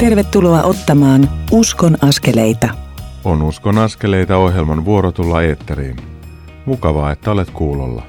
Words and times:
Tervetuloa 0.00 0.62
ottamaan 0.62 1.28
Uskon 1.50 1.96
askeleita. 2.02 2.68
On 3.24 3.42
Uskon 3.42 3.78
askeleita 3.78 4.36
ohjelman 4.36 4.84
vuoro 4.84 5.12
tulla 5.12 5.42
eetteriin. 5.42 5.96
Mukavaa, 6.66 7.12
että 7.12 7.30
olet 7.30 7.50
kuulolla. 7.50 8.02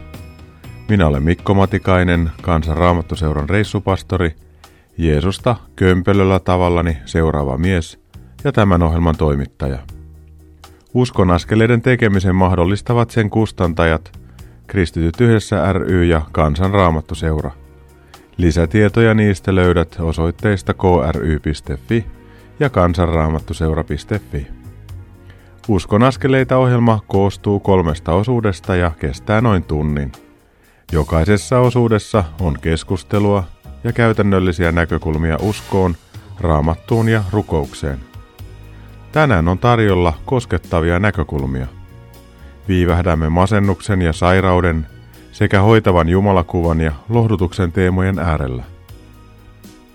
Minä 0.89 1.07
olen 1.07 1.23
Mikko 1.23 1.53
Matikainen, 1.53 2.31
Kansan 2.41 2.77
Raamattuseuran 2.77 3.49
reissupastori, 3.49 4.35
Jeesusta 4.97 5.55
kömpelöllä 5.75 6.39
tavallani 6.39 6.97
seuraava 7.05 7.57
mies 7.57 7.99
ja 8.43 8.51
tämän 8.51 8.83
ohjelman 8.83 9.17
toimittaja. 9.17 9.79
Uskon 10.93 11.31
askeleiden 11.31 11.81
tekemisen 11.81 12.35
mahdollistavat 12.35 13.09
sen 13.09 13.29
kustantajat, 13.29 14.19
Kristityt 14.67 15.21
yhdessä 15.21 15.73
ry 15.73 16.05
ja 16.05 16.21
Kansan 16.31 16.71
Raamattuseura. 16.71 17.60
Lisätietoja 18.41 19.13
niistä 19.13 19.55
löydät 19.55 19.97
osoitteista 19.99 20.73
kry.fi 20.73 22.05
ja 22.59 22.69
kansanraamattuseura.fi. 22.69 24.47
Uskon 25.67 26.03
askeleita 26.03 26.57
ohjelma 26.57 26.99
koostuu 27.07 27.59
kolmesta 27.59 28.13
osuudesta 28.13 28.75
ja 28.75 28.91
kestää 28.99 29.41
noin 29.41 29.63
tunnin. 29.63 30.11
Jokaisessa 30.91 31.59
osuudessa 31.59 32.23
on 32.39 32.57
keskustelua 32.61 33.43
ja 33.83 33.93
käytännöllisiä 33.93 34.71
näkökulmia 34.71 35.37
uskoon, 35.41 35.95
raamattuun 36.39 37.09
ja 37.09 37.23
rukoukseen. 37.31 37.99
Tänään 39.11 39.47
on 39.47 39.59
tarjolla 39.59 40.13
koskettavia 40.25 40.99
näkökulmia. 40.99 41.67
Viivähdämme 42.67 43.29
masennuksen 43.29 44.01
ja 44.01 44.13
sairauden 44.13 44.87
sekä 45.31 45.61
hoitavan 45.61 46.09
jumalakuvan 46.09 46.81
ja 46.81 46.91
lohdutuksen 47.09 47.71
teemojen 47.71 48.19
äärellä. 48.19 48.63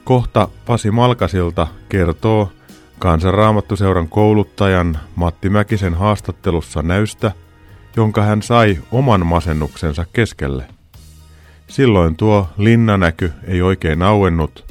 Kohta 0.04 0.48
Pasi 0.66 0.90
Malkasilta 0.90 1.66
kertoo 1.88 2.52
Kansanraamattuseuran 2.98 4.08
kouluttajan 4.08 4.98
Matti 5.16 5.50
Mäkisen 5.50 5.94
haastattelussa 5.94 6.82
näystä, 6.82 7.32
jonka 7.96 8.22
hän 8.22 8.42
sai 8.42 8.78
oman 8.92 9.26
masennuksensa 9.26 10.06
keskelle. 10.12 10.64
Silloin 11.68 12.16
tuo 12.16 12.48
linnanäky 12.58 13.32
ei 13.44 13.62
oikein 13.62 14.02
auennut, 14.02 14.64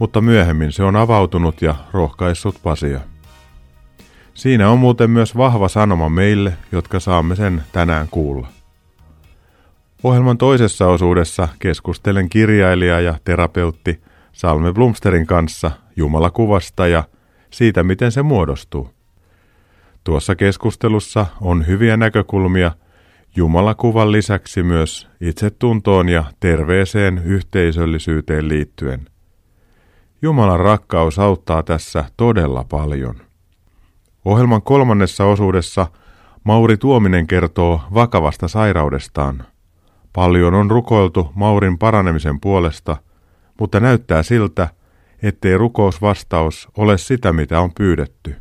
mutta 0.00 0.20
myöhemmin 0.20 0.72
se 0.72 0.82
on 0.82 0.96
avautunut 0.96 1.62
ja 1.62 1.74
rohkaissut 1.92 2.56
Pasia. 2.62 3.00
Siinä 4.34 4.70
on 4.70 4.78
muuten 4.78 5.10
myös 5.10 5.36
vahva 5.36 5.68
sanoma 5.68 6.08
meille, 6.08 6.52
jotka 6.72 7.00
saamme 7.00 7.36
sen 7.36 7.62
tänään 7.72 8.08
kuulla. 8.10 8.55
Ohjelman 10.06 10.38
toisessa 10.38 10.86
osuudessa 10.86 11.48
keskustelen 11.58 12.28
kirjailija 12.28 13.00
ja 13.00 13.14
terapeutti 13.24 14.00
Salme 14.32 14.72
Blumsterin 14.72 15.26
kanssa 15.26 15.70
Jumalakuvasta 15.96 16.86
ja 16.86 17.04
siitä, 17.50 17.82
miten 17.82 18.12
se 18.12 18.22
muodostuu. 18.22 18.90
Tuossa 20.04 20.36
keskustelussa 20.36 21.26
on 21.40 21.66
hyviä 21.66 21.96
näkökulmia 21.96 22.72
Jumalakuvan 23.36 24.12
lisäksi 24.12 24.62
myös 24.62 25.08
itsetuntoon 25.20 26.08
ja 26.08 26.24
terveeseen 26.40 27.22
yhteisöllisyyteen 27.24 28.48
liittyen. 28.48 29.06
Jumalan 30.22 30.60
rakkaus 30.60 31.18
auttaa 31.18 31.62
tässä 31.62 32.04
todella 32.16 32.64
paljon. 32.64 33.16
Ohjelman 34.24 34.62
kolmannessa 34.62 35.24
osuudessa 35.24 35.86
Mauri 36.44 36.76
Tuominen 36.76 37.26
kertoo 37.26 37.80
vakavasta 37.94 38.48
sairaudestaan– 38.48 39.44
Paljon 40.16 40.54
on 40.54 40.70
rukoiltu 40.70 41.30
Maurin 41.34 41.78
paranemisen 41.78 42.40
puolesta, 42.40 42.96
mutta 43.60 43.80
näyttää 43.80 44.22
siltä, 44.22 44.68
ettei 45.22 45.58
rukousvastaus 45.58 46.68
ole 46.76 46.98
sitä, 46.98 47.32
mitä 47.32 47.60
on 47.60 47.70
pyydetty. 47.74 48.36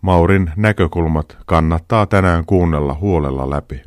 Maurin 0.00 0.52
näkökulmat 0.56 1.38
kannattaa 1.46 2.06
tänään 2.06 2.46
kuunnella 2.46 2.94
huolella 2.94 3.50
läpi. 3.50 3.82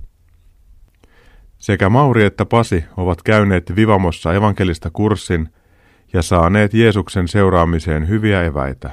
Sekä 1.57 1.89
Mauri 1.89 2.25
että 2.25 2.45
Pasi 2.45 2.85
ovat 2.97 3.23
käyneet 3.23 3.75
Vivamossa 3.75 4.33
evankelista 4.33 4.89
kurssin 4.89 5.49
ja 6.13 6.21
saaneet 6.21 6.73
Jeesuksen 6.73 7.27
seuraamiseen 7.27 8.07
hyviä 8.07 8.43
eväitä. 8.43 8.91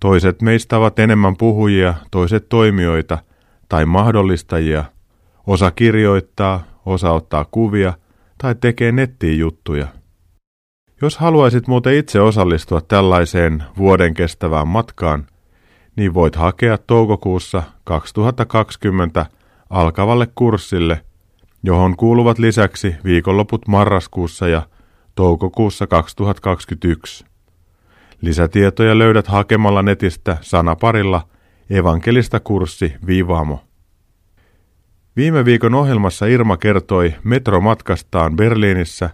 Toiset 0.00 0.42
meistä 0.42 0.78
ovat 0.78 0.98
enemmän 0.98 1.36
puhujia, 1.36 1.94
toiset 2.10 2.48
toimijoita 2.48 3.18
tai 3.68 3.86
mahdollistajia. 3.86 4.84
Osa 5.46 5.70
kirjoittaa, 5.70 6.75
osa 6.86 7.10
ottaa 7.10 7.44
kuvia 7.50 7.92
tai 8.38 8.54
tekee 8.54 8.92
nettiin 8.92 9.38
juttuja. 9.38 9.86
Jos 11.02 11.18
haluaisit 11.18 11.68
muuten 11.68 11.94
itse 11.94 12.20
osallistua 12.20 12.80
tällaiseen 12.80 13.64
vuoden 13.78 14.14
kestävään 14.14 14.68
matkaan, 14.68 15.26
niin 15.96 16.14
voit 16.14 16.36
hakea 16.36 16.78
toukokuussa 16.78 17.62
2020 17.84 19.26
alkavalle 19.70 20.28
kurssille, 20.34 21.00
johon 21.62 21.96
kuuluvat 21.96 22.38
lisäksi 22.38 22.96
viikonloput 23.04 23.68
marraskuussa 23.68 24.48
ja 24.48 24.62
toukokuussa 25.14 25.86
2021. 25.86 27.24
Lisätietoja 28.20 28.98
löydät 28.98 29.26
hakemalla 29.26 29.82
netistä 29.82 30.36
sanaparilla 30.40 31.28
evankelista 31.70 32.40
kurssi 32.40 32.94
Vivamo. 33.06 33.65
Viime 35.16 35.44
viikon 35.44 35.74
ohjelmassa 35.74 36.26
Irma 36.26 36.56
kertoi 36.56 37.14
metromatkastaan 37.24 38.36
Berliinissä, 38.36 39.10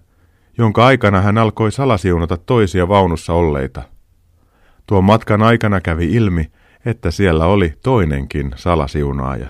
jonka 0.58 0.86
aikana 0.86 1.20
hän 1.20 1.38
alkoi 1.38 1.72
salasiunata 1.72 2.36
toisia 2.36 2.88
vaunussa 2.88 3.32
olleita. 3.32 3.82
Tuon 4.86 5.04
matkan 5.04 5.42
aikana 5.42 5.80
kävi 5.80 6.12
ilmi, 6.12 6.50
että 6.86 7.10
siellä 7.10 7.46
oli 7.46 7.72
toinenkin 7.82 8.52
salasiunaaja. 8.56 9.46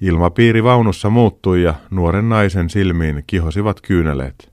Ilmapiiri 0.00 0.64
vaunussa 0.64 1.10
muuttui 1.10 1.62
ja 1.62 1.74
nuoren 1.90 2.28
naisen 2.28 2.70
silmiin 2.70 3.24
kihosivat 3.26 3.80
kyyneleet. 3.80 4.52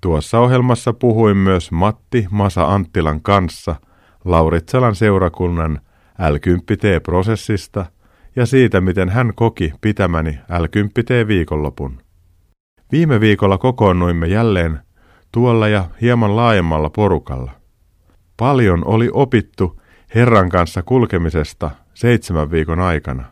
Tuossa 0.00 0.38
ohjelmassa 0.38 0.92
puhuin 0.92 1.36
myös 1.36 1.72
Matti 1.72 2.26
Masa 2.30 2.74
Anttilan 2.74 3.22
kanssa 3.22 3.76
Lauritsalan 4.24 4.94
seurakunnan 4.94 5.80
L10T-prosessista– 6.20 7.86
ja 8.36 8.46
siitä, 8.46 8.80
miten 8.80 9.08
hän 9.08 9.32
koki 9.34 9.72
pitämäni 9.80 10.38
l 10.58 10.64
viikonlopun. 11.26 12.02
Viime 12.92 13.20
viikolla 13.20 13.58
kokoonnuimme 13.58 14.26
jälleen 14.26 14.78
tuolla 15.32 15.68
ja 15.68 15.84
hieman 16.00 16.36
laajemmalla 16.36 16.90
porukalla. 16.90 17.52
Paljon 18.36 18.86
oli 18.86 19.10
opittu 19.12 19.80
Herran 20.14 20.48
kanssa 20.48 20.82
kulkemisesta 20.82 21.70
seitsemän 21.94 22.50
viikon 22.50 22.80
aikana. 22.80 23.24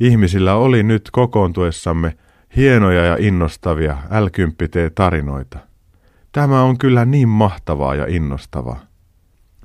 Ihmisillä 0.00 0.54
oli 0.54 0.82
nyt 0.82 1.08
kokoontuessamme 1.12 2.16
hienoja 2.56 3.04
ja 3.04 3.16
innostavia 3.20 3.96
l 4.20 4.26
tarinoita 4.94 5.58
Tämä 6.32 6.62
on 6.62 6.78
kyllä 6.78 7.04
niin 7.04 7.28
mahtavaa 7.28 7.94
ja 7.94 8.06
innostavaa. 8.08 8.87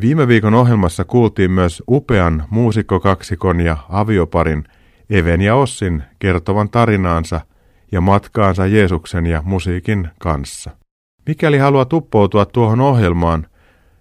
Viime 0.02 0.28
viikon 0.28 0.54
ohjelmassa 0.54 1.06
kuultiin 1.06 1.52
myös 1.52 1.84
upean 1.90 2.44
muusikkokaksikon 2.50 3.62
ja 3.62 3.78
avioparin 3.90 4.64
Even 5.10 5.42
ja 5.42 5.56
Ossin 5.56 6.04
kertovan 6.20 6.70
tarinaansa 6.70 7.42
ja 7.92 8.02
matkaansa 8.02 8.68
Jeesuksen 8.68 9.26
ja 9.26 9.42
musiikin 9.46 10.10
kanssa. 10.20 10.72
Mikäli 11.28 11.58
haluat 11.58 11.94
uppoutua 11.94 12.46
tuohon 12.46 12.82
ohjelmaan, 12.82 13.48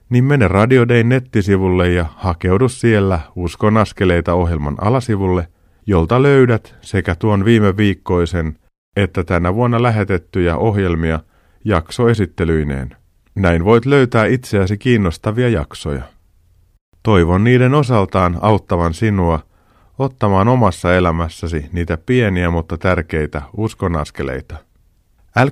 niin 0.08 0.24
mene 0.24 0.48
Radio 0.48 0.84
nettisivulle 1.04 1.88
ja 1.88 2.06
hakeudu 2.16 2.68
siellä 2.68 3.20
Uskon 3.36 3.76
askeleita 3.76 4.34
ohjelman 4.34 4.76
alasivulle, 4.80 5.48
jolta 5.86 6.22
löydät 6.22 6.74
sekä 6.80 7.14
tuon 7.14 7.44
viime 7.44 7.76
viikkoisen 7.76 8.58
että 8.96 9.24
tänä 9.24 9.54
vuonna 9.54 9.82
lähetettyjä 9.82 10.56
ohjelmia 10.56 11.20
jaksoesittelyineen. 11.64 12.96
Näin 13.34 13.64
voit 13.64 13.86
löytää 13.86 14.26
itseäsi 14.26 14.78
kiinnostavia 14.78 15.48
jaksoja. 15.48 16.02
Toivon 17.02 17.44
niiden 17.44 17.74
osaltaan 17.74 18.38
auttavan 18.40 18.94
sinua 18.94 19.40
ottamaan 19.98 20.48
omassa 20.48 20.94
elämässäsi 20.94 21.68
niitä 21.72 21.98
pieniä 22.06 22.50
mutta 22.50 22.78
tärkeitä 22.78 23.42
uskonaskeleita. 23.56 24.56
l 25.44 25.48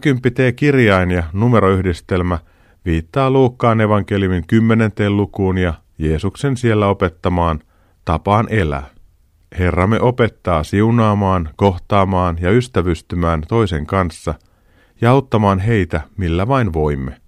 kirjain 0.56 1.10
ja 1.10 1.22
numeroyhdistelmä 1.32 2.38
viittaa 2.84 3.30
Luukkaan 3.30 3.80
evankeliumin 3.80 4.46
kymmenenteen 4.46 5.16
lukuun 5.16 5.58
ja 5.58 5.74
Jeesuksen 5.98 6.56
siellä 6.56 6.86
opettamaan 6.86 7.60
tapaan 8.04 8.46
elää. 8.50 8.86
Herramme 9.58 10.00
opettaa 10.00 10.64
siunaamaan, 10.64 11.48
kohtaamaan 11.56 12.38
ja 12.40 12.50
ystävystymään 12.50 13.42
toisen 13.48 13.86
kanssa 13.86 14.34
ja 15.00 15.10
auttamaan 15.10 15.58
heitä 15.58 16.00
millä 16.16 16.48
vain 16.48 16.72
voimme. 16.72 17.20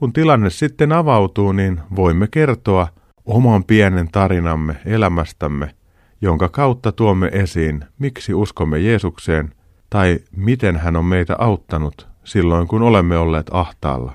Kun 0.00 0.12
tilanne 0.12 0.50
sitten 0.50 0.92
avautuu, 0.92 1.52
niin 1.52 1.80
voimme 1.96 2.28
kertoa 2.30 2.88
oman 3.24 3.64
pienen 3.64 4.08
tarinamme 4.12 4.76
elämästämme, 4.86 5.74
jonka 6.20 6.48
kautta 6.48 6.92
tuomme 6.92 7.30
esiin, 7.32 7.84
miksi 7.98 8.34
uskomme 8.34 8.78
Jeesukseen 8.78 9.54
tai 9.90 10.18
miten 10.36 10.76
hän 10.76 10.96
on 10.96 11.04
meitä 11.04 11.36
auttanut 11.38 12.08
silloin, 12.24 12.68
kun 12.68 12.82
olemme 12.82 13.16
olleet 13.16 13.46
ahtaalla. 13.50 14.12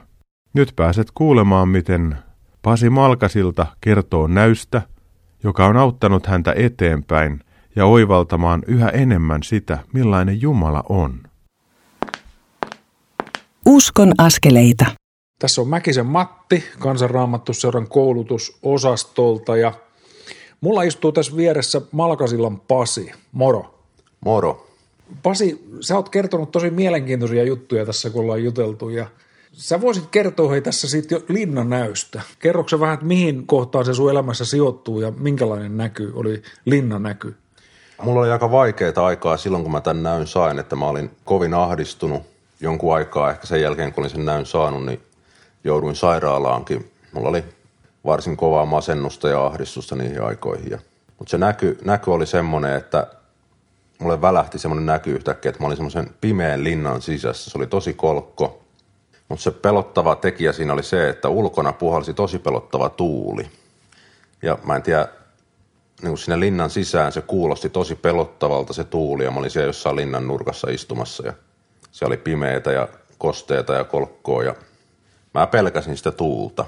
Nyt 0.53 0.73
pääset 0.75 1.07
kuulemaan, 1.13 1.69
miten 1.69 2.17
Pasi 2.61 2.89
Malkasilta 2.89 3.65
kertoo 3.81 4.27
näystä, 4.27 4.81
joka 5.43 5.65
on 5.65 5.77
auttanut 5.77 6.27
häntä 6.27 6.53
eteenpäin 6.57 7.39
ja 7.75 7.85
oivaltamaan 7.85 8.63
yhä 8.67 8.89
enemmän 8.89 9.43
sitä, 9.43 9.77
millainen 9.93 10.41
Jumala 10.41 10.83
on. 10.89 11.19
Uskon 13.65 14.11
askeleita. 14.17 15.05
Tässä 15.39 15.61
on 15.61 15.67
Mäkisen 15.67 16.05
Matti 16.05 16.63
kansanraamattuseuran 16.79 17.87
koulutusosastolta 17.87 19.57
ja 19.57 19.73
mulla 20.61 20.83
istuu 20.83 21.11
tässä 21.11 21.35
vieressä 21.35 21.81
Malkasillan 21.91 22.59
Pasi. 22.59 23.11
Moro. 23.31 23.79
Moro. 24.25 24.67
Pasi, 25.23 25.67
sä 25.81 25.95
oot 25.95 26.09
kertonut 26.09 26.51
tosi 26.51 26.69
mielenkiintoisia 26.69 27.43
juttuja 27.43 27.85
tässä, 27.85 28.09
kun 28.09 28.21
ollaan 28.21 28.43
juteltu 28.43 28.89
ja 28.89 29.07
sä 29.51 29.81
voisit 29.81 30.07
kertoa 30.11 30.51
hei 30.51 30.61
tässä 30.61 30.89
siitä 30.89 31.15
jo 31.15 31.21
linnanäystä. 31.29 32.21
Kerroksä 32.39 32.79
vähän, 32.79 32.93
että 32.93 33.05
mihin 33.05 33.47
kohtaan 33.47 33.85
se 33.85 33.93
sun 33.93 34.11
elämässä 34.11 34.45
sijoittuu 34.45 35.01
ja 35.01 35.11
minkälainen 35.17 35.77
näky 35.77 36.11
oli 36.15 36.41
linnanäky? 36.65 37.35
Mulla 38.03 38.19
oli 38.19 38.31
aika 38.31 38.51
vaikeaa 38.51 39.05
aikaa 39.05 39.37
silloin, 39.37 39.63
kun 39.63 39.71
mä 39.71 39.81
tämän 39.81 40.03
näyn 40.03 40.27
sain, 40.27 40.59
että 40.59 40.75
mä 40.75 40.87
olin 40.87 41.11
kovin 41.25 41.53
ahdistunut 41.53 42.23
jonkun 42.61 42.95
aikaa. 42.95 43.31
Ehkä 43.31 43.47
sen 43.47 43.61
jälkeen, 43.61 43.93
kun 43.93 44.01
olin 44.01 44.11
sen 44.11 44.25
näyn 44.25 44.45
saanut, 44.45 44.85
niin 44.85 44.99
jouduin 45.65 45.95
sairaalaankin. 45.95 46.91
Mulla 47.12 47.29
oli 47.29 47.44
varsin 48.06 48.38
kovaa 48.38 48.65
masennusta 48.65 49.29
ja 49.29 49.45
ahdistusta 49.45 49.95
niihin 49.95 50.23
aikoihin. 50.23 50.79
Mutta 51.19 51.31
se 51.31 51.38
näky, 51.38 51.77
näky 51.85 52.12
oli 52.12 52.25
semmoinen, 52.25 52.75
että 52.75 53.07
mulle 54.00 54.21
välähti 54.21 54.59
semmoinen 54.59 54.85
näky 54.85 55.12
yhtäkkiä, 55.12 55.50
että 55.50 55.62
mä 55.62 55.67
olin 55.67 55.77
semmoisen 55.77 56.09
pimeän 56.21 56.63
linnan 56.63 57.01
sisässä. 57.01 57.50
Se 57.50 57.57
oli 57.57 57.67
tosi 57.67 57.94
kolkko. 57.94 58.62
Mutta 59.29 59.44
se 59.44 59.51
pelottava 59.51 60.15
tekijä 60.15 60.53
siinä 60.53 60.73
oli 60.73 60.83
se, 60.83 61.09
että 61.09 61.29
ulkona 61.29 61.73
puhalsi 61.73 62.13
tosi 62.13 62.39
pelottava 62.39 62.89
tuuli. 62.89 63.50
Ja 64.41 64.57
mä 64.63 64.75
en 64.75 64.83
tiedä, 64.83 65.07
niin 66.01 66.09
kuin 66.09 66.18
sinne 66.18 66.39
linnan 66.39 66.69
sisään 66.69 67.11
se 67.11 67.21
kuulosti 67.21 67.69
tosi 67.69 67.95
pelottavalta 67.95 68.73
se 68.73 68.83
tuuli 68.83 69.23
ja 69.23 69.31
mä 69.31 69.39
olin 69.39 69.51
siellä 69.51 69.69
jossain 69.69 69.95
linnan 69.95 70.27
nurkassa 70.27 70.68
istumassa 70.69 71.27
ja 71.27 71.33
se 71.91 72.06
oli 72.06 72.18
pimeätä 72.18 72.71
ja 72.71 72.88
kosteeta 73.18 73.73
ja 73.73 73.83
kolkkoa 73.83 74.44
ja 74.44 74.56
mä 75.35 75.47
pelkäsin 75.47 75.97
sitä 75.97 76.11
tuulta 76.11 76.65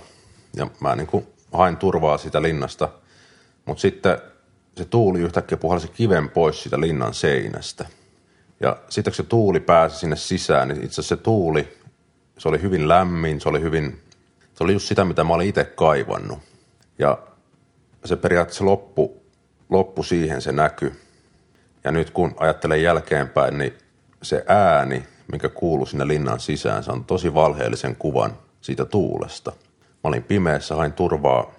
ja 0.56 0.68
mä 0.80 0.96
niin 0.96 1.08
kuin 1.08 1.28
hain 1.52 1.78
turvaa 1.78 2.18
siitä 2.18 2.42
linnasta, 2.42 2.90
mutta 3.66 3.82
sitten 3.82 4.18
se 4.78 4.86
tuuli 4.86 5.20
yhtäkkiä 5.20 5.58
puhalsi 5.58 5.88
kiven 5.88 6.30
pois 6.30 6.64
siitä 6.64 6.80
linnan 6.80 7.14
seinästä. 7.14 7.86
Ja 8.60 8.78
sitten 8.90 9.12
kun 9.12 9.16
se 9.16 9.24
tuuli 9.24 9.60
pääsi 9.60 10.00
sinne 10.00 10.16
sisään, 10.16 10.68
niin 10.68 10.84
itse 10.84 11.02
asiassa 11.02 11.16
se 11.16 11.22
tuuli, 11.22 11.78
se 12.38 12.50
oli 12.50 12.62
hyvin 12.62 12.88
lämmin, 12.88 13.42
se 13.42 13.50
oli 13.50 13.62
hyvin, 13.62 14.02
se 14.54 14.64
oli 14.64 14.74
just 14.74 14.88
sitä, 14.88 15.06
mitä 15.06 15.24
mä 15.24 15.34
olin 15.34 15.50
itse 15.50 15.64
kaivannut. 15.64 16.40
Ja 17.00 17.18
se 18.06 18.16
periaatteessa 18.16 18.66
loppu, 18.66 19.22
loppu 19.70 20.04
siihen 20.04 20.42
se 20.42 20.52
näky. 20.52 20.94
Ja 21.84 21.92
nyt 21.92 22.10
kun 22.10 22.36
ajattelen 22.38 22.84
jälkeenpäin, 22.84 23.58
niin 23.58 23.74
se 24.24 24.44
ääni, 24.48 25.04
mikä 25.32 25.50
kuuluu 25.50 25.86
sinne 25.86 26.08
linnan 26.08 26.40
sisään, 26.40 26.84
se 26.84 26.92
on 26.92 27.06
tosi 27.06 27.34
valheellisen 27.34 27.96
kuvan 27.96 28.47
siitä 28.68 28.86
tuulesta. 28.86 29.52
Mä 29.52 30.00
olin 30.04 30.24
pimeässä, 30.24 30.76
hain 30.76 30.94
turvaa 30.94 31.52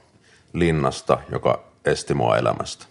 linnasta, 0.53 1.19
joka 1.33 1.65
esti 1.85 2.15
mua 2.15 2.37
elämästä. 2.37 2.87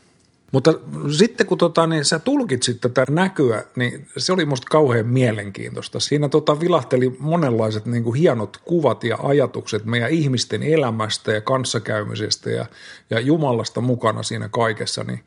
Mutta 0.52 0.74
sitten 1.18 1.48
kun 1.48 1.58
tota, 1.58 1.88
niin 1.88 2.06
sä 2.06 2.20
tulkitsit 2.20 2.82
tätä 2.82 3.06
näkyä, 3.10 3.64
niin 3.76 4.08
se 4.18 4.34
oli 4.34 4.46
musta 4.46 4.68
kauhean 4.70 5.08
mielenkiintoista. 5.08 6.00
Siinä 6.00 6.30
tota, 6.30 6.60
vilahteli 6.60 7.16
monenlaiset 7.20 7.86
niin 7.86 8.04
kuin 8.04 8.20
hienot 8.20 8.58
kuvat 8.66 9.04
ja 9.04 9.18
ajatukset 9.24 9.86
meidän 9.86 10.12
ihmisten 10.12 10.64
elämästä 10.64 11.32
ja 11.32 11.42
kanssakäymisestä 11.42 12.50
ja, 12.50 12.66
ja 13.10 13.20
Jumalasta 13.20 13.82
mukana 13.82 14.24
siinä 14.24 14.50
kaikessa. 14.50 15.04
Niin 15.04 15.24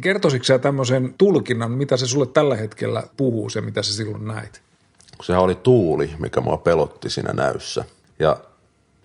kertoisitko 0.00 0.44
sä 0.44 0.58
tämmöisen 0.58 1.14
tulkinnan, 1.18 1.70
mitä 1.70 1.96
se 1.96 2.06
sulle 2.06 2.26
tällä 2.26 2.56
hetkellä 2.56 3.02
puhuu, 3.16 3.50
se 3.50 3.60
mitä 3.60 3.82
sä 3.82 3.92
silloin 3.92 4.26
näit? 4.26 4.62
Sehän 5.22 5.42
oli 5.42 5.54
tuuli, 5.54 6.10
mikä 6.18 6.40
mua 6.40 6.56
pelotti 6.56 7.10
siinä 7.10 7.32
näyssä. 7.32 7.84
Ja 8.24 8.36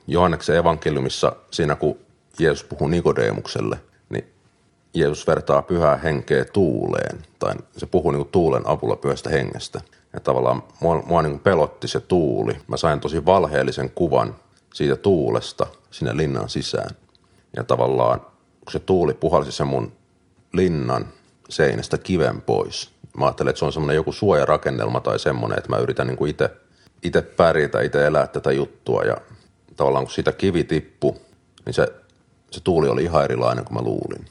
Johanneksen 0.08 0.58
evankeliumissa 0.58 1.36
siinä, 1.52 1.76
kun 1.76 1.98
Jeesus 2.40 2.64
puhuu 2.64 2.88
Nikodeemukselle, 2.88 3.80
Jeesus 4.94 5.28
vertaa 5.28 5.62
pyhää 5.62 5.98
henkeä 5.98 6.46
tuuleen, 6.46 7.24
tai 7.40 7.54
se 7.78 7.86
puhuu 7.86 8.12
niin 8.12 8.28
tuulen 8.28 8.68
avulla 8.68 8.96
pyhästä 8.96 9.30
hengestä. 9.30 9.82
Ja 10.14 10.20
tavallaan 10.20 10.64
mua, 10.80 11.04
mua 11.06 11.22
niin 11.22 11.40
pelotti 11.40 11.88
se 11.88 12.00
tuuli. 12.00 12.58
Mä 12.68 12.78
sain 12.78 13.00
tosi 13.00 13.26
valheellisen 13.26 13.92
kuvan 13.96 14.36
siitä 14.74 14.96
tuulesta 14.96 15.68
sinne 15.92 16.18
linnan 16.18 16.50
sisään. 16.50 16.90
Ja 17.56 17.64
tavallaan, 17.64 18.20
kun 18.20 18.72
se 18.72 18.80
tuuli 18.80 19.14
puhalsi 19.14 19.52
sen 19.52 19.68
mun 19.68 19.92
linnan 20.54 21.08
seinästä 21.50 21.98
kiven 21.98 22.42
pois. 22.42 22.92
Mä 23.18 23.26
ajattelin, 23.26 23.50
että 23.50 23.60
se 23.60 23.66
on 23.66 23.74
semmoinen 23.74 23.96
joku 23.96 24.12
suojarakennelma 24.12 25.00
tai 25.00 25.20
semmoinen, 25.20 25.58
että 25.58 25.70
mä 25.70 25.78
yritän 25.78 26.08
niin 26.08 26.28
itse, 26.28 26.50
itse 27.04 27.22
pärjätä, 27.22 27.82
itse 27.82 28.06
elää 28.06 28.28
tätä 28.28 28.52
juttua. 28.52 29.04
Ja 29.04 29.18
tavallaan 29.76 30.06
kun 30.06 30.14
siitä 30.14 30.32
kivi 30.32 30.64
tippu, 30.64 31.18
niin 31.66 31.74
se, 31.74 31.88
se 32.52 32.64
tuuli 32.64 32.88
oli 32.88 33.04
ihan 33.04 33.24
erilainen 33.24 33.66
kuin 33.66 33.74
mä 33.78 33.82
luulin. 33.82 34.26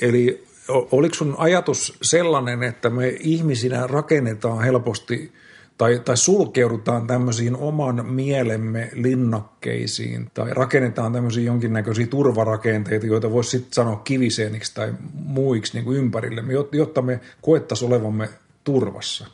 Eli 0.00 0.46
oliko 0.68 1.14
sun 1.14 1.34
ajatus 1.38 1.98
sellainen, 2.02 2.62
että 2.62 2.90
me 2.90 3.08
ihmisinä 3.20 3.86
rakennetaan 3.86 4.64
helposti 4.64 5.32
tai, 5.78 6.00
tai 6.04 6.16
sulkeudutaan 6.16 7.06
tämmöisiin 7.06 7.56
oman 7.56 8.06
mielemme 8.06 8.90
linnakkeisiin 8.92 10.30
tai 10.34 10.50
rakennetaan 10.50 11.12
tämmöisiä 11.12 11.44
jonkinnäköisiä 11.44 12.06
turvarakenteita, 12.06 13.06
joita 13.06 13.30
voisi 13.30 13.50
sitten 13.50 13.72
sanoa 13.72 13.96
kiviseeniksi 13.96 14.74
tai 14.74 14.94
muiksi 15.12 15.74
niin 15.74 15.84
kuin 15.84 15.98
ympärille, 15.98 16.42
jotta 16.72 17.02
me 17.02 17.20
koettaisiin 17.42 17.92
olevamme 17.92 18.28
turvassa. 18.64 19.26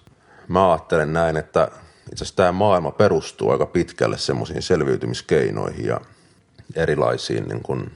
Mä 0.49 0.73
ajattelen 0.73 1.13
näin, 1.13 1.37
että 1.37 1.69
itse 2.13 2.25
asiassa 2.25 2.37
tämä 2.37 2.53
maailma 2.53 2.91
perustuu 2.91 3.51
aika 3.51 3.67
pitkälle 3.67 4.19
semmoisiin 4.19 4.63
selviytymiskeinoihin 4.63 5.87
ja 5.87 6.01
erilaisiin 6.75 7.49
niin 7.49 7.63
kuin, 7.63 7.93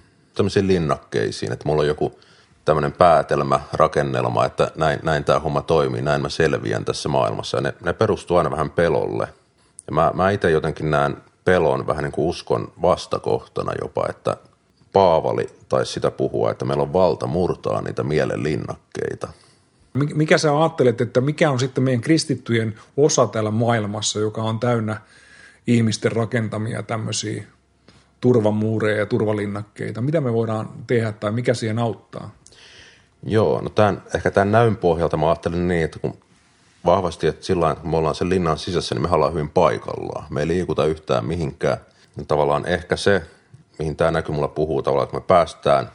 linnakkeisiin, 0.62 1.52
että 1.52 1.68
mulla 1.68 1.82
on 1.82 1.88
joku– 1.88 2.12
tämmöinen 2.66 2.92
päätelmä, 2.92 3.60
rakennelma, 3.72 4.44
että 4.44 4.70
näin, 4.76 5.00
näin 5.02 5.24
tämä 5.24 5.38
homma 5.38 5.62
toimii, 5.62 6.02
näin 6.02 6.22
mä 6.22 6.28
selviän 6.28 6.84
tässä 6.84 7.08
maailmassa. 7.08 7.56
Ja 7.56 7.60
ne, 7.60 7.74
ne 7.84 7.92
perustuu 7.92 8.36
aina 8.36 8.50
vähän 8.50 8.70
pelolle. 8.70 9.28
Ja 9.86 9.92
mä, 9.92 10.10
mä 10.14 10.30
itse 10.30 10.50
jotenkin 10.50 10.90
näen 10.90 11.16
pelon 11.44 11.86
vähän 11.86 12.02
niin 12.02 12.12
kuin 12.12 12.28
uskon 12.28 12.72
vastakohtana 12.82 13.72
jopa, 13.80 14.06
että 14.08 14.36
Paavali 14.92 15.50
taisi 15.68 15.92
sitä 15.92 16.10
puhua, 16.10 16.50
että 16.50 16.64
meillä 16.64 16.82
on 16.82 16.92
valta 16.92 17.26
murtaa 17.26 17.80
niitä 17.82 18.02
mielen 18.02 18.42
linnakkeita. 18.42 19.28
Mikä 19.96 20.38
sä 20.38 20.58
ajattelet, 20.58 21.00
että 21.00 21.20
mikä 21.20 21.50
on 21.50 21.60
sitten 21.60 21.84
meidän 21.84 22.00
kristittyjen 22.00 22.74
osa 22.96 23.26
täällä 23.26 23.50
maailmassa, 23.50 24.20
joka 24.20 24.42
on 24.42 24.60
täynnä 24.60 25.00
ihmisten 25.66 26.12
rakentamia 26.12 26.82
tämmöisiä 26.82 27.44
turvamuureja 28.20 28.98
ja 28.98 29.06
turvalinnakkeita? 29.06 30.00
Mitä 30.00 30.20
me 30.20 30.32
voidaan 30.32 30.68
tehdä 30.86 31.12
tai 31.12 31.32
mikä 31.32 31.54
siihen 31.54 31.78
auttaa? 31.78 32.34
Joo, 33.22 33.60
no 33.60 33.68
tämän, 33.68 34.02
ehkä 34.14 34.30
tämän 34.30 34.52
näyn 34.52 34.76
pohjalta 34.76 35.16
mä 35.16 35.26
ajattelin 35.26 35.68
niin, 35.68 35.84
että 35.84 35.98
kun 35.98 36.16
vahvasti, 36.84 37.26
että 37.26 37.46
sillä 37.46 37.74
kun 37.74 37.90
me 37.90 37.96
ollaan 37.96 38.14
sen 38.14 38.28
linnan 38.28 38.58
sisässä, 38.58 38.94
niin 38.94 39.02
me 39.02 39.08
ollaan 39.08 39.32
hyvin 39.32 39.48
paikallaan. 39.48 40.26
Me 40.30 40.40
ei 40.40 40.48
liikuta 40.48 40.84
yhtään 40.84 41.26
mihinkään. 41.26 41.76
Niin 42.16 42.26
tavallaan 42.26 42.66
ehkä 42.66 42.96
se, 42.96 43.22
mihin 43.78 43.96
tämä 43.96 44.10
näky 44.10 44.32
mulla 44.32 44.48
puhuu 44.48 44.82
tavallaan, 44.82 45.04
että 45.04 45.16
me 45.16 45.24
päästään, 45.26 45.90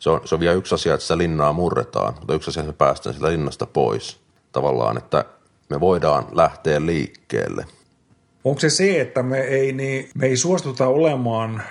se 0.00 0.10
on, 0.10 0.20
se 0.24 0.34
on 0.34 0.40
vielä 0.40 0.54
yksi 0.54 0.74
asia, 0.74 0.94
että 0.94 1.04
sitä 1.04 1.18
linnaa 1.18 1.52
murretaan, 1.52 2.14
mutta 2.14 2.34
yksi 2.34 2.50
asia, 2.50 2.60
että 2.60 2.72
me 2.72 2.76
päästään 2.76 3.14
sitä 3.14 3.30
linnasta 3.30 3.66
pois. 3.66 4.20
Tavallaan, 4.52 4.98
että 4.98 5.24
me 5.68 5.80
voidaan 5.80 6.26
lähteä 6.32 6.86
liikkeelle. 6.86 7.66
Onko 8.44 8.60
se 8.60 8.70
se, 8.70 9.00
että 9.00 9.22
me 9.22 9.40
ei, 9.40 9.72
niin, 9.72 10.10
me 10.14 10.26
ei 10.26 10.36
suostuta 10.36 10.86
olemaan 10.86 11.62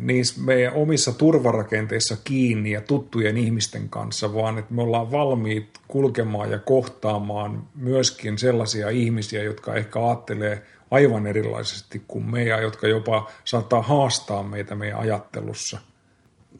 niissä 0.00 0.40
meidän 0.40 0.74
omissa 0.74 1.12
turvarakenteissa 1.12 2.16
kiinni 2.24 2.70
ja 2.70 2.80
tuttujen 2.80 3.36
ihmisten 3.36 3.88
kanssa, 3.88 4.34
vaan 4.34 4.58
että 4.58 4.74
me 4.74 4.82
ollaan 4.82 5.12
valmiit 5.12 5.68
kulkemaan 5.88 6.50
ja 6.50 6.58
kohtaamaan 6.58 7.62
myöskin 7.74 8.38
sellaisia 8.38 8.88
ihmisiä, 8.88 9.42
jotka 9.42 9.74
ehkä 9.74 10.06
ajattelee 10.06 10.62
aivan 10.90 11.26
erilaisesti 11.26 12.02
kuin 12.08 12.30
me 12.30 12.44
ja 12.44 12.60
jotka 12.60 12.88
jopa 12.88 13.30
saattaa 13.44 13.82
haastaa 13.82 14.42
meitä 14.42 14.74
meidän 14.74 14.98
ajattelussa. 14.98 15.78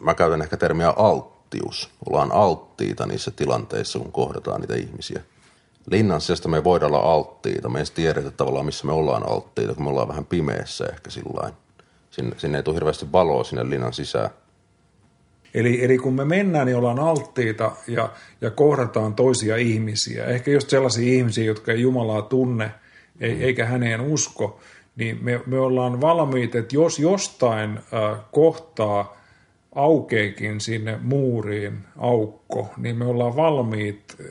Mä 0.01 0.15
käytän 0.15 0.43
ehkä 0.43 0.57
termiä 0.57 0.91
alttius. 0.97 1.91
Ollaan 2.09 2.33
alttiita 2.33 3.07
niissä 3.07 3.31
tilanteissa, 3.31 3.99
kun 3.99 4.13
kohdataan 4.13 4.61
niitä 4.61 4.75
ihmisiä. 4.75 5.23
Linnan 5.91 6.21
sijasta 6.21 6.49
me 6.49 6.65
voidaan 6.65 6.95
olla 6.95 7.13
alttiita. 7.13 7.69
Me 7.69 7.79
ei 7.79 7.85
tiedetä 7.95 8.31
tavallaan, 8.31 8.67
missä 8.67 8.87
me 8.87 8.93
ollaan 8.93 9.29
alttiita, 9.29 9.75
kun 9.75 9.85
me 9.85 9.91
ollaan 9.91 10.09
vähän 10.09 10.25
pimeässä 10.25 10.87
ehkä 10.87 11.11
sillä 11.11 11.53
sinne, 12.17 12.37
sinne 12.39 12.59
ei 12.59 12.63
tule 12.63 12.75
hirveästi 12.75 13.13
valoa 13.13 13.45
sinne 13.45 13.71
linnan 13.71 13.93
sisään. 13.93 14.31
Eli, 15.55 15.85
eli 15.85 15.99
kun 15.99 16.15
me 16.15 16.25
mennään, 16.25 16.67
niin 16.67 16.77
ollaan 16.77 16.99
alttiita 16.99 17.73
ja, 17.87 18.09
ja 18.41 18.51
kohdataan 18.51 19.15
toisia 19.15 19.57
ihmisiä. 19.57 20.25
Ehkä 20.25 20.51
just 20.51 20.71
sellaisia 20.71 21.15
ihmisiä, 21.15 21.45
jotka 21.45 21.73
ei 21.73 21.81
Jumalaa 21.81 22.23
tunne, 22.23 22.71
ei, 23.21 23.35
mm. 23.35 23.43
eikä 23.43 23.67
häneen 23.67 24.01
usko. 24.01 24.61
niin 24.97 25.19
me, 25.23 25.41
me 25.47 25.59
ollaan 25.59 26.01
valmiit, 26.01 26.55
että 26.55 26.77
jos 26.77 26.99
jostain 26.99 27.71
äh, 27.71 28.21
kohtaa 28.33 29.17
aukeekin 29.77 30.61
sinne 30.61 30.99
muuriin 31.03 31.79
aukko, 31.99 32.71
niin 32.77 32.97
me 32.97 33.05
ollaan 33.05 33.37
valmiit 33.37 34.17
äh, 34.21 34.27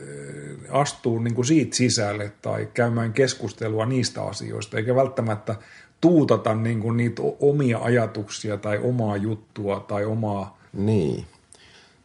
astuu 0.80 1.18
niin 1.18 1.34
kuin 1.34 1.44
siitä 1.44 1.76
sisälle 1.76 2.32
tai 2.42 2.68
käymään 2.74 3.12
keskustelua 3.12 3.86
niistä 3.86 4.22
asioista, 4.22 4.76
eikä 4.76 4.94
välttämättä 4.94 5.54
tuutata 6.00 6.54
niin 6.54 6.80
kuin 6.80 6.96
niitä 6.96 7.22
omia 7.40 7.78
ajatuksia 7.78 8.56
tai 8.56 8.78
omaa 8.78 9.16
juttua 9.16 9.80
tai 9.80 10.04
omaa... 10.04 10.58
Niin. 10.72 11.26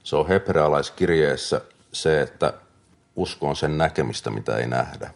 Se 0.03 0.15
on 0.15 0.27
hebrealaiskirjeessä 0.27 1.61
se, 1.91 2.21
että 2.21 2.53
usko 3.15 3.49
on 3.49 3.55
sen 3.55 3.77
näkemistä, 3.77 4.29
mitä 4.29 4.57
ei 4.57 4.67
nähdä. 4.67 5.13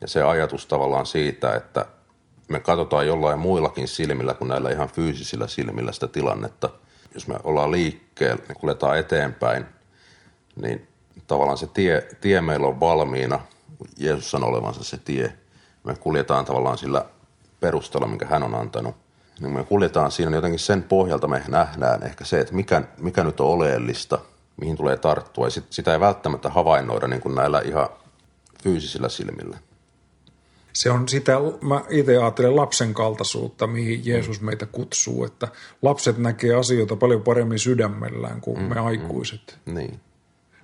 Ja 0.00 0.08
se 0.08 0.22
ajatus 0.22 0.66
tavallaan 0.66 1.06
siitä, 1.06 1.54
että 1.54 1.86
me 2.48 2.60
katsotaan 2.60 3.06
jollain 3.06 3.38
muillakin 3.38 3.88
silmillä 3.88 4.34
kuin 4.34 4.48
näillä 4.48 4.70
ihan 4.70 4.88
fyysisillä 4.88 5.46
silmillä 5.46 5.92
sitä 5.92 6.06
tilannetta. 6.06 6.70
Jos 7.14 7.28
me 7.28 7.34
ollaan 7.44 7.70
liikkeellä, 7.70 8.42
niin 8.48 8.58
kuljetaan 8.60 8.98
eteenpäin, 8.98 9.66
niin 10.62 10.88
tavallaan 11.26 11.58
se 11.58 11.66
tie, 11.66 12.08
tie 12.20 12.40
meillä 12.40 12.66
on 12.66 12.80
valmiina. 12.80 13.40
Jeesus 13.96 14.30
sanoi 14.30 14.48
olevansa 14.48 14.84
se 14.84 14.96
tie. 14.96 15.32
Me 15.84 15.94
kuljetaan 15.94 16.44
tavallaan 16.44 16.78
sillä 16.78 17.04
perusteella, 17.60 18.08
minkä 18.08 18.26
hän 18.26 18.42
on 18.42 18.54
antanut. 18.54 18.96
Niin 19.40 19.52
me 19.52 19.64
kuljetaan 19.64 20.10
siinä, 20.10 20.30
niin 20.30 20.36
jotenkin 20.36 20.58
sen 20.58 20.82
pohjalta 20.82 21.28
me 21.28 21.42
nähdään 21.48 22.02
ehkä 22.02 22.24
se, 22.24 22.40
että 22.40 22.54
mikä, 22.54 22.82
mikä 22.98 23.24
nyt 23.24 23.40
on 23.40 23.48
oleellista, 23.48 24.18
mihin 24.60 24.76
tulee 24.76 24.96
tarttua. 24.96 25.46
Ja 25.46 25.50
sit, 25.50 25.64
sitä 25.70 25.92
ei 25.92 26.00
välttämättä 26.00 26.48
havainnoida 26.48 27.06
niin 27.06 27.20
kuin 27.20 27.34
näillä 27.34 27.60
ihan 27.64 27.88
fyysisillä 28.62 29.08
silmillä. 29.08 29.58
Se 30.78 30.90
on 30.90 31.08
sitä, 31.08 31.32
mä 31.60 31.84
itse 31.90 32.16
ajattelen 32.16 32.56
lapsen 32.56 32.94
kaltaisuutta, 32.94 33.66
mihin 33.66 34.00
Jeesus 34.04 34.40
meitä 34.40 34.66
kutsuu, 34.66 35.24
että 35.24 35.48
lapset 35.82 36.18
näkee 36.18 36.54
asioita 36.54 36.96
paljon 36.96 37.22
paremmin 37.22 37.58
sydämellään 37.58 38.40
kuin 38.40 38.58
mm, 38.58 38.64
me 38.64 38.80
aikuiset. 38.80 39.58
Mm, 39.66 39.74
niin. 39.74 40.00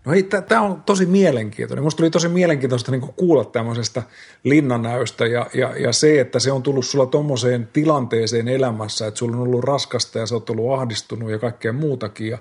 No 0.05 0.13
hei, 0.13 0.23
tämä 0.23 0.61
on 0.61 0.83
tosi 0.83 1.07
mielenkiintoinen. 1.07 1.85
Musta 1.85 1.97
tuli 1.97 2.11
tosi 2.11 2.29
mielenkiintoista 2.29 2.91
niin 2.91 3.01
kuulla 3.01 3.45
tämmöisestä 3.45 4.03
linnanäöstä 4.45 5.27
ja, 5.27 5.51
ja, 5.55 5.79
ja 5.79 5.93
se, 5.93 6.21
että 6.21 6.39
se 6.39 6.53
on 6.53 6.63
tullut 6.63 6.87
sulla 6.87 7.07
tuommoiseen 7.07 7.69
tilanteeseen 7.73 8.49
elämässä, 8.49 9.07
että 9.07 9.19
sulla 9.19 9.37
on 9.37 9.43
ollut 9.43 9.65
raskasta 9.65 10.19
ja 10.19 10.27
sä 10.27 10.35
oot 10.35 10.51
ollut 10.51 10.79
ahdistunut 10.79 11.31
ja 11.31 11.39
kaikkea 11.39 11.73
muutakin 11.73 12.29
ja, 12.29 12.39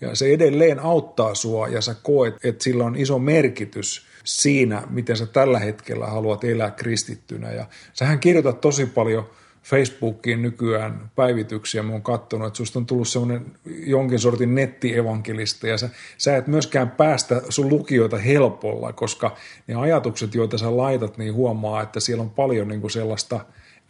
ja 0.00 0.14
se 0.14 0.32
edelleen 0.32 0.80
auttaa 0.80 1.34
sua 1.34 1.68
ja 1.68 1.80
sä 1.80 1.94
koet, 2.02 2.34
että 2.44 2.64
sillä 2.64 2.84
on 2.84 2.96
iso 2.96 3.18
merkitys 3.18 4.11
siinä, 4.24 4.82
miten 4.90 5.16
sä 5.16 5.26
tällä 5.26 5.58
hetkellä 5.58 6.06
haluat 6.06 6.44
elää 6.44 6.70
kristittynä. 6.70 7.52
Ja 7.52 7.66
sähän 7.92 8.20
kirjoitat 8.20 8.60
tosi 8.60 8.86
paljon– 8.86 9.30
Facebookiin 9.62 10.42
nykyään 10.42 11.10
päivityksiä, 11.16 11.82
mä 11.82 11.92
oon 11.92 12.02
katsonut, 12.02 12.46
että 12.46 12.56
susta 12.56 12.78
on 12.78 12.86
tullut 12.86 13.08
semmoinen 13.08 13.46
jonkin 13.66 14.18
sortin 14.18 14.54
nettievankelista. 14.54 15.66
Ja 15.66 15.78
sä, 15.78 15.88
sä 16.18 16.36
et 16.36 16.46
myöskään 16.46 16.90
päästä 16.90 17.42
sun 17.48 17.68
lukijoita 17.68 18.18
helpolla, 18.18 18.92
koska 18.92 19.36
ne 19.66 19.74
ajatukset, 19.74 20.34
joita 20.34 20.58
sä 20.58 20.76
laitat, 20.76 21.18
niin 21.18 21.34
huomaa, 21.34 21.82
että 21.82 22.00
siellä 22.00 22.22
on 22.22 22.30
paljon 22.30 22.68
niin 22.68 22.80
kuin 22.80 22.90
sellaista 22.90 23.40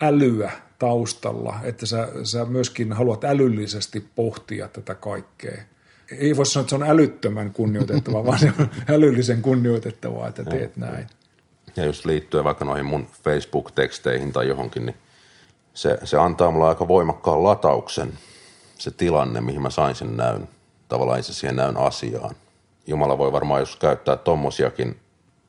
älyä 0.00 0.50
taustalla, 0.78 1.60
että 1.62 1.86
sä, 1.86 2.08
sä 2.22 2.44
myöskin 2.44 2.92
haluat 2.92 3.24
älyllisesti 3.24 4.04
pohtia 4.14 4.68
tätä 4.68 4.94
kaikkea. 4.94 5.62
Ei 6.18 6.36
voi 6.36 6.46
sanoa, 6.46 6.62
että 6.62 6.70
se 6.70 6.76
on 6.76 6.90
älyttömän 6.90 7.52
kunnioitettavaa, 7.52 8.24
vaan 8.26 8.38
se 8.38 8.52
on 8.58 8.70
älyllisen 8.88 9.42
kunnioitettavaa, 9.42 10.28
että 10.28 10.44
teet 10.44 10.76
näin. 10.76 11.06
Ja 11.76 11.84
just 11.84 12.04
liittyen 12.04 12.44
vaikka 12.44 12.64
noihin 12.64 12.86
mun 12.86 13.06
Facebook-teksteihin 13.24 14.32
tai 14.32 14.48
johonkin, 14.48 14.86
niin 14.86 14.96
se, 15.74 15.98
se 16.04 16.16
antaa 16.16 16.50
mulle 16.50 16.68
aika 16.68 16.88
voimakkaan 16.88 17.44
latauksen, 17.44 18.18
se 18.78 18.90
tilanne, 18.90 19.40
mihin 19.40 19.62
mä 19.62 19.70
sain 19.70 19.94
sen 19.94 20.16
näyn, 20.16 20.48
tavallaan 20.88 21.18
itse 21.18 21.32
siihen 21.32 21.56
näyn 21.56 21.76
asiaan. 21.76 22.34
Jumala 22.86 23.18
voi 23.18 23.32
varmaan 23.32 23.60
jos 23.60 23.76
käyttää 23.76 24.16
tommosiakin, 24.16 24.96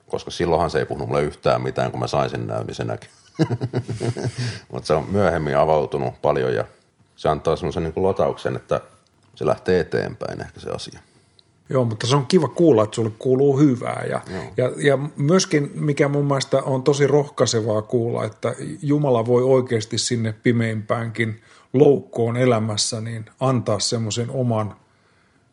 koska 0.09 0.31
silloinhan 0.31 0.69
se 0.69 0.79
ei 0.79 0.85
puhunut 0.85 1.07
mulle 1.07 1.23
yhtään 1.23 1.61
mitään, 1.61 1.91
kun 1.91 1.99
mä 1.99 2.07
sain 2.07 2.29
sen 2.29 2.47
näyn, 2.47 2.67
niin 2.67 2.75
se 2.75 2.83
näki. 2.83 3.07
Mutta 4.71 4.87
se 4.87 4.93
on 4.93 5.09
myöhemmin 5.09 5.57
avautunut 5.57 6.21
paljon 6.21 6.53
ja 6.53 6.65
se 7.15 7.29
antaa 7.29 7.55
semmoisen 7.55 7.83
niin 7.83 8.03
latauksen, 8.03 8.55
että 8.55 8.81
se 9.35 9.45
lähtee 9.45 9.79
eteenpäin 9.79 10.41
ehkä 10.41 10.59
se 10.59 10.69
asia. 10.69 10.99
Joo, 11.69 11.85
mutta 11.85 12.07
se 12.07 12.15
on 12.15 12.25
kiva 12.25 12.47
kuulla, 12.47 12.83
että 12.83 12.95
sulle 12.95 13.11
kuuluu 13.19 13.59
hyvää. 13.59 14.03
Ja, 14.09 14.21
ja, 14.57 14.71
ja 14.77 14.97
myöskin, 15.17 15.71
mikä 15.75 16.07
mun 16.07 16.25
mielestä 16.25 16.63
on 16.63 16.83
tosi 16.83 17.07
rohkaisevaa 17.07 17.81
kuulla, 17.81 18.25
että 18.25 18.55
Jumala 18.81 19.25
voi 19.25 19.43
oikeasti 19.43 19.97
sinne 19.97 20.33
pimeimpäänkin 20.43 21.41
loukkoon 21.73 22.37
elämässä 22.37 23.01
niin 23.01 23.25
antaa 23.39 23.79
semmoisen 23.79 24.29
oman 24.29 24.75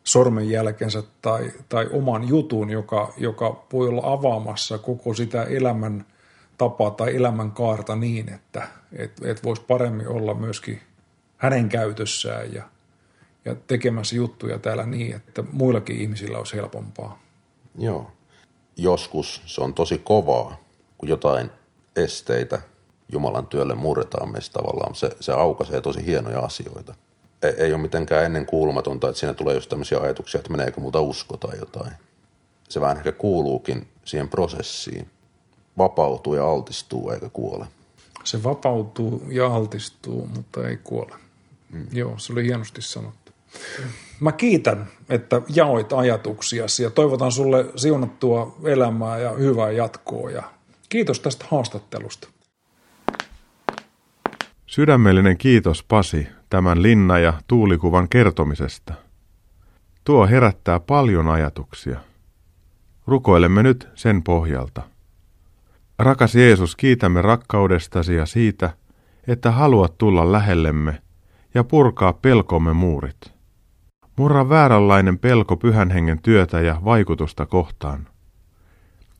sormenjälkensä 0.03 1.03
tai, 1.21 1.51
tai 1.69 1.89
oman 1.91 2.27
jutun, 2.27 2.69
joka, 2.69 3.13
joka 3.17 3.65
voi 3.73 3.87
olla 3.87 4.01
avaamassa 4.05 4.77
koko 4.77 5.13
sitä 5.13 5.43
elämän 5.43 6.05
tapaa 6.57 6.91
tai 6.91 7.15
elämän 7.15 7.51
kaarta 7.51 7.95
niin, 7.95 8.33
että 8.33 8.67
et, 8.93 9.11
et 9.23 9.43
voisi 9.43 9.61
paremmin 9.67 10.07
olla 10.07 10.33
myöskin 10.33 10.81
hänen 11.37 11.69
käytössään 11.69 12.53
ja– 12.53 12.63
ja 13.45 13.55
tekemässä 13.55 14.15
juttuja 14.15 14.59
täällä 14.59 14.85
niin, 14.85 15.15
että 15.15 15.43
muillakin 15.51 16.01
ihmisillä 16.01 16.37
olisi 16.37 16.55
helpompaa. 16.55 17.19
Joo. 17.77 18.11
Joskus 18.77 19.41
se 19.45 19.61
on 19.61 19.73
tosi 19.73 19.97
kovaa, 19.97 20.63
kun 20.97 21.09
jotain 21.09 21.49
esteitä 21.95 22.61
Jumalan 23.11 23.47
työlle 23.47 23.75
murretaan 23.75 24.31
meistä 24.31 24.53
tavallaan. 24.53 24.95
Se, 24.95 25.15
se 25.19 25.31
aukaisee 25.31 25.81
tosi 25.81 26.05
hienoja 26.05 26.39
asioita. 26.39 26.95
Ei, 27.41 27.53
ei 27.57 27.73
ole 27.73 27.81
mitenkään 27.81 28.25
ennen 28.25 28.45
kuulumatonta, 28.45 29.09
että 29.09 29.19
siinä 29.19 29.33
tulee 29.33 29.55
just 29.55 29.69
tämmöisiä 29.69 29.99
ajatuksia, 29.99 30.39
että 30.39 30.51
meneekö 30.51 30.81
muuta 30.81 31.01
usko 31.01 31.37
tai 31.37 31.57
jotain. 31.59 31.91
Se 32.69 32.81
vähän 32.81 32.97
ehkä 32.97 33.11
kuuluukin 33.11 33.87
siihen 34.05 34.29
prosessiin. 34.29 35.09
Vapautuu 35.77 36.35
ja 36.35 36.51
altistuu 36.51 37.09
eikä 37.09 37.29
kuole. 37.29 37.65
Se 38.23 38.43
vapautuu 38.43 39.23
ja 39.29 39.47
altistuu, 39.47 40.27
mutta 40.35 40.67
ei 40.67 40.77
kuole. 40.77 41.15
Mm. 41.69 41.87
Joo, 41.91 42.17
se 42.17 42.33
oli 42.33 42.43
hienosti 42.43 42.81
sanottu. 42.81 43.20
Mä 44.19 44.31
kiitän, 44.31 44.87
että 45.09 45.41
jaoit 45.55 45.93
ajatuksiasi 45.93 46.83
ja 46.83 46.89
toivotan 46.89 47.31
sulle 47.31 47.65
siunattua 47.75 48.55
elämää 48.65 49.17
ja 49.17 49.31
hyvää 49.31 49.71
jatkoa 49.71 50.31
ja 50.31 50.43
kiitos 50.89 51.19
tästä 51.19 51.45
haastattelusta. 51.49 52.27
Sydämellinen 54.65 55.37
kiitos 55.37 55.83
Pasi 55.83 56.27
tämän 56.49 56.81
linna- 56.81 57.19
ja 57.19 57.33
tuulikuvan 57.47 58.09
kertomisesta. 58.09 58.93
Tuo 60.03 60.27
herättää 60.27 60.79
paljon 60.79 61.27
ajatuksia. 61.27 61.99
Rukoilemme 63.07 63.63
nyt 63.63 63.89
sen 63.95 64.23
pohjalta. 64.23 64.81
Rakas 65.99 66.35
Jeesus, 66.35 66.75
kiitämme 66.75 67.21
rakkaudestasi 67.21 68.15
ja 68.15 68.25
siitä, 68.25 68.69
että 69.27 69.51
haluat 69.51 69.97
tulla 69.97 70.31
lähellemme 70.31 71.01
ja 71.53 71.63
purkaa 71.63 72.13
pelkomme 72.13 72.73
muurit. 72.73 73.40
Murra 74.21 74.49
vääränlainen 74.49 75.19
pelko 75.19 75.57
pyhän 75.57 75.91
hengen 75.91 76.21
työtä 76.21 76.61
ja 76.61 76.81
vaikutusta 76.85 77.45
kohtaan. 77.45 78.07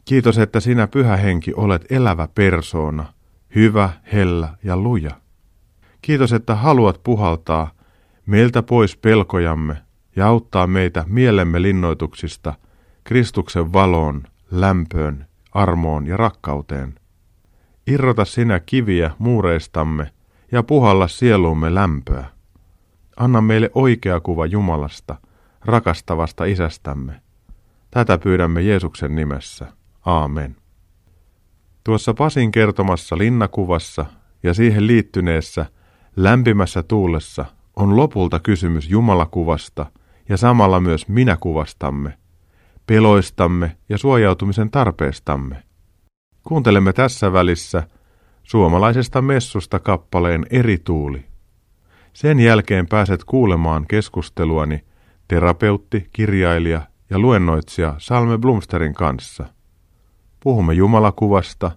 Kiitos, 0.05 0.37
että 0.37 0.59
sinä 0.59 0.87
pyhä 0.87 1.17
henki 1.17 1.53
olet 1.53 1.85
elävä 1.89 2.27
persoona, 2.35 3.13
hyvä, 3.55 3.89
hellä 4.13 4.49
ja 4.63 4.77
luja. 4.77 5.11
Kiitos, 6.01 6.33
että 6.33 6.55
haluat 6.55 7.03
puhaltaa 7.03 7.71
meiltä 8.25 8.63
pois 8.63 8.97
pelkojamme 8.97 9.77
ja 10.15 10.27
auttaa 10.27 10.67
meitä 10.67 11.03
mielemme 11.07 11.61
linnoituksista 11.61 12.53
Kristuksen 13.03 13.73
valoon, 13.73 14.23
lämpöön, 14.51 15.25
armoon 15.51 16.07
ja 16.07 16.17
rakkauteen. 16.17 16.95
Irrota 17.87 18.25
sinä 18.25 18.59
kiviä 18.59 19.11
muureistamme 19.19 20.11
ja 20.51 20.63
puhalla 20.63 21.07
sieluumme 21.07 21.73
lämpöä. 21.73 22.25
Anna 23.21 23.41
meille 23.41 23.71
oikea 23.75 24.19
kuva 24.19 24.45
Jumalasta, 24.45 25.15
rakastavasta 25.65 26.45
isästämme. 26.45 27.21
Tätä 27.91 28.17
pyydämme 28.17 28.61
Jeesuksen 28.61 29.15
nimessä. 29.15 29.67
Aamen. 30.05 30.55
Tuossa 31.83 32.13
Pasin 32.13 32.51
kertomassa 32.51 33.17
linnakuvassa 33.17 34.05
ja 34.43 34.53
siihen 34.53 34.87
liittyneessä 34.87 35.65
lämpimässä 36.15 36.83
tuulessa 36.83 37.45
on 37.75 37.95
lopulta 37.95 38.39
kysymys 38.39 38.89
Jumalakuvasta 38.89 39.85
ja 40.29 40.37
samalla 40.37 40.79
myös 40.79 41.07
minäkuvastamme, 41.07 42.17
peloistamme 42.87 43.77
ja 43.89 43.97
suojautumisen 43.97 44.71
tarpeestamme. 44.71 45.63
Kuuntelemme 46.47 46.93
tässä 46.93 47.33
välissä 47.33 47.83
suomalaisesta 48.43 49.21
messusta 49.21 49.79
kappaleen 49.79 50.45
eri 50.49 50.77
tuuli. 50.77 51.30
Sen 52.13 52.39
jälkeen 52.39 52.87
pääset 52.87 53.23
kuulemaan 53.23 53.85
keskusteluani 53.87 54.83
terapeutti, 55.27 56.09
kirjailija 56.13 56.81
ja 57.09 57.19
luennoitsija 57.19 57.95
Salme 57.97 58.37
Blumsterin 58.37 58.93
kanssa. 58.93 59.45
Puhumme 60.39 60.73
Jumalakuvasta, 60.73 61.71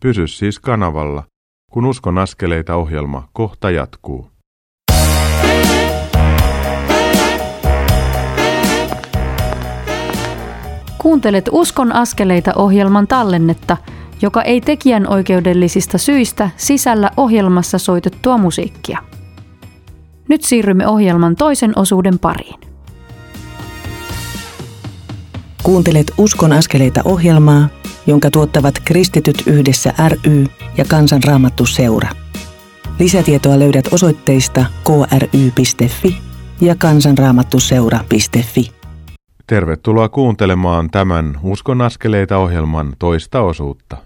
pysy 0.00 0.26
siis 0.26 0.58
kanavalla, 0.58 1.22
kun 1.72 1.86
Uskon 1.86 2.18
askeleita 2.18 2.74
ohjelma 2.76 3.28
kohta 3.32 3.70
jatkuu. 3.70 4.30
Kuuntelet 10.98 11.48
Uskon 11.52 11.92
askeleita 11.92 12.52
ohjelman 12.56 13.06
tallennetta, 13.06 13.76
joka 14.22 14.42
ei 14.42 14.60
tekijän 14.60 15.08
oikeudellisista 15.08 15.98
syistä 15.98 16.50
sisällä 16.56 17.10
ohjelmassa 17.16 17.78
soitettua 17.78 18.38
musiikkia. 18.38 18.98
Nyt 20.28 20.42
siirrymme 20.42 20.88
ohjelman 20.88 21.36
toisen 21.36 21.72
osuuden 21.76 22.18
pariin. 22.18 22.60
Kuuntelet 25.62 26.12
Uskon 26.18 26.52
askeleita 26.52 27.00
ohjelmaa, 27.04 27.68
jonka 28.06 28.30
tuottavat 28.30 28.74
Kristityt 28.84 29.42
yhdessä 29.46 29.94
ry 30.08 30.46
ja 30.76 30.84
Kansanraamattu 30.84 31.66
seura. 31.66 32.08
Lisätietoa 32.98 33.58
löydät 33.58 33.88
osoitteista 33.92 34.64
kry.fi 34.84 36.16
ja 36.60 36.74
kansanraamattuseura.fi. 36.78 38.70
Tervetuloa 39.46 40.08
kuuntelemaan 40.08 40.90
tämän 40.90 41.38
Uskon 41.42 41.80
askeleita 41.80 42.38
ohjelman 42.38 42.92
toista 42.98 43.40
osuutta. 43.40 43.96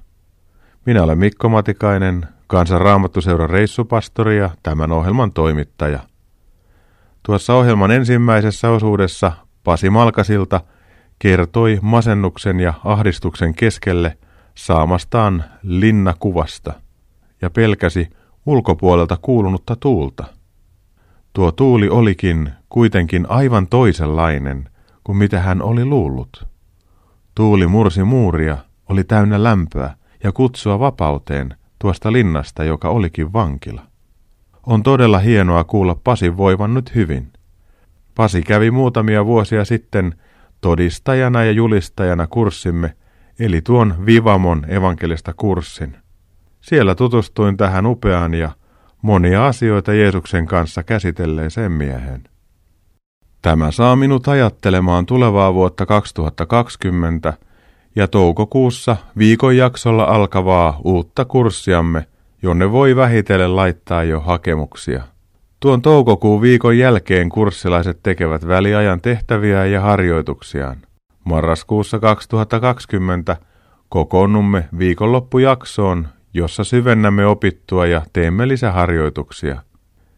Minä 0.86 1.02
olen 1.02 1.18
Mikko 1.18 1.48
Matikainen, 1.48 2.26
Kansanraamattuseuran 2.46 3.50
reissupastori 3.50 4.38
ja 4.38 4.50
tämän 4.62 4.92
ohjelman 4.92 5.32
toimittaja. 5.32 5.98
Tuossa 7.22 7.54
ohjelman 7.54 7.90
ensimmäisessä 7.90 8.70
osuudessa 8.70 9.32
Pasi 9.64 9.90
Malkasilta 9.90 10.60
kertoi 11.18 11.78
masennuksen 11.82 12.60
ja 12.60 12.74
ahdistuksen 12.84 13.54
keskelle 13.54 14.18
saamastaan 14.54 15.44
linnakuvasta 15.62 16.72
ja 17.42 17.50
pelkäsi 17.50 18.10
ulkopuolelta 18.46 19.18
kuulunutta 19.22 19.76
tuulta. 19.76 20.24
Tuo 21.32 21.52
tuuli 21.52 21.88
olikin 21.88 22.52
kuitenkin 22.68 23.26
aivan 23.28 23.66
toisenlainen 23.66 24.68
kuin 25.04 25.18
mitä 25.18 25.40
hän 25.40 25.62
oli 25.62 25.84
luullut. 25.84 26.46
Tuuli 27.34 27.66
mursi 27.66 28.04
muuria, 28.04 28.58
oli 28.88 29.04
täynnä 29.04 29.42
lämpöä 29.42 29.94
ja 30.24 30.32
kutsua 30.32 30.78
vapauteen 30.78 31.54
tuosta 31.78 32.12
linnasta, 32.12 32.64
joka 32.64 32.88
olikin 32.88 33.32
vankila. 33.32 33.82
On 34.66 34.82
todella 34.82 35.18
hienoa 35.18 35.64
kuulla 35.64 35.96
Pasi 36.04 36.36
voivan 36.36 36.74
nyt 36.74 36.94
hyvin. 36.94 37.32
Pasi 38.14 38.42
kävi 38.42 38.70
muutamia 38.70 39.26
vuosia 39.26 39.64
sitten 39.64 40.14
todistajana 40.60 41.44
ja 41.44 41.52
julistajana 41.52 42.26
kurssimme, 42.26 42.94
eli 43.38 43.62
tuon 43.62 44.06
Vivamon 44.06 44.66
evankelista 44.68 45.34
kurssin. 45.36 45.96
Siellä 46.60 46.94
tutustuin 46.94 47.56
tähän 47.56 47.86
upeaan 47.86 48.34
ja 48.34 48.50
monia 49.02 49.46
asioita 49.46 49.92
Jeesuksen 49.92 50.46
kanssa 50.46 50.82
käsitelleeseen 50.82 51.72
miehen. 51.72 52.24
Tämä 53.42 53.70
saa 53.70 53.96
minut 53.96 54.28
ajattelemaan 54.28 55.06
tulevaa 55.06 55.54
vuotta 55.54 55.86
2020 55.86 57.32
ja 57.96 58.08
toukokuussa 58.08 58.96
viikon 59.18 59.56
jaksolla 59.56 60.04
alkavaa 60.04 60.80
uutta 60.84 61.24
kurssiamme, 61.24 62.06
jonne 62.42 62.72
voi 62.72 62.96
vähitellen 62.96 63.56
laittaa 63.56 64.04
jo 64.04 64.20
hakemuksia. 64.20 65.02
Tuon 65.60 65.82
toukokuun 65.82 66.42
viikon 66.42 66.78
jälkeen 66.78 67.28
kurssilaiset 67.28 67.98
tekevät 68.02 68.46
väliajan 68.46 69.00
tehtäviä 69.00 69.66
ja 69.66 69.80
harjoituksiaan. 69.80 70.76
Marraskuussa 71.24 71.98
2020 71.98 73.36
kokoonnumme 73.88 74.68
viikonloppujaksoon, 74.78 76.08
jossa 76.34 76.64
syvennämme 76.64 77.26
opittua 77.26 77.86
ja 77.86 78.02
teemme 78.12 78.48
lisäharjoituksia. 78.48 79.62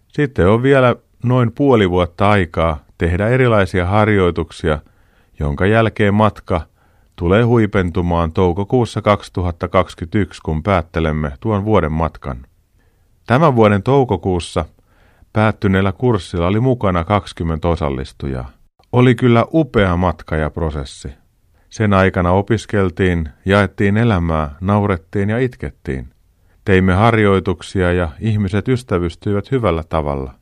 Sitten 0.08 0.48
on 0.48 0.62
vielä 0.62 0.96
noin 1.24 1.52
puoli 1.52 1.90
vuotta 1.90 2.30
aikaa 2.30 2.84
tehdä 2.98 3.28
erilaisia 3.28 3.86
harjoituksia, 3.86 4.78
jonka 5.40 5.66
jälkeen 5.66 6.14
matka 6.14 6.60
tulee 7.18 7.42
huipentumaan 7.42 8.32
toukokuussa 8.32 9.02
2021, 9.02 10.42
kun 10.42 10.62
päättelemme 10.62 11.32
tuon 11.40 11.64
vuoden 11.64 11.92
matkan. 11.92 12.46
Tämän 13.26 13.56
vuoden 13.56 13.82
toukokuussa 13.82 14.64
päättyneellä 15.32 15.92
kurssilla 15.92 16.46
oli 16.46 16.60
mukana 16.60 17.04
20 17.04 17.68
osallistujaa. 17.68 18.50
Oli 18.92 19.14
kyllä 19.14 19.44
upea 19.52 19.96
matka 19.96 20.36
ja 20.36 20.50
prosessi. 20.50 21.08
Sen 21.70 21.92
aikana 21.92 22.30
opiskeltiin, 22.30 23.28
jaettiin 23.44 23.96
elämää, 23.96 24.54
naurettiin 24.60 25.28
ja 25.28 25.38
itkettiin. 25.38 26.08
Teimme 26.64 26.94
harjoituksia 26.94 27.92
ja 27.92 28.08
ihmiset 28.20 28.68
ystävystyivät 28.68 29.50
hyvällä 29.50 29.82
tavalla. 29.88 30.34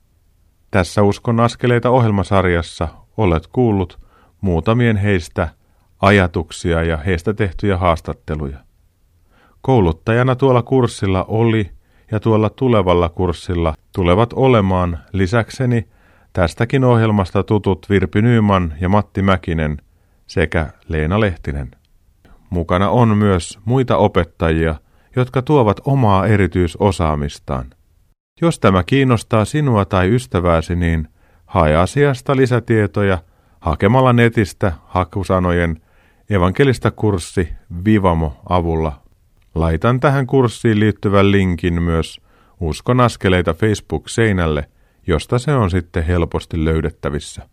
Tässä 0.70 1.02
Uskon 1.02 1.40
askeleita 1.40 1.90
ohjelmasarjassa 1.90 2.88
olet 3.16 3.46
kuullut 3.46 3.98
muutamien 4.40 4.96
heistä 4.96 5.48
ajatuksia 6.00 6.82
ja 6.82 6.96
heistä 6.96 7.34
tehtyjä 7.34 7.76
haastatteluja. 7.76 8.58
Kouluttajana 9.60 10.36
tuolla 10.36 10.62
kurssilla 10.62 11.24
oli 11.24 11.70
ja 12.12 12.20
tuolla 12.20 12.50
tulevalla 12.50 13.08
kurssilla 13.08 13.74
tulevat 13.94 14.32
olemaan 14.32 14.98
lisäkseni 15.12 15.88
tästäkin 16.32 16.84
ohjelmasta 16.84 17.42
tutut 17.42 17.86
Virpi 17.90 18.22
Nyyman 18.22 18.74
ja 18.80 18.88
Matti 18.88 19.22
Mäkinen 19.22 19.76
sekä 20.26 20.66
Leena 20.88 21.20
Lehtinen. 21.20 21.70
Mukana 22.50 22.90
on 22.90 23.16
myös 23.16 23.58
muita 23.64 23.96
opettajia, 23.96 24.74
jotka 25.16 25.42
tuovat 25.42 25.80
omaa 25.84 26.26
erityisosaamistaan. 26.26 27.66
Jos 28.40 28.60
tämä 28.60 28.84
kiinnostaa 28.84 29.44
sinua 29.44 29.84
tai 29.84 30.14
ystävääsi, 30.14 30.76
niin 30.76 31.08
hae 31.46 31.76
asiasta 31.76 32.36
lisätietoja 32.36 33.18
hakemalla 33.60 34.12
netistä 34.12 34.72
hakusanojen 34.84 35.80
evankelista 36.30 36.90
kurssi 36.90 37.48
Vivamo 37.84 38.40
avulla. 38.48 39.00
Laitan 39.54 40.00
tähän 40.00 40.26
kurssiin 40.26 40.80
liittyvän 40.80 41.32
linkin 41.32 41.82
myös 41.82 42.20
Uskon 42.60 43.00
askeleita 43.00 43.54
Facebook-seinälle, 43.54 44.68
josta 45.06 45.38
se 45.38 45.54
on 45.54 45.70
sitten 45.70 46.04
helposti 46.04 46.64
löydettävissä. 46.64 47.48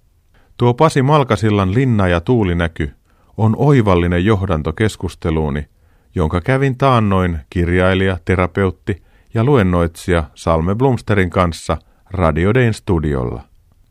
Tuo 0.58 0.74
Pasi 0.74 1.02
Malkasillan 1.02 1.74
linna 1.74 2.08
ja 2.08 2.22
tuulinäky 2.22 2.92
on 3.38 3.56
oivallinen 3.58 4.26
johdanto 4.26 4.74
keskusteluuni, 4.74 5.68
jonka 6.16 6.42
kävin 6.42 6.78
taannoin 6.78 7.40
kirjailija, 7.50 8.18
terapeutti 8.26 9.04
ja 9.34 9.44
luennoitsija 9.44 10.24
Salme 10.36 10.76
Blomsterin 10.76 11.30
kanssa 11.30 11.78
Radio 12.12 12.54
Dayn 12.54 12.74
studiolla. 12.74 13.44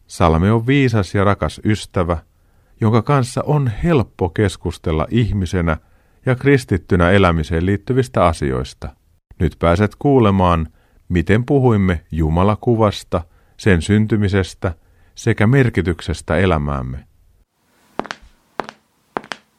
Salme 0.06 0.52
on 0.52 0.66
viisas 0.66 1.14
ja 1.14 1.24
rakas 1.24 1.60
ystävä, 1.64 2.16
jonka 2.82 3.02
kanssa 3.02 3.42
on 3.46 3.70
helppo 3.84 4.28
keskustella 4.28 5.06
ihmisenä 5.10 5.76
ja 6.26 6.34
kristittynä 6.34 7.10
elämiseen 7.10 7.66
liittyvistä 7.66 8.26
asioista. 8.26 8.88
Nyt 9.40 9.56
pääset 9.58 9.94
kuulemaan, 9.98 10.68
miten 11.08 11.44
puhuimme 11.44 12.00
Jumalakuvasta, 12.10 13.22
sen 13.56 13.82
syntymisestä 13.82 14.74
sekä 15.14 15.46
merkityksestä 15.46 16.36
elämäämme. 16.36 17.04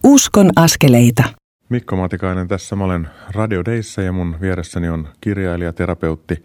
Uskon 0.04 0.50
askeleita. 0.56 1.24
Mikko 1.70 1.96
Matikainen 1.96 2.48
tässä. 2.48 2.76
Mä 2.76 2.84
olen 2.84 3.10
Radio 3.32 3.66
Dayssä 3.66 4.02
ja 4.02 4.12
mun 4.12 4.36
vieressäni 4.42 4.90
on 4.90 5.08
kirjailija, 5.22 5.74
terapeutti, 5.74 6.42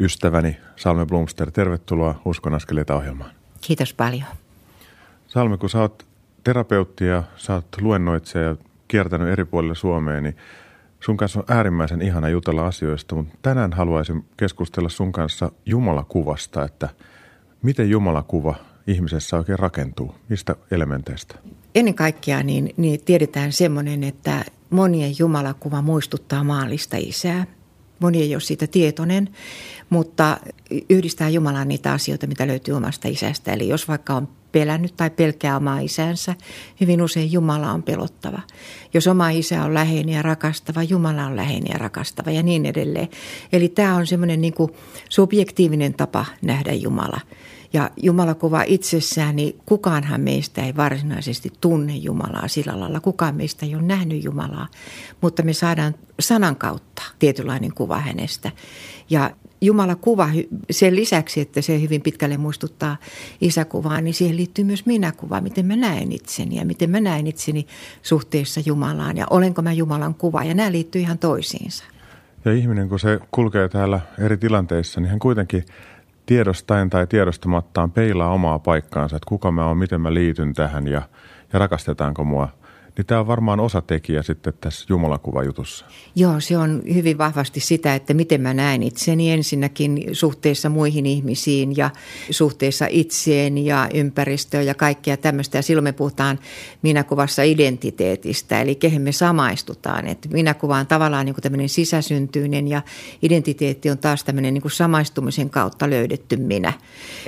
ystäväni 0.00 0.56
Salme 0.76 1.06
Blomster. 1.06 1.50
Tervetuloa 1.50 2.20
Uskon 2.24 2.54
askeleita 2.54 2.94
ohjelmaan. 2.94 3.30
Kiitos 3.60 3.94
paljon. 3.94 4.26
Salme, 5.26 5.58
kun 5.58 5.70
sä 5.70 5.80
oot 5.80 6.11
terapeutti 6.44 7.06
ja 7.06 7.22
sä 7.36 7.54
oot 7.54 7.66
luennoitsija 7.80 8.44
ja 8.44 8.56
kiertänyt 8.88 9.28
eri 9.28 9.44
puolilla 9.44 9.74
Suomea, 9.74 10.20
niin 10.20 10.36
sun 11.00 11.16
kanssa 11.16 11.40
on 11.40 11.56
äärimmäisen 11.56 12.02
ihana 12.02 12.28
jutella 12.28 12.66
asioista, 12.66 13.14
mutta 13.14 13.38
tänään 13.42 13.72
haluaisin 13.72 14.24
keskustella 14.36 14.88
sun 14.88 15.12
kanssa 15.12 15.52
Jumalakuvasta, 15.66 16.64
että 16.64 16.88
miten 17.62 17.90
Jumalakuva 17.90 18.54
ihmisessä 18.86 19.36
oikein 19.36 19.58
rakentuu, 19.58 20.14
mistä 20.28 20.56
elementeistä? 20.70 21.34
Ennen 21.74 21.94
kaikkea 21.94 22.42
niin, 22.42 22.74
niin 22.76 23.00
tiedetään 23.04 23.52
semmoinen, 23.52 24.04
että 24.04 24.44
monien 24.70 25.12
Jumalakuva 25.18 25.82
muistuttaa 25.82 26.44
maallista 26.44 26.96
isää. 27.00 27.46
Moni 28.02 28.22
ei 28.22 28.34
ole 28.34 28.40
siitä 28.40 28.66
tietoinen, 28.66 29.28
mutta 29.90 30.36
yhdistää 30.90 31.28
Jumalaan 31.28 31.68
niitä 31.68 31.92
asioita, 31.92 32.26
mitä 32.26 32.46
löytyy 32.46 32.74
omasta 32.74 33.08
isästä. 33.08 33.52
Eli 33.52 33.68
jos 33.68 33.88
vaikka 33.88 34.14
on 34.14 34.28
pelännyt 34.52 34.96
tai 34.96 35.10
pelkää 35.10 35.56
omaa 35.56 35.78
isänsä, 35.78 36.34
hyvin 36.80 37.02
usein 37.02 37.32
Jumala 37.32 37.72
on 37.72 37.82
pelottava. 37.82 38.40
Jos 38.94 39.06
oma 39.06 39.30
isä 39.30 39.64
on 39.64 39.74
läheinen 39.74 40.14
ja 40.14 40.22
rakastava, 40.22 40.82
Jumala 40.82 41.26
on 41.26 41.36
läheinen 41.36 41.72
ja 41.72 41.78
rakastava 41.78 42.30
ja 42.30 42.42
niin 42.42 42.66
edelleen. 42.66 43.08
Eli 43.52 43.68
tämä 43.68 43.96
on 43.96 44.06
semmoinen 44.06 44.40
niin 44.40 44.54
subjektiivinen 45.08 45.94
tapa 45.94 46.26
nähdä 46.42 46.72
Jumala. 46.72 47.20
Ja 47.72 47.90
Jumalakuva 47.96 48.62
itsessään, 48.66 49.36
niin 49.36 49.58
kukaanhan 49.66 50.20
meistä 50.20 50.64
ei 50.64 50.76
varsinaisesti 50.76 51.52
tunne 51.60 51.96
Jumalaa 51.96 52.48
sillä 52.48 52.80
lailla. 52.80 53.00
Kukaan 53.00 53.34
meistä 53.34 53.66
ei 53.66 53.74
ole 53.74 53.82
nähnyt 53.82 54.24
Jumalaa, 54.24 54.68
mutta 55.20 55.42
me 55.42 55.52
saadaan 55.52 55.94
sanan 56.20 56.56
kautta 56.56 57.02
tietynlainen 57.18 57.74
kuva 57.74 58.00
hänestä. 58.00 58.50
Ja 59.10 59.30
Jumala 59.60 59.94
kuva 59.94 60.28
sen 60.70 60.96
lisäksi, 60.96 61.40
että 61.40 61.62
se 61.62 61.80
hyvin 61.80 62.02
pitkälle 62.02 62.36
muistuttaa 62.36 62.96
isäkuvaa, 63.40 64.00
niin 64.00 64.14
siihen 64.14 64.36
liittyy 64.36 64.64
myös 64.64 64.86
minäkuva, 64.86 65.40
miten 65.40 65.66
mä 65.66 65.76
näen 65.76 66.12
itseni 66.12 66.56
ja 66.56 66.66
miten 66.66 66.90
mä 66.90 67.00
näen 67.00 67.26
itseni 67.26 67.66
suhteessa 68.02 68.60
Jumalaan 68.66 69.16
ja 69.16 69.26
olenko 69.30 69.62
mä 69.62 69.72
Jumalan 69.72 70.14
kuva 70.14 70.44
ja 70.44 70.54
nämä 70.54 70.72
liittyy 70.72 71.00
ihan 71.00 71.18
toisiinsa. 71.18 71.84
Ja 72.44 72.52
ihminen, 72.52 72.88
kun 72.88 72.98
se 72.98 73.20
kulkee 73.30 73.68
täällä 73.68 74.00
eri 74.18 74.36
tilanteissa, 74.36 75.00
niin 75.00 75.10
hän 75.10 75.18
kuitenkin 75.18 75.64
tiedostaen 76.26 76.90
tai 76.90 77.06
tiedostamattaan 77.06 77.90
peilaa 77.90 78.32
omaa 78.32 78.58
paikkaansa, 78.58 79.16
että 79.16 79.28
kuka 79.28 79.50
mä 79.50 79.66
oon, 79.66 79.76
miten 79.76 80.00
mä 80.00 80.14
liityn 80.14 80.52
tähän 80.54 80.88
ja, 80.88 81.02
ja 81.52 81.58
rakastetaanko 81.58 82.24
mua– 82.24 82.48
niin 82.96 83.06
tämä 83.06 83.20
on 83.20 83.26
varmaan 83.26 83.60
osatekijä 83.60 84.22
sitten 84.22 84.52
tässä 84.60 84.86
Jumalakuvajutussa. 84.88 85.84
Joo, 86.14 86.40
se 86.40 86.58
on 86.58 86.82
hyvin 86.94 87.18
vahvasti 87.18 87.60
sitä, 87.60 87.94
että 87.94 88.14
miten 88.14 88.40
mä 88.40 88.54
näen 88.54 88.82
itseni 88.82 89.32
ensinnäkin 89.32 90.08
suhteessa 90.12 90.68
muihin 90.68 91.06
ihmisiin 91.06 91.76
ja 91.76 91.90
suhteessa 92.30 92.86
itseen 92.90 93.58
ja 93.58 93.88
ympäristöön 93.94 94.66
ja 94.66 94.74
kaikkea 94.74 95.16
tämmöistä. 95.16 95.58
Ja 95.58 95.62
silloin 95.62 95.84
me 95.84 95.92
puhutaan 95.92 96.38
minäkuvassa 96.82 97.42
identiteetistä, 97.42 98.60
eli 98.60 98.74
kehen 98.74 99.02
me 99.02 99.12
samaistutaan. 99.12 100.06
Että 100.06 100.28
minäkuva 100.28 100.76
on 100.76 100.86
tavallaan 100.86 101.26
niin 101.26 101.34
kuin 101.34 101.42
tämmöinen 101.42 101.68
sisäsyntyinen 101.68 102.68
ja 102.68 102.82
identiteetti 103.22 103.90
on 103.90 103.98
taas 103.98 104.24
tämmöinen 104.24 104.54
niin 104.54 104.62
kuin 104.62 104.72
samaistumisen 104.72 105.50
kautta 105.50 105.90
löydetty 105.90 106.36
minä. 106.36 106.72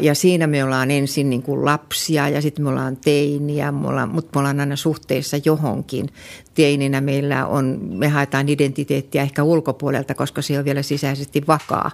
Ja 0.01 0.15
siinä 0.15 0.47
me 0.47 0.65
ollaan 0.65 0.91
ensin 0.91 1.31
niin 1.31 1.43
kuin 1.43 1.65
lapsia 1.65 2.29
ja 2.29 2.43
sitten 2.43 2.65
me 2.65 2.69
ollaan 2.69 2.97
teiniä, 2.97 3.73
me 3.73 3.89
ollaan, 3.89 4.09
mutta 4.09 4.31
me 4.35 4.39
ollaan 4.39 4.61
aina 4.61 4.77
suhteessa 4.77 5.37
jo 5.45 5.54
johonkin. 5.55 6.09
Teininä 6.55 7.01
meillä 7.01 7.47
on, 7.47 7.79
me 7.83 8.09
haetaan 8.09 8.49
identiteettiä 8.49 9.23
ehkä 9.23 9.43
ulkopuolelta, 9.43 10.15
koska 10.15 10.43
se 10.43 10.59
on 10.59 10.65
vielä 10.65 10.83
sisäisesti 10.83 11.43
vakaa. 11.49 11.91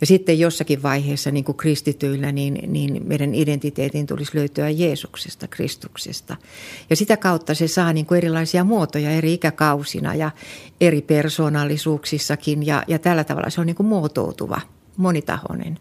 Ja 0.00 0.06
sitten 0.06 0.38
jossakin 0.38 0.82
vaiheessa 0.82 1.30
niin 1.30 1.44
kuin 1.44 1.56
kristityillä, 1.56 2.32
niin, 2.32 2.58
niin 2.66 3.02
meidän 3.06 3.34
identiteetin 3.34 4.06
tulisi 4.06 4.38
löytyä 4.38 4.70
Jeesuksesta, 4.70 5.48
Kristuksesta. 5.48 6.36
Ja 6.90 6.96
sitä 6.96 7.16
kautta 7.16 7.54
se 7.54 7.68
saa 7.68 7.92
niin 7.92 8.06
kuin 8.06 8.18
erilaisia 8.18 8.64
muotoja 8.64 9.10
eri 9.10 9.34
ikäkausina 9.34 10.14
ja 10.14 10.30
eri 10.80 11.02
persoonallisuuksissakin. 11.02 12.66
Ja, 12.66 12.82
ja 12.88 12.98
tällä 12.98 13.24
tavalla 13.24 13.50
se 13.50 13.60
on 13.60 13.66
niin 13.66 13.76
kuin 13.76 13.86
muotoutuva, 13.86 14.60
monitahoinen. 14.96 15.78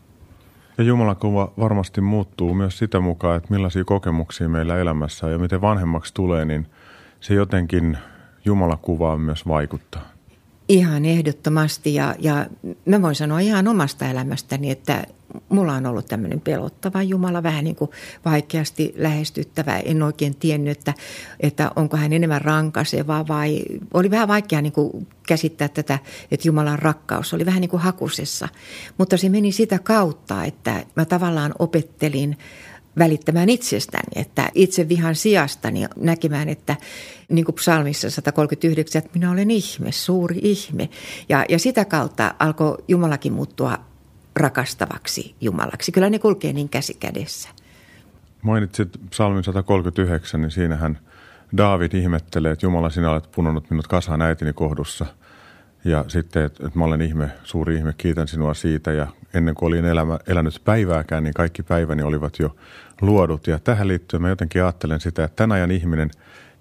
Ja 0.77 0.83
Jumalakuva 0.83 1.51
varmasti 1.59 2.01
muuttuu 2.01 2.53
myös 2.53 2.77
sitä 2.77 2.99
mukaan, 2.99 3.37
että 3.37 3.53
millaisia 3.53 3.83
kokemuksia 3.83 4.49
meillä 4.49 4.77
elämässä 4.77 5.29
ja 5.29 5.37
miten 5.37 5.61
vanhemmaksi 5.61 6.13
tulee, 6.13 6.45
niin 6.45 6.67
se 7.25 7.33
jotenkin 7.33 7.97
Jumalakuvaan 8.45 9.21
myös 9.21 9.47
vaikuttaa. 9.47 10.11
Ihan 10.69 11.05
ehdottomasti 11.05 11.93
ja, 11.93 12.15
ja 12.19 12.45
mä 12.85 13.01
voin 13.01 13.15
sanoa 13.15 13.39
ihan 13.39 13.67
omasta 13.67 14.09
elämästäni, 14.09 14.71
että 14.71 15.03
mulla 15.49 15.73
on 15.73 15.85
ollut 15.85 16.05
tämmöinen 16.05 16.41
pelottava 16.41 17.03
Jumala, 17.03 17.43
vähän 17.43 17.63
niin 17.63 17.75
kuin 17.75 17.91
vaikeasti 18.25 18.93
lähestyttävä. 18.97 19.77
En 19.77 20.03
oikein 20.03 20.35
tiennyt, 20.35 20.77
että, 20.77 20.93
että 21.39 21.71
onko 21.75 21.97
hän 21.97 22.13
enemmän 22.13 22.41
rankaseva 22.41 23.27
vai 23.27 23.61
oli 23.93 24.11
vähän 24.11 24.27
vaikea 24.27 24.61
niin 24.61 24.73
kuin 24.73 25.07
käsittää 25.27 25.67
tätä, 25.67 25.99
että 26.31 26.47
Jumalan 26.47 26.79
rakkaus 26.79 27.33
oli 27.33 27.45
vähän 27.45 27.61
niin 27.61 27.69
kuin 27.69 27.81
hakusessa. 27.81 28.47
Mutta 28.97 29.17
se 29.17 29.29
meni 29.29 29.51
sitä 29.51 29.79
kautta, 29.79 30.43
että 30.43 30.85
mä 30.95 31.05
tavallaan 31.05 31.53
opettelin 31.59 32.37
välittämään 32.97 33.49
itsestäni, 33.49 34.21
että 34.21 34.49
itse 34.55 34.89
vihan 34.89 35.15
sijastani 35.15 35.85
näkemään, 35.95 36.49
että 36.49 36.75
niin 37.29 37.45
kuin 37.45 37.55
psalmissa 37.55 38.09
139, 38.09 38.99
että 38.99 39.19
minä 39.19 39.31
olen 39.31 39.51
ihme, 39.51 39.91
suuri 39.91 40.39
ihme. 40.41 40.89
Ja, 41.29 41.45
ja 41.49 41.59
sitä 41.59 41.85
kautta 41.85 42.35
alkoi 42.39 42.77
Jumalakin 42.87 43.33
muuttua 43.33 43.77
rakastavaksi 44.35 45.35
Jumalaksi. 45.41 45.91
Kyllä 45.91 46.09
ne 46.09 46.19
kulkee 46.19 46.53
niin 46.53 46.69
käsi 46.69 46.93
kädessä. 46.93 47.49
Mainitsit 48.41 48.89
psalmin 49.09 49.43
139, 49.43 50.41
niin 50.41 50.51
siinähän 50.51 50.99
Daavid 51.57 51.93
ihmettelee, 51.93 52.51
että 52.51 52.65
Jumala 52.65 52.89
sinä 52.89 53.11
olet 53.11 53.31
punonut 53.31 53.69
minut 53.69 53.87
kasaan 53.87 54.21
äitini 54.21 54.53
kohdussa– 54.53 55.05
ja 55.85 56.05
sitten, 56.07 56.43
että, 56.43 56.67
että 56.67 56.79
mä 56.79 56.85
olen 56.85 57.01
ihme, 57.01 57.29
suuri 57.43 57.75
ihme, 57.75 57.93
kiitän 57.97 58.27
sinua 58.27 58.53
siitä. 58.53 58.91
Ja 58.91 59.07
ennen 59.33 59.55
kuin 59.55 59.67
olin 59.67 59.85
elämä, 59.85 60.19
elänyt 60.27 60.61
päivääkään, 60.65 61.23
niin 61.23 61.33
kaikki 61.33 61.63
päiväni 61.63 62.03
olivat 62.03 62.39
jo 62.39 62.55
luodut. 63.01 63.47
Ja 63.47 63.59
tähän 63.59 63.87
liittyen 63.87 64.21
mä 64.21 64.29
jotenkin 64.29 64.63
ajattelen 64.63 64.99
sitä, 64.99 65.23
että 65.23 65.35
tämän 65.35 65.55
ajan 65.55 65.71
ihminen 65.71 66.11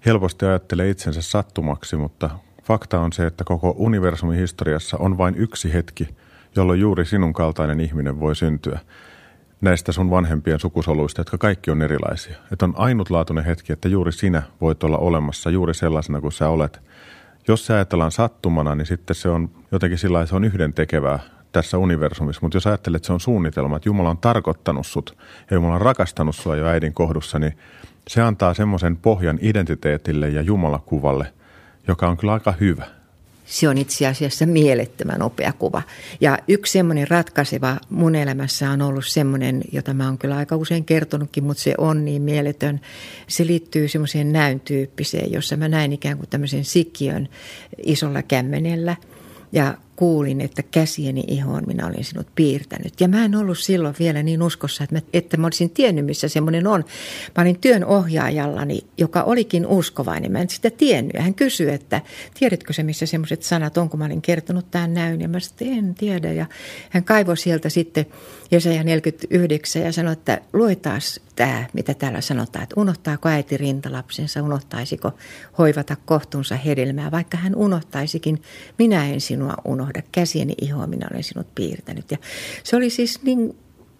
helposti 0.05 0.45
ajattelee 0.45 0.89
itsensä 0.89 1.21
sattumaksi, 1.21 1.95
mutta 1.95 2.29
fakta 2.63 2.99
on 2.99 3.13
se, 3.13 3.25
että 3.25 3.43
koko 3.43 3.75
universumin 3.77 4.39
historiassa 4.39 4.97
on 4.97 5.17
vain 5.17 5.35
yksi 5.35 5.73
hetki, 5.73 6.07
jolloin 6.55 6.79
juuri 6.79 7.05
sinun 7.05 7.33
kaltainen 7.33 7.79
ihminen 7.79 8.19
voi 8.19 8.35
syntyä 8.35 8.79
näistä 9.61 9.91
sun 9.91 10.09
vanhempien 10.09 10.59
sukusoluista, 10.59 11.21
jotka 11.21 11.37
kaikki 11.37 11.71
on 11.71 11.81
erilaisia. 11.81 12.37
Että 12.51 12.65
on 12.65 12.73
ainutlaatuinen 12.77 13.45
hetki, 13.45 13.73
että 13.73 13.87
juuri 13.87 14.11
sinä 14.11 14.43
voit 14.61 14.83
olla 14.83 14.97
olemassa 14.97 15.49
juuri 15.49 15.73
sellaisena 15.73 16.21
kuin 16.21 16.31
sä 16.31 16.49
olet– 16.49 16.79
jos 17.47 17.65
se 17.65 17.73
ajatellaan 17.73 18.11
sattumana, 18.11 18.75
niin 18.75 18.85
sitten 18.85 19.15
se 19.15 19.29
on 19.29 19.49
jotenkin 19.71 19.97
sillä 19.97 20.25
se 20.25 20.35
on 20.35 20.43
yhden 20.43 20.73
tekevää 20.73 21.19
tässä 21.59 21.77
universumissa. 21.77 22.39
Mutta 22.41 22.55
jos 22.55 22.67
ajattelet, 22.67 22.95
että 22.95 23.07
se 23.07 23.13
on 23.13 23.19
suunnitelma, 23.19 23.75
että 23.75 23.89
Jumala 23.89 24.09
on 24.09 24.17
tarkoittanut 24.17 24.87
sut 24.87 25.17
ja 25.51 25.55
Jumala 25.55 25.75
on 25.75 25.81
rakastanut 25.81 26.35
sua 26.35 26.55
jo 26.55 26.65
äidin 26.65 26.93
kohdussa, 26.93 27.39
niin 27.39 27.57
se 28.07 28.21
antaa 28.21 28.53
semmoisen 28.53 28.97
pohjan 28.97 29.39
identiteetille 29.41 30.29
ja 30.29 30.41
Jumalakuvalle, 30.41 31.33
joka 31.87 32.07
on 32.07 32.17
kyllä 32.17 32.33
aika 32.33 32.51
hyvä 32.51 32.85
se 33.45 33.69
on 33.69 33.77
itse 33.77 34.07
asiassa 34.07 34.45
mielettömän 34.45 35.19
nopea 35.19 35.53
kuva. 35.53 35.81
Ja 36.21 36.37
yksi 36.47 36.71
semmoinen 36.71 37.07
ratkaiseva 37.07 37.77
mun 37.89 38.15
elämässä 38.15 38.71
on 38.71 38.81
ollut 38.81 39.05
semmoinen, 39.07 39.61
jota 39.71 39.93
mä 39.93 40.05
oon 40.05 40.17
kyllä 40.17 40.37
aika 40.37 40.55
usein 40.55 40.85
kertonutkin, 40.85 41.43
mutta 41.43 41.63
se 41.63 41.73
on 41.77 42.05
niin 42.05 42.21
mieletön. 42.21 42.81
Se 43.27 43.47
liittyy 43.47 43.87
semmoiseen 43.87 44.33
näyn 44.33 44.59
tyyppiseen, 44.59 45.31
jossa 45.31 45.57
mä 45.57 45.67
näin 45.67 45.93
ikään 45.93 46.17
kuin 46.17 46.29
tämmöisen 46.29 46.65
sikiön 46.65 47.29
isolla 47.85 48.21
kämmenellä. 48.21 48.95
Ja 49.51 49.77
kuulin, 49.95 50.41
että 50.41 50.63
käsieni 50.63 51.23
ihoon 51.27 51.63
minä 51.67 51.87
olin 51.87 52.03
sinut 52.03 52.27
piirtänyt. 52.35 53.01
Ja 53.01 53.07
mä 53.07 53.25
en 53.25 53.35
ollut 53.35 53.59
silloin 53.59 53.95
vielä 53.99 54.23
niin 54.23 54.41
uskossa, 54.41 54.83
että 54.83 54.95
mä, 54.95 55.01
että 55.13 55.37
mä 55.37 55.47
olisin 55.47 55.69
tiennyt, 55.69 56.05
missä 56.05 56.27
semmoinen 56.27 56.67
on. 56.67 56.85
Mä 57.37 57.41
olin 57.41 57.59
työn 57.59 57.85
ohjaajallani, 57.85 58.81
joka 58.97 59.23
olikin 59.23 59.67
uskovainen. 59.67 60.31
Mä 60.31 60.39
en 60.39 60.49
sitä 60.49 60.69
tiennyt. 60.69 61.21
Hän 61.21 61.33
kysyi, 61.33 61.73
että 61.73 62.01
tiedätkö 62.39 62.73
se, 62.73 62.83
missä 62.83 63.05
semmoiset 63.05 63.43
sanat 63.43 63.77
on, 63.77 63.89
kun 63.89 63.99
mä 63.99 64.05
olin 64.05 64.21
kertonut 64.21 64.71
tämän 64.71 64.93
näyn. 64.93 65.21
Ja 65.21 65.27
mä 65.27 65.39
sanoin, 65.39 65.77
en 65.77 65.95
tiedä. 65.95 66.33
Ja 66.33 66.45
hän 66.89 67.03
kaivoi 67.03 67.37
sieltä 67.37 67.69
sitten 67.69 68.05
Jesaja 68.51 68.83
49 68.83 69.81
ja 69.81 69.91
sanoi, 69.91 70.13
että 70.13 70.41
lue 70.53 70.75
taas 70.75 71.19
tämä, 71.35 71.65
mitä 71.73 71.93
täällä 71.93 72.21
sanotaan, 72.21 72.63
että 72.63 72.81
unohtaako 72.81 73.29
äiti 73.29 73.57
rintalapsensa, 73.57 74.43
unohtaisiko 74.43 75.11
hoivata 75.57 75.97
kohtunsa 76.05 76.55
hedelmää, 76.55 77.11
vaikka 77.11 77.37
hän 77.37 77.55
unohtaisikin, 77.55 78.41
minä 78.77 79.09
en 79.09 79.21
sinua 79.21 79.53
unohda, 79.85 80.01
käsieni 80.11 80.53
ihoa 80.61 80.87
minä 80.87 81.07
olen 81.11 81.23
sinut 81.23 81.47
piirtänyt. 81.55 82.11
Ja 82.11 82.17
se 82.63 82.75
oli 82.75 82.89
siis 82.89 83.23
niin 83.23 83.55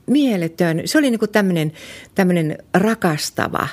mieletön, 0.05 0.81
se 0.85 0.97
oli 0.97 1.09
niin 1.09 1.19
kuin 1.19 1.31
tämmöinen, 1.31 1.71
tämmöinen 2.15 2.57
rakastava 2.73 3.67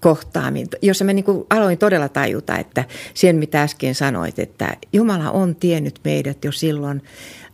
kohtaaminen, 0.00 0.68
jossa 0.82 1.04
mä 1.04 1.12
niin 1.12 1.24
kuin 1.24 1.44
aloin 1.50 1.78
todella 1.78 2.08
tajuta, 2.08 2.58
että 2.58 2.84
sen 3.14 3.36
mitä 3.36 3.62
äsken 3.62 3.94
sanoit, 3.94 4.38
että 4.38 4.76
Jumala 4.92 5.30
on 5.30 5.56
tiennyt 5.56 6.00
meidät 6.04 6.44
jo 6.44 6.52
silloin 6.52 7.02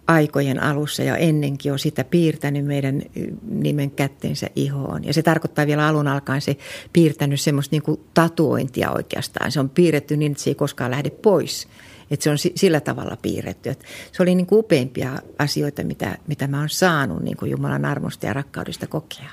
aikojen 0.07 0.63
alussa 0.63 1.03
ja 1.03 1.17
ennenkin 1.17 1.73
on 1.73 1.79
sitä 1.79 2.05
piirtänyt 2.05 2.65
meidän 2.65 3.03
nimen 3.51 3.91
kätteensä 3.91 4.51
ihoon. 4.57 5.05
Ja 5.05 5.15
se 5.15 5.23
tarkoittaa 5.23 5.67
vielä 5.67 5.89
alun 5.89 6.09
alkaen 6.09 6.41
se 6.41 6.57
piirtänyt 6.93 7.41
semmoista 7.41 7.75
niin 7.75 7.83
kuin 7.83 8.01
tatuointia 8.15 8.91
oikeastaan. 8.91 9.53
Se 9.53 9.61
on 9.61 9.71
piirretty 9.71 10.17
niin, 10.17 10.33
että 10.33 10.45
se 10.45 10.51
ei 10.51 10.55
koskaan 10.55 10.91
lähde 10.91 11.11
pois. 11.11 11.69
Että 12.11 12.25
se 12.25 12.31
on 12.31 12.39
sillä 12.39 12.81
tavalla 12.81 13.17
piirretty. 13.23 13.71
Että 13.71 13.85
se 14.13 14.23
oli 14.23 14.35
niin 14.35 14.47
kuin 14.47 14.59
upeimpia 14.59 15.11
asioita, 15.39 15.85
mitä, 15.85 16.19
mitä 16.27 16.47
mä 16.47 16.59
oon 16.59 16.69
saanut 16.69 17.23
niin 17.23 17.37
kuin 17.37 17.51
Jumalan 17.51 17.85
armosta 17.85 18.27
ja 18.27 18.33
rakkaudesta 18.33 18.87
kokea. 18.87 19.31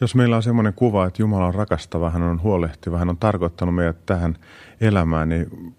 Jos 0.00 0.14
meillä 0.14 0.36
on 0.36 0.42
semmoinen 0.42 0.74
kuva, 0.74 1.06
että 1.06 1.22
Jumala 1.22 1.46
on 1.46 1.54
rakastava, 1.54 2.10
hän 2.10 2.22
on 2.22 2.42
huolehtiva, 2.42 2.98
hän 2.98 3.10
on 3.10 3.16
tarkoittanut 3.16 3.74
meidät 3.74 4.06
tähän 4.06 4.36
elämään, 4.80 5.28
niin 5.28 5.74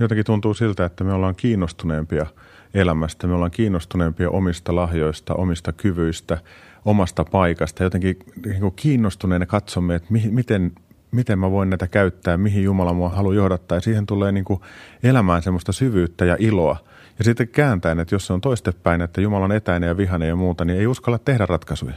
jotenkin 0.00 0.24
tuntuu 0.24 0.54
siltä, 0.54 0.84
että 0.84 1.04
me 1.04 1.12
ollaan 1.12 1.34
kiinnostuneempia– 1.36 2.26
elämästä. 2.74 3.26
Me 3.26 3.34
ollaan 3.34 3.50
kiinnostuneempia 3.50 4.30
omista 4.30 4.74
lahjoista, 4.74 5.34
omista 5.34 5.72
kyvyistä, 5.72 6.38
omasta 6.84 7.24
paikasta. 7.24 7.82
Jotenkin 7.82 8.18
niin 8.44 8.72
kiinnostuneena 8.76 9.46
katsomme, 9.46 9.94
että 9.94 10.12
mi- 10.12 10.30
miten, 10.30 10.72
miten 11.10 11.38
mä 11.38 11.50
voin 11.50 11.70
näitä 11.70 11.86
käyttää, 11.86 12.36
mihin 12.36 12.64
Jumala 12.64 12.92
mua 12.92 13.08
haluaa 13.08 13.34
johdattaa. 13.34 13.76
Ja 13.76 13.82
siihen 13.82 14.06
tulee 14.06 14.32
niin 14.32 14.44
kuin 14.44 14.60
elämään 15.02 15.42
semmoista 15.42 15.72
syvyyttä 15.72 16.24
ja 16.24 16.36
iloa. 16.38 16.76
Ja 17.18 17.24
sitten 17.24 17.48
kääntäen, 17.48 18.00
että 18.00 18.14
jos 18.14 18.26
se 18.26 18.32
on 18.32 18.40
toistepäin, 18.40 19.00
että 19.00 19.20
Jumala 19.20 19.44
on 19.44 19.52
etäinen 19.52 19.88
ja 19.88 19.96
vihainen 19.96 20.28
ja 20.28 20.36
muuta, 20.36 20.64
niin 20.64 20.78
ei 20.78 20.86
uskalla 20.86 21.18
tehdä 21.18 21.46
ratkaisuja. 21.46 21.94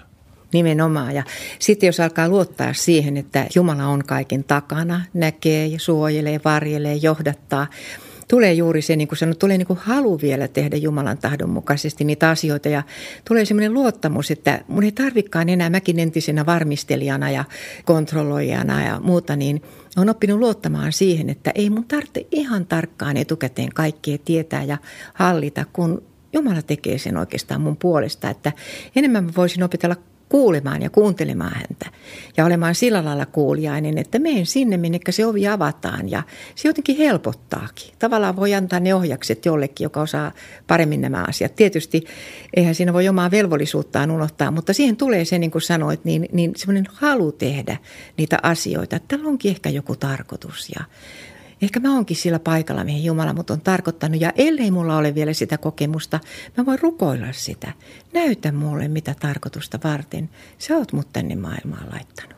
Nimenomaan. 0.54 1.16
Ja 1.16 1.24
sitten 1.60 1.88
jos 1.88 2.00
alkaa 2.00 2.30
luottaa 2.30 2.74
siihen, 2.74 3.18
että 3.18 3.46
Jumala 3.56 3.88
on 3.88 4.04
kaiken 4.06 4.44
takana, 4.44 5.02
näkee 5.14 5.68
ja 5.68 5.80
suojelee, 5.80 6.40
varjelee, 6.46 6.96
johdattaa, 6.96 7.68
tulee 8.32 8.54
juuri 8.54 8.82
se, 8.82 8.96
niin 8.96 9.08
kuin 9.08 9.18
sanot, 9.18 9.40
tulee 9.40 9.58
niin 9.58 9.68
kuin 9.68 9.80
halu 9.82 10.22
vielä 10.22 10.48
tehdä 10.48 10.78
Jumalan 10.78 11.18
tahdon 11.18 11.50
mukaisesti 11.50 12.04
niitä 12.04 12.30
asioita 12.30 12.70
ja 12.70 12.84
tulee 13.28 13.46
semmoinen 13.46 13.74
luottamus, 13.74 14.32
että 14.32 14.64
mun 14.68 14.84
ei 14.84 14.92
tarvikaan 14.92 15.50
enää 15.50 15.70
mäkin 15.70 16.00
entisenä 16.00 16.46
varmistelijana 16.46 17.32
ja 17.32 17.46
kontrolloijana 17.86 18.86
ja 18.86 19.00
muuta, 19.00 19.36
niin 19.36 19.62
on 19.98 20.10
oppinut 20.10 20.40
luottamaan 20.40 20.94
siihen, 20.94 21.30
että 21.30 21.52
ei 21.56 21.70
mun 21.70 21.86
tarvitse 21.86 22.28
ihan 22.32 22.66
tarkkaan 22.66 23.18
etukäteen 23.18 23.70
kaikkea 23.70 24.18
tietää 24.26 24.64
ja 24.64 24.78
hallita, 25.14 25.66
kun 25.74 26.04
Jumala 26.34 26.62
tekee 26.62 26.98
sen 26.98 27.18
oikeastaan 27.18 27.62
mun 27.62 27.78
puolesta, 27.78 28.30
että 28.30 28.52
enemmän 28.96 29.24
mä 29.24 29.32
voisin 29.38 29.64
opetella 29.64 29.96
kuulemaan 30.32 30.82
ja 30.82 30.90
kuuntelemaan 30.90 31.56
häntä 31.56 31.98
ja 32.38 32.46
olemaan 32.46 32.76
sillä 32.76 33.06
lailla 33.06 33.26
kuuliainen, 33.26 33.98
että 33.98 34.20
menen 34.20 34.46
sinne, 34.46 34.78
minne 34.78 35.00
se 35.10 35.26
ovi 35.26 35.48
avataan 35.48 36.10
ja 36.10 36.24
se 36.56 36.68
jotenkin 36.68 36.98
helpottaakin. 36.98 37.94
Tavallaan 38.00 38.36
voi 38.36 38.54
antaa 38.54 38.80
ne 38.80 38.94
ohjakset 38.94 39.46
jollekin, 39.46 39.86
joka 39.86 40.02
osaa 40.02 40.32
paremmin 40.68 41.02
nämä 41.02 41.26
asiat. 41.28 41.56
Tietysti 41.56 42.04
eihän 42.56 42.76
siinä 42.76 42.94
voi 42.94 43.08
omaa 43.08 43.32
velvollisuuttaan 43.32 44.12
unohtaa, 44.12 44.52
mutta 44.52 44.74
siihen 44.74 44.98
tulee 44.98 45.26
se, 45.26 45.40
niin 45.40 45.52
kuin 45.52 45.62
sanoit, 45.62 46.06
niin, 46.06 46.30
niin 46.32 46.52
semmoinen 46.56 46.86
halu 46.94 47.32
tehdä 47.32 47.78
niitä 48.18 48.40
asioita, 48.44 48.96
että 48.96 49.18
tällä 49.18 49.30
onkin 49.30 49.52
ehkä 49.52 49.70
joku 49.70 49.96
tarkoitus 49.96 50.72
ja 50.76 50.86
Ehkä 51.62 51.80
mä 51.80 51.96
oonkin 51.96 52.18
sillä 52.18 52.40
paikalla, 52.40 52.84
mihin 52.84 53.04
Jumala 53.04 53.34
mut 53.34 53.50
on 53.50 53.62
tarkoittanut. 53.62 54.22
Ja 54.22 54.32
ellei 54.36 54.72
mulla 54.72 54.98
ole 54.98 55.16
vielä 55.16 55.34
sitä 55.34 55.58
kokemusta, 55.58 56.20
mä 56.58 56.66
voin 56.66 56.80
rukoilla 56.82 57.28
sitä. 57.32 57.72
Näytä 58.14 58.52
mulle, 58.52 58.88
mitä 58.88 59.16
tarkoitusta 59.20 59.80
varten 59.84 60.30
sä 60.58 60.78
oot 60.78 60.94
mut 60.94 61.08
tänne 61.14 61.36
maailmaan 61.36 61.90
laittanut. 61.92 62.36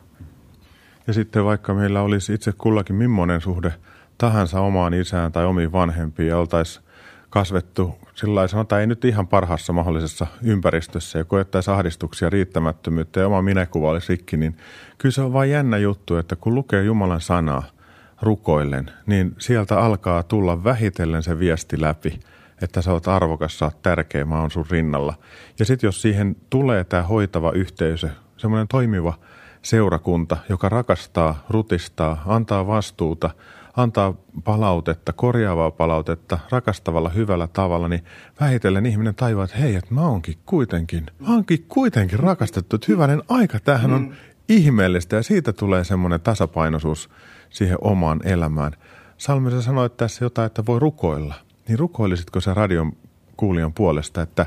Ja 1.06 1.12
sitten 1.12 1.44
vaikka 1.44 1.74
meillä 1.74 2.02
olisi 2.02 2.34
itse 2.34 2.52
kullakin 2.52 2.96
millainen 2.96 3.40
suhde 3.40 3.72
tahansa 4.18 4.60
omaan 4.60 4.94
isään 4.94 5.32
tai 5.32 5.44
omiin 5.44 5.72
vanhempiin 5.72 6.28
ja 6.28 6.38
oltaisiin 6.38 6.84
kasvettu 7.30 7.98
sillä 8.14 8.48
sanotaan 8.48 8.80
ei 8.80 8.86
nyt 8.86 9.04
ihan 9.04 9.28
parhaassa 9.28 9.72
mahdollisessa 9.72 10.26
ympäristössä 10.42 11.18
ja 11.18 11.24
koettaisi 11.24 11.70
ahdistuksia, 11.70 12.30
riittämättömyyttä 12.30 13.20
ja 13.20 13.26
oma 13.26 13.42
minäkuva 13.42 13.90
olisi 13.90 14.08
rikki, 14.08 14.36
niin 14.36 14.56
kyllä 14.98 15.12
se 15.12 15.22
on 15.22 15.32
vain 15.32 15.50
jännä 15.50 15.78
juttu, 15.78 16.16
että 16.16 16.36
kun 16.36 16.54
lukee 16.54 16.82
Jumalan 16.82 17.20
sanaa– 17.20 17.62
rukoillen, 18.22 18.90
niin 19.06 19.34
sieltä 19.38 19.80
alkaa 19.80 20.22
tulla 20.22 20.64
vähitellen 20.64 21.22
se 21.22 21.38
viesti 21.38 21.80
läpi, 21.80 22.20
että 22.62 22.82
sä 22.82 22.92
oot 22.92 23.08
arvokas, 23.08 23.58
sä 23.58 23.64
oot 23.64 23.82
tärkeä, 23.82 24.24
mä 24.24 24.40
oon 24.40 24.50
sun 24.50 24.66
rinnalla. 24.70 25.14
Ja 25.58 25.64
sitten 25.64 25.88
jos 25.88 26.02
siihen 26.02 26.36
tulee 26.50 26.84
tämä 26.84 27.02
hoitava 27.02 27.52
yhteisö, 27.52 28.08
semmoinen 28.36 28.68
toimiva 28.68 29.14
seurakunta, 29.62 30.36
joka 30.48 30.68
rakastaa, 30.68 31.44
rutistaa, 31.48 32.22
antaa 32.26 32.66
vastuuta, 32.66 33.30
antaa 33.76 34.14
palautetta, 34.44 35.12
korjaavaa 35.12 35.70
palautetta 35.70 36.38
rakastavalla, 36.50 37.08
hyvällä 37.08 37.46
tavalla, 37.46 37.88
niin 37.88 38.04
vähitellen 38.40 38.86
ihminen 38.86 39.14
tajuaa, 39.14 39.44
että 39.44 39.56
hei, 39.56 39.74
että 39.74 39.94
mä 39.94 40.08
oonkin 40.08 40.38
kuitenkin, 40.46 41.06
mä 41.18 41.34
oonkin 41.34 41.64
kuitenkin 41.68 42.18
rakastettu, 42.18 42.76
että 42.76 42.86
hyvänen 42.88 43.22
aika, 43.28 43.60
tämähän 43.60 43.92
on 43.92 44.02
mm. 44.02 44.12
ihmeellistä 44.48 45.16
ja 45.16 45.22
siitä 45.22 45.52
tulee 45.52 45.84
semmoinen 45.84 46.20
tasapainoisuus 46.20 47.10
siihen 47.54 47.78
omaan 47.80 48.20
elämään. 48.24 48.72
Salmi, 49.18 49.50
sä 49.50 49.62
sanoit 49.62 49.96
tässä 49.96 50.24
jotain, 50.24 50.46
että 50.46 50.66
voi 50.66 50.78
rukoilla. 50.78 51.34
Niin 51.68 51.78
rukoilisitko 51.78 52.40
sä 52.40 52.54
radion 52.54 52.92
kuulijan 53.36 53.72
puolesta, 53.72 54.22
että 54.22 54.46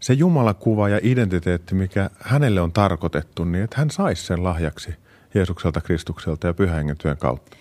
se 0.00 0.12
Jumalakuva 0.12 0.88
ja 0.88 1.00
identiteetti, 1.02 1.74
mikä 1.74 2.10
hänelle 2.20 2.60
on 2.60 2.72
tarkoitettu, 2.72 3.44
niin 3.44 3.64
että 3.64 3.76
hän 3.78 3.90
saisi 3.90 4.26
sen 4.26 4.44
lahjaksi 4.44 4.94
Jeesukselta, 5.34 5.80
Kristukselta 5.80 6.46
ja 6.46 6.54
pyhän 6.54 6.96
työn 6.98 7.16
kautta. 7.16 7.56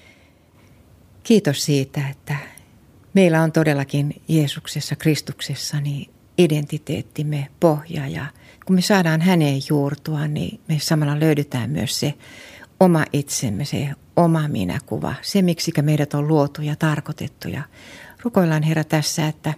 Kiitos 1.23 1.65
siitä, 1.65 2.01
että 2.09 2.35
meillä 3.13 3.41
on 3.41 3.51
todellakin 3.51 4.21
Jeesuksessa, 4.27 4.95
Kristuksessa 4.95 5.81
niin 5.81 6.11
identiteettimme 6.37 7.47
pohja 7.59 8.07
ja 8.07 8.25
kun 8.65 8.75
me 8.75 8.81
saadaan 8.81 9.21
häneen 9.21 9.61
juurtua, 9.69 10.27
niin 10.27 10.59
me 10.67 10.77
samalla 10.79 11.19
löydetään 11.19 11.69
myös 11.69 11.99
se 11.99 12.13
oma 12.81 13.05
itsemme, 13.13 13.65
se 13.65 13.89
oma 14.15 14.47
minäkuva, 14.47 15.13
se 15.21 15.41
miksi 15.41 15.71
meidät 15.81 16.13
on 16.13 16.27
luotu 16.27 16.61
ja 16.61 16.75
tarkoitettu. 16.75 17.47
Ja 17.47 17.63
rukoillaan 18.23 18.63
Herra 18.63 18.83
tässä, 18.83 19.27
että 19.27 19.53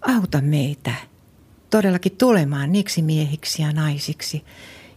auta 0.00 0.40
meitä 0.40 0.94
todellakin 1.70 2.16
tulemaan 2.16 2.72
niiksi 2.72 3.02
miehiksi 3.02 3.62
ja 3.62 3.72
naisiksi, 3.72 4.44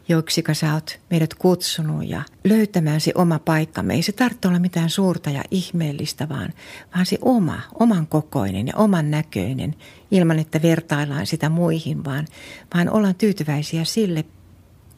joiksi 0.09 0.43
sä 0.53 0.73
oot 0.73 0.99
meidät 1.09 1.33
kutsunut 1.33 2.07
ja 2.07 2.21
löytämään 2.43 3.01
se 3.01 3.11
oma 3.15 3.39
paikkamme. 3.39 3.93
Ei 3.93 4.01
se 4.01 4.11
tarvitse 4.11 4.47
olla 4.47 4.59
mitään 4.59 4.89
suurta 4.89 5.29
ja 5.29 5.43
ihmeellistä, 5.51 6.29
vaan, 6.29 6.53
vaan 6.95 7.05
se 7.05 7.17
oma, 7.21 7.61
oman 7.79 8.07
kokoinen 8.07 8.67
ja 8.67 8.73
oman 8.75 9.11
näköinen, 9.11 9.75
ilman 10.11 10.39
että 10.39 10.61
vertaillaan 10.61 11.27
sitä 11.27 11.49
muihin, 11.49 12.05
vaan, 12.05 12.27
vaan 12.73 12.89
ollaan 12.89 13.15
tyytyväisiä 13.15 13.83
sille 13.83 14.25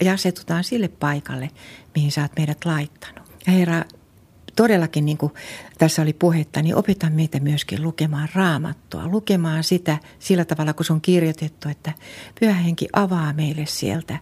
ja 0.01 0.13
asetutaan 0.13 0.63
sille 0.63 0.87
paikalle, 0.87 1.49
mihin 1.95 2.11
sä 2.11 2.21
oot 2.21 2.31
meidät 2.37 2.65
laittanut. 2.65 3.31
Ja 3.47 3.53
Herra, 3.53 3.83
todellakin 4.55 5.05
niin 5.05 5.17
kuin 5.17 5.33
tässä 5.77 6.01
oli 6.01 6.13
puhetta, 6.13 6.61
niin 6.61 6.75
opeta 6.75 7.09
meitä 7.09 7.39
myöskin 7.39 7.83
lukemaan 7.83 8.29
raamattua, 8.35 9.07
lukemaan 9.07 9.63
sitä 9.63 9.97
sillä 10.19 10.45
tavalla, 10.45 10.73
kun 10.73 10.85
se 10.85 10.93
on 10.93 11.01
kirjoitettu, 11.01 11.69
että 11.69 11.93
pyhä 12.39 12.53
henki 12.53 12.87
avaa 12.93 13.33
meille 13.33 13.65
sieltä 13.65 14.17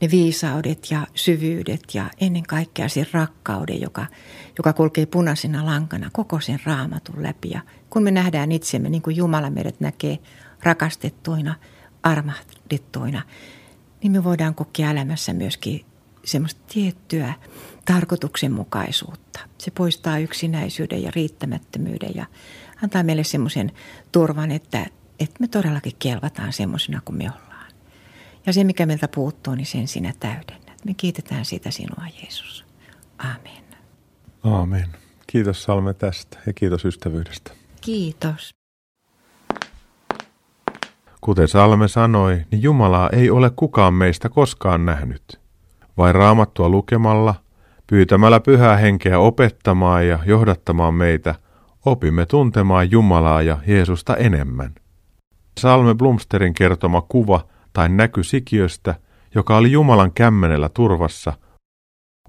ne 0.00 0.10
viisaudet 0.10 0.90
ja 0.90 1.06
syvyydet 1.14 1.82
ja 1.94 2.10
ennen 2.20 2.42
kaikkea 2.42 2.88
sen 2.88 3.06
rakkauden, 3.12 3.80
joka, 3.80 4.06
joka 4.58 4.72
kulkee 4.72 5.06
punaisena 5.06 5.66
lankana 5.66 6.10
koko 6.12 6.40
sen 6.40 6.60
raamatun 6.64 7.22
läpi. 7.22 7.50
Ja 7.50 7.60
kun 7.90 8.02
me 8.02 8.10
nähdään 8.10 8.52
itsemme 8.52 8.88
niin 8.88 9.02
kuin 9.02 9.16
Jumala 9.16 9.50
meidät 9.50 9.80
näkee 9.80 10.18
rakastettuina, 10.62 11.54
armahdettuina, 12.02 13.22
niin 14.02 14.12
me 14.12 14.24
voidaan 14.24 14.54
kokea 14.54 14.90
elämässä 14.90 15.32
myöskin 15.32 15.84
semmoista 16.24 16.60
tiettyä 16.72 17.34
tarkoituksenmukaisuutta. 17.84 19.40
Se 19.58 19.70
poistaa 19.70 20.18
yksinäisyyden 20.18 21.02
ja 21.02 21.10
riittämättömyyden 21.14 22.10
ja 22.14 22.26
antaa 22.82 23.02
meille 23.02 23.24
semmoisen 23.24 23.72
turvan, 24.12 24.50
että, 24.50 24.86
että 25.20 25.36
me 25.40 25.48
todellakin 25.48 25.92
kelvataan 25.98 26.52
semmoisena 26.52 27.00
kuin 27.04 27.18
me 27.18 27.24
ollaan. 27.24 27.72
Ja 28.46 28.52
se, 28.52 28.64
mikä 28.64 28.86
meiltä 28.86 29.08
puuttuu, 29.08 29.54
niin 29.54 29.66
sen 29.66 29.88
sinä 29.88 30.14
täydennät. 30.20 30.84
Me 30.84 30.94
kiitetään 30.94 31.44
siitä 31.44 31.70
sinua, 31.70 32.04
Jeesus. 32.22 32.64
Amen. 33.18 33.64
Amen. 34.42 34.88
Kiitos 35.26 35.62
Salme 35.62 35.94
tästä 35.94 36.38
ja 36.46 36.52
kiitos 36.52 36.84
ystävyydestä. 36.84 37.50
Kiitos. 37.80 38.50
Kuten 41.20 41.48
Salme 41.48 41.88
sanoi, 41.88 42.42
niin 42.50 42.62
Jumalaa 42.62 43.08
ei 43.12 43.30
ole 43.30 43.50
kukaan 43.56 43.94
meistä 43.94 44.28
koskaan 44.28 44.86
nähnyt. 44.86 45.40
Vain 45.96 46.14
raamattua 46.14 46.68
lukemalla, 46.68 47.34
pyytämällä 47.86 48.40
pyhää 48.40 48.76
henkeä 48.76 49.18
opettamaan 49.18 50.08
ja 50.08 50.18
johdattamaan 50.26 50.94
meitä, 50.94 51.34
opimme 51.86 52.26
tuntemaan 52.26 52.90
Jumalaa 52.90 53.42
ja 53.42 53.58
Jeesusta 53.66 54.16
enemmän. 54.16 54.74
Salme 55.60 55.94
Blumsterin 55.94 56.54
kertoma 56.54 57.00
kuva 57.00 57.46
tai 57.72 57.88
näky 57.88 58.22
sikiöstä, 58.22 58.94
joka 59.34 59.56
oli 59.56 59.72
Jumalan 59.72 60.12
kämmenellä 60.12 60.68
turvassa, 60.68 61.32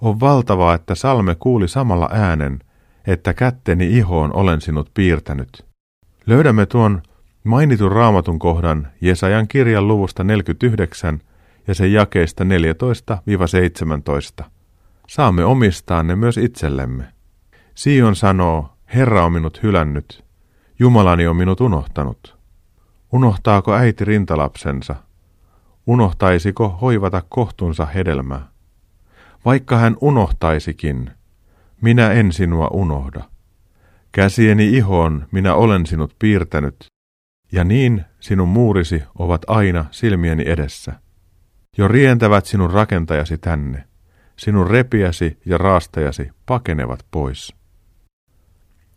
on 0.01 0.19
valtavaa, 0.19 0.73
että 0.73 0.95
Salme 0.95 1.35
kuuli 1.35 1.67
samalla 1.67 2.09
äänen, 2.11 2.59
että 3.07 3.33
kätteni 3.33 3.97
ihoon 3.97 4.35
olen 4.35 4.61
sinut 4.61 4.91
piirtänyt. 4.93 5.65
Löydämme 6.25 6.65
tuon 6.65 7.01
Mainitun 7.43 7.91
raamatun 7.91 8.39
kohdan 8.39 8.87
Jesajan 9.01 9.47
kirjan 9.47 9.87
luvusta 9.87 10.23
49 10.23 11.21
ja 11.67 11.75
sen 11.75 11.93
jakeista 11.93 12.43
14-17. 14.41 14.43
Saamme 15.07 15.45
omistaa 15.45 16.03
ne 16.03 16.15
myös 16.15 16.37
itsellemme. 16.37 17.03
Sion 17.75 18.15
sanoo, 18.15 18.69
Herra 18.95 19.25
on 19.25 19.33
minut 19.33 19.63
hylännyt, 19.63 20.23
Jumalani 20.79 21.27
on 21.27 21.35
minut 21.35 21.61
unohtanut. 21.61 22.37
Unohtaako 23.11 23.73
äiti 23.73 24.05
rintalapsensa? 24.05 24.95
Unohtaisiko 25.87 26.69
hoivata 26.69 27.23
kohtunsa 27.29 27.85
hedelmää? 27.85 28.47
Vaikka 29.45 29.77
hän 29.77 29.97
unohtaisikin, 30.01 31.11
minä 31.81 32.11
en 32.11 32.31
sinua 32.31 32.67
unohda. 32.73 33.23
Käsieni 34.11 34.77
ihoon 34.77 35.27
minä 35.31 35.55
olen 35.55 35.85
sinut 35.85 36.15
piirtänyt, 36.19 36.85
ja 37.51 37.63
niin 37.63 38.05
sinun 38.19 38.49
muurisi 38.49 39.03
ovat 39.19 39.41
aina 39.47 39.85
silmieni 39.91 40.43
edessä. 40.47 40.93
Jo 41.77 41.87
rientävät 41.87 42.45
sinun 42.45 42.71
rakentajasi 42.71 43.37
tänne, 43.37 43.83
sinun 44.35 44.67
repiäsi 44.67 45.37
ja 45.45 45.57
raastajasi 45.57 46.29
pakenevat 46.45 47.05
pois. 47.11 47.55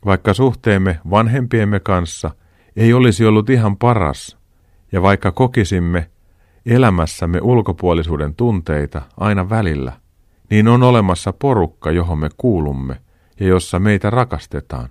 Vaikka 0.05 0.35
suhteemme 0.35 1.01
vanhempiemme 1.11 1.81
kanssa 1.81 2.31
ei 2.77 2.93
olisi 2.93 3.25
ollut 3.25 3.51
ihan 3.51 3.77
paras, 3.77 4.39
ja 4.93 5.03
vaikka 5.03 5.33
kokisimme, 5.33 6.11
elämässämme 6.67 7.39
ulkopuolisuuden 7.43 8.35
tunteita 8.35 9.03
aina 9.17 9.51
välillä, 9.51 9.93
niin 10.51 10.69
on 10.69 10.83
olemassa 10.83 11.33
porukka, 11.33 11.91
johon 11.91 12.19
me 12.19 12.29
kuulumme 12.37 13.01
ja 13.41 13.47
jossa 13.47 13.79
meitä 13.79 14.11
rakastetaan. 14.11 14.89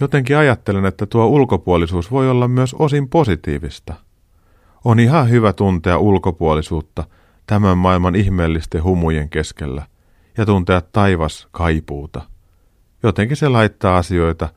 Jotenkin 0.00 0.36
ajattelen, 0.36 0.84
että 0.84 1.06
tuo 1.06 1.26
ulkopuolisuus 1.26 2.10
voi 2.10 2.30
olla 2.30 2.48
myös 2.48 2.74
osin 2.74 3.08
positiivista. 3.08 3.94
On 4.84 5.00
ihan 5.00 5.30
hyvä 5.30 5.52
tuntea 5.52 5.98
ulkopuolisuutta 5.98 7.04
tämän 7.46 7.78
maailman 7.78 8.14
ihmeellisten 8.14 8.82
humujen 8.82 9.28
keskellä 9.28 9.86
ja 10.36 10.46
tuntea 10.46 10.80
taivas 10.80 11.48
kaipuuta. 11.50 12.22
Jotenkin 13.02 13.36
se 13.36 13.48
laittaa 13.48 13.96
asioita 13.96 14.48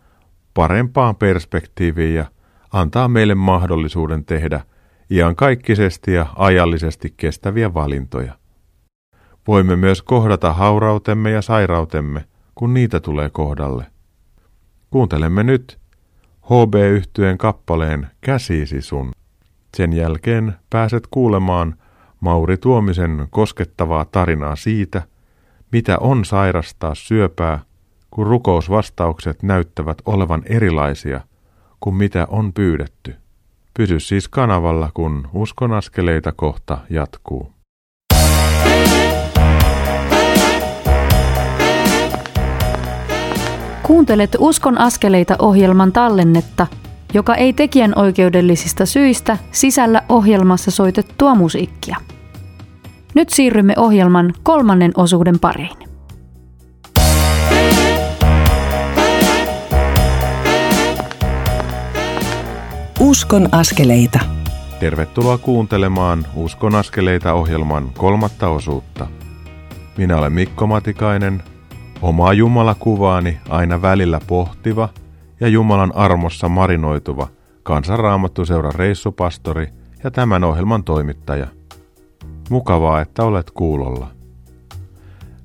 parempaan 0.53 1.15
perspektiiviin 1.15 2.15
ja 2.15 2.25
antaa 2.71 3.07
meille 3.07 3.35
mahdollisuuden 3.35 4.25
tehdä 4.25 4.61
iankaikkisesti 5.11 6.13
ja 6.13 6.25
ajallisesti 6.35 7.13
kestäviä 7.17 7.73
valintoja. 7.73 8.33
Voimme 9.47 9.75
myös 9.75 10.01
kohdata 10.01 10.53
haurautemme 10.53 11.31
ja 11.31 11.41
sairautemme, 11.41 12.25
kun 12.55 12.73
niitä 12.73 12.99
tulee 12.99 13.29
kohdalle. 13.29 13.98
Kuuntelemme 14.89 15.43
nyt 15.43 15.79
hb 16.45 16.75
yhtyeen 16.75 17.37
kappaleen 17.37 18.07
Käsisi 18.21 18.81
sun. 18.81 19.11
Sen 19.77 19.93
jälkeen 19.93 20.53
pääset 20.69 21.07
kuulemaan 21.11 21.75
Mauri 22.19 22.57
Tuomisen 22.57 23.27
koskettavaa 23.29 24.05
tarinaa 24.05 24.55
siitä, 24.55 25.01
mitä 25.71 25.97
on 25.97 26.25
sairastaa 26.25 26.95
syöpää, 26.95 27.59
kun 28.11 28.27
rukousvastaukset 28.27 29.43
näyttävät 29.43 29.97
olevan 30.05 30.43
erilaisia 30.45 31.21
kuin 31.79 31.95
mitä 31.95 32.27
on 32.29 32.53
pyydetty. 32.53 33.15
Pysy 33.73 33.99
siis 33.99 34.27
kanavalla, 34.27 34.91
kun 34.93 35.29
uskon 35.33 35.73
askeleita 35.73 36.31
kohta 36.31 36.77
jatkuu. 36.89 37.58
Kuuntelet 43.89 44.35
Uskon 44.39 44.77
askeleita 44.77 45.35
ohjelman 45.39 45.91
tallennetta, 45.91 46.67
joka 47.13 47.35
ei 47.35 47.53
tekijän 47.53 47.93
oikeudellisista 47.95 48.85
syistä 48.85 49.37
sisällä 49.51 50.01
ohjelmassa 50.09 50.71
soitettua 50.71 51.35
musiikkia. 51.35 51.97
Nyt 53.15 53.29
siirrymme 53.29 53.73
ohjelman 53.77 54.33
kolmannen 54.43 54.91
osuuden 54.97 55.39
pariin. 55.39 55.77
Uskon 62.99 63.49
askeleita. 63.51 64.19
Tervetuloa 64.79 65.37
kuuntelemaan 65.37 66.25
Uskon 66.35 66.75
askeleita 66.75 67.33
ohjelman 67.33 67.89
kolmatta 67.97 68.47
osuutta. 68.49 69.07
Minä 69.97 70.17
olen 70.17 70.33
Mikko 70.33 70.67
Matikainen, 70.67 71.43
omaa 72.01 72.33
Jumala-kuvaani 72.33 73.39
aina 73.49 73.81
välillä 73.81 74.19
pohtiva 74.27 74.89
ja 75.39 75.47
Jumalan 75.47 75.95
armossa 75.95 76.49
marinoituva 76.49 77.27
kansanraamattuseuran 77.63 78.75
reissupastori 78.75 79.67
ja 80.03 80.11
tämän 80.11 80.43
ohjelman 80.43 80.83
toimittaja. 80.83 81.47
Mukavaa, 82.49 83.01
että 83.01 83.23
olet 83.23 83.51
kuulolla. 83.51 84.07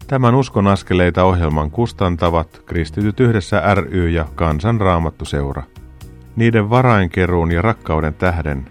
Tämän 0.07 0.35
Uskon 0.35 0.67
askeleita 0.67 1.25
ohjelman 1.25 1.71
kustantavat 1.71 2.63
Kristityt 2.67 3.21
yhdessä 3.21 3.75
ry 3.75 4.09
ja 4.09 4.27
Kansanraamattuseura– 4.35 5.63
niiden 6.37 6.71
varainkeruun 6.71 7.53
ja 7.53 7.63
rakkauden 7.63 8.15
tähden 8.15 8.65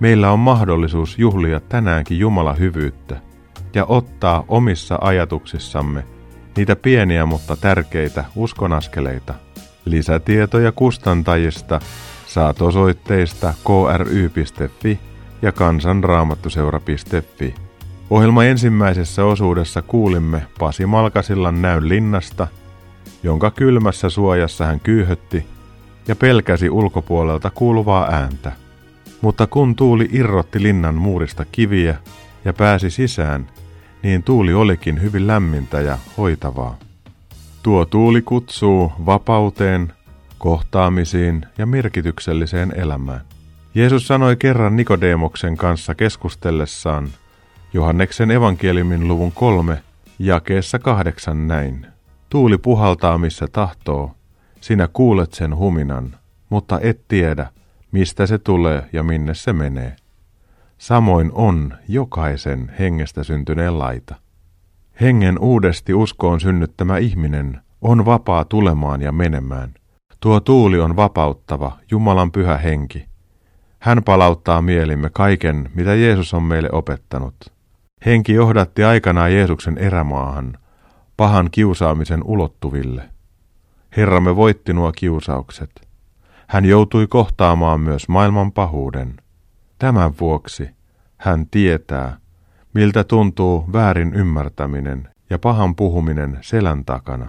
meillä 0.00 0.30
on 0.30 0.38
mahdollisuus 0.38 1.18
juhlia 1.18 1.60
tänäänkin 1.60 2.18
Jumala 2.18 2.54
hyvyyttä 2.54 3.20
ja 3.74 3.84
ottaa 3.84 4.44
omissa 4.48 4.98
ajatuksissamme 5.00 6.04
niitä 6.56 6.76
pieniä 6.76 7.26
mutta 7.26 7.56
tärkeitä 7.56 8.24
uskonaskeleita. 8.36 9.34
Lisätietoja 9.84 10.72
kustantajista 10.72 11.80
saat 12.26 12.62
osoitteista 12.62 13.54
kry.fi 13.64 14.98
ja 15.42 15.52
kansanraamattuseura.fi. 15.52 17.54
Ohjelma 18.10 18.44
ensimmäisessä 18.44 19.24
osuudessa 19.24 19.82
kuulimme 19.82 20.46
Pasi 20.58 20.86
Malkasillan 20.86 21.62
näyn 21.62 21.88
linnasta, 21.88 22.46
jonka 23.22 23.50
kylmässä 23.50 24.10
suojassa 24.10 24.66
hän 24.66 24.80
kyyhötti 24.80 25.46
ja 26.08 26.16
pelkäsi 26.16 26.70
ulkopuolelta 26.70 27.50
kuuluvaa 27.50 28.08
ääntä. 28.10 28.52
Mutta 29.20 29.46
kun 29.46 29.76
tuuli 29.76 30.08
irrotti 30.12 30.62
linnan 30.62 30.94
muurista 30.94 31.44
kiviä 31.52 31.96
ja 32.44 32.52
pääsi 32.52 32.90
sisään, 32.90 33.46
niin 34.04 34.22
tuuli 34.22 34.54
olikin 34.54 35.02
hyvin 35.02 35.26
lämmintä 35.26 35.80
ja 35.80 35.98
hoitavaa. 36.18 36.78
Tuo 37.62 37.84
tuuli 37.84 38.22
kutsuu 38.22 38.92
vapauteen, 39.06 39.92
kohtaamisiin 40.38 41.46
ja 41.58 41.66
merkitykselliseen 41.66 42.72
elämään. 42.76 43.20
Jeesus 43.74 44.06
sanoi 44.06 44.36
kerran 44.36 44.76
Nikodemoksen 44.76 45.56
kanssa 45.56 45.94
keskustellessaan 45.94 47.08
Johanneksen 47.72 48.30
evankeliumin 48.30 49.08
luvun 49.08 49.32
kolme 49.32 49.82
jakeessa 50.18 50.78
kahdeksan 50.78 51.48
näin. 51.48 51.86
Tuuli 52.30 52.58
puhaltaa 52.58 53.18
missä 53.18 53.48
tahtoo, 53.52 54.14
sinä 54.60 54.88
kuulet 54.92 55.32
sen 55.32 55.56
huminan, 55.56 56.16
mutta 56.50 56.80
et 56.80 57.00
tiedä, 57.08 57.46
mistä 57.92 58.26
se 58.26 58.38
tulee 58.38 58.88
ja 58.92 59.02
minne 59.02 59.34
se 59.34 59.52
menee. 59.52 59.96
Samoin 60.78 61.30
on 61.34 61.74
jokaisen 61.88 62.72
hengestä 62.78 63.24
syntyneen 63.24 63.78
laita. 63.78 64.14
Hengen 65.00 65.38
uudesti 65.38 65.94
uskoon 65.94 66.40
synnyttämä 66.40 66.98
ihminen 66.98 67.60
on 67.80 68.04
vapaa 68.04 68.44
tulemaan 68.44 69.02
ja 69.02 69.12
menemään. 69.12 69.74
Tuo 70.20 70.40
tuuli 70.40 70.80
on 70.80 70.96
vapauttava, 70.96 71.78
Jumalan 71.90 72.32
pyhä 72.32 72.56
henki. 72.56 73.06
Hän 73.78 74.02
palauttaa 74.02 74.62
mielimme 74.62 75.10
kaiken, 75.10 75.70
mitä 75.74 75.94
Jeesus 75.94 76.34
on 76.34 76.42
meille 76.42 76.68
opettanut. 76.72 77.34
Henki 78.06 78.32
johdatti 78.32 78.84
aikanaan 78.84 79.32
Jeesuksen 79.32 79.78
erämaahan, 79.78 80.58
pahan 81.16 81.48
kiusaamisen 81.50 82.22
ulottuville. 82.24 83.10
Herramme 83.96 84.36
voitti 84.36 84.72
nuo 84.72 84.92
kiusaukset. 84.96 85.88
Hän 86.46 86.64
joutui 86.64 87.06
kohtaamaan 87.06 87.80
myös 87.80 88.08
maailman 88.08 88.52
pahuuden. 88.52 89.14
Tämän 89.78 90.12
vuoksi 90.20 90.70
hän 91.16 91.46
tietää, 91.50 92.16
miltä 92.74 93.04
tuntuu 93.04 93.64
väärin 93.72 94.14
ymmärtäminen 94.14 95.08
ja 95.30 95.38
pahan 95.38 95.76
puhuminen 95.76 96.38
selän 96.40 96.84
takana. 96.84 97.26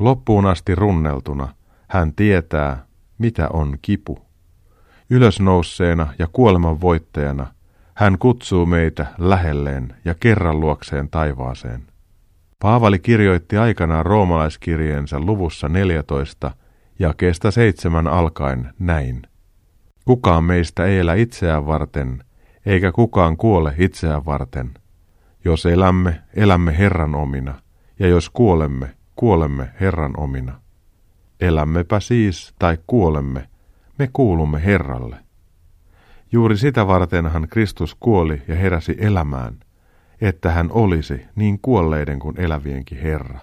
Loppuun 0.00 0.46
asti 0.46 0.74
runneltuna 0.74 1.48
hän 1.88 2.14
tietää, 2.14 2.86
mitä 3.18 3.48
on 3.52 3.78
kipu. 3.82 4.18
Ylösnousseena 5.10 6.14
ja 6.18 6.28
kuoleman 6.32 6.80
voittajana 6.80 7.46
hän 7.94 8.18
kutsuu 8.18 8.66
meitä 8.66 9.06
lähelleen 9.18 9.96
ja 10.04 10.14
kerran 10.14 10.60
luokseen 10.60 11.08
taivaaseen. 11.10 11.82
Paavali 12.58 12.98
kirjoitti 12.98 13.56
aikanaan 13.56 14.06
roomalaiskirjeensä 14.06 15.20
luvussa 15.20 15.68
14 15.68 16.50
kestä 17.16 17.50
seitsemän 17.50 18.06
alkaen 18.06 18.74
näin. 18.78 19.22
Kukaan 20.08 20.44
meistä 20.44 20.84
ei 20.84 20.98
elä 20.98 21.14
itseään 21.14 21.66
varten, 21.66 22.24
eikä 22.66 22.92
kukaan 22.92 23.36
kuole 23.36 23.74
itseään 23.78 24.24
varten. 24.24 24.74
Jos 25.44 25.66
elämme, 25.66 26.22
elämme 26.34 26.78
Herran 26.78 27.14
omina, 27.14 27.54
ja 27.98 28.08
jos 28.08 28.30
kuolemme, 28.30 28.96
kuolemme 29.16 29.70
Herran 29.80 30.14
omina. 30.16 30.60
Elämmepä 31.40 32.00
siis 32.00 32.54
tai 32.58 32.78
kuolemme, 32.86 33.48
me 33.98 34.08
kuulumme 34.12 34.64
Herralle. 34.64 35.16
Juuri 36.32 36.56
sitä 36.56 36.86
vartenhan 36.86 37.48
Kristus 37.50 37.94
kuoli 37.94 38.42
ja 38.48 38.54
heräsi 38.54 38.96
elämään– 38.98 39.56
että 40.20 40.50
hän 40.50 40.72
olisi 40.72 41.26
niin 41.36 41.58
kuolleiden 41.62 42.18
kuin 42.18 42.40
elävienkin 42.40 42.98
Herra. 42.98 43.40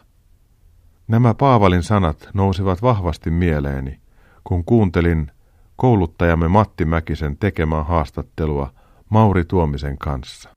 Nämä 1.07 1.33
Paavalin 1.33 1.83
sanat 1.83 2.29
nousivat 2.33 2.81
vahvasti 2.81 3.29
mieleeni, 3.29 3.99
kun 4.43 4.65
kuuntelin 4.65 5.31
kouluttajamme 5.75 6.47
Matti 6.47 6.85
Mäkisen 6.85 7.37
tekemää 7.37 7.83
haastattelua 7.83 8.73
Mauri 9.09 9.45
Tuomisen 9.45 9.97
kanssa. 9.97 10.49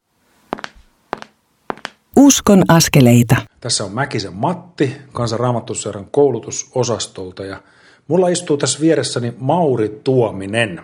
Uskon 2.17 2.65
askeleita. 2.69 3.37
Tässä 3.61 3.85
on 3.85 3.93
Mäkisen 3.93 4.35
Matti, 4.35 4.97
kansanraamattusseuran 5.13 6.07
koulutusosastolta 6.11 7.45
ja 7.45 7.63
mulla 8.09 8.29
istuu 8.29 8.57
tässä 8.57 8.81
vieressäni 8.81 9.35
Mauri 9.39 10.01
Tuominen. 10.05 10.81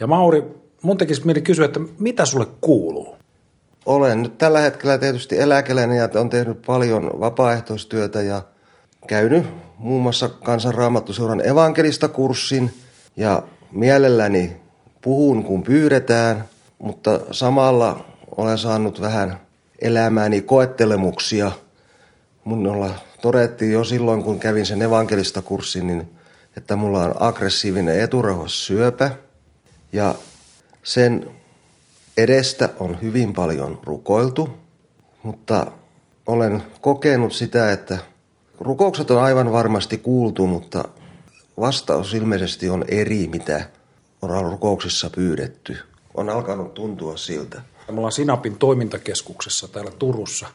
Ja 0.00 0.06
Mauri, 0.06 0.42
mun 0.82 0.96
tekisi 0.96 1.26
mieli 1.26 1.42
kysyä, 1.42 1.64
että 1.64 1.80
mitä 1.98 2.24
sulle 2.24 2.46
kuuluu? 2.60 3.16
Olen 3.86 4.22
nyt 4.22 4.38
tällä 4.38 4.60
hetkellä 4.60 4.98
tietysti 4.98 5.40
eläkeläinen 5.40 5.96
ja 5.96 6.08
on 6.14 6.30
tehnyt 6.30 6.62
paljon 6.66 7.10
vapaaehtoistyötä 7.20 8.22
ja 8.22 8.42
käynyt 9.06 9.46
muun 9.78 10.02
muassa 10.02 10.28
kansanraamattuseuran 10.28 11.46
evankelista 11.46 12.08
kurssin 12.08 12.70
ja 13.16 13.42
mielelläni 13.72 14.56
puhun 15.00 15.44
kun 15.44 15.62
pyydetään 15.62 16.44
mutta 16.80 17.20
samalla 17.30 18.04
olen 18.36 18.58
saanut 18.58 19.00
vähän 19.00 19.40
elämääni 19.78 20.40
koettelemuksia. 20.40 21.52
Minulla 22.44 22.94
todettiin 23.22 23.72
jo 23.72 23.84
silloin, 23.84 24.22
kun 24.22 24.40
kävin 24.40 24.66
sen 24.66 24.82
evankelista 24.82 25.42
kurssin, 25.42 25.86
niin 25.86 26.10
että 26.56 26.76
mulla 26.76 27.02
on 27.02 27.14
aggressiivinen 27.18 28.00
eturauhassyöpä 28.00 29.10
ja 29.92 30.14
sen 30.82 31.30
edestä 32.16 32.68
on 32.80 32.98
hyvin 33.02 33.32
paljon 33.32 33.80
rukoiltu, 33.84 34.50
mutta 35.22 35.66
olen 36.26 36.62
kokenut 36.80 37.32
sitä, 37.32 37.72
että 37.72 37.98
rukoukset 38.60 39.10
on 39.10 39.22
aivan 39.22 39.52
varmasti 39.52 39.98
kuultu, 39.98 40.46
mutta 40.46 40.84
vastaus 41.60 42.14
ilmeisesti 42.14 42.70
on 42.70 42.84
eri, 42.88 43.28
mitä 43.28 43.64
on 44.22 44.50
rukouksissa 44.50 45.10
pyydetty. 45.10 45.76
On 46.14 46.28
alkanut 46.28 46.74
tuntua 46.74 47.16
siltä. 47.16 47.62
Me 47.90 47.96
ollaan 47.96 48.12
Sinapin 48.12 48.58
toimintakeskuksessa 48.58 49.68
täällä 49.68 49.90
Turussa. 49.90 50.46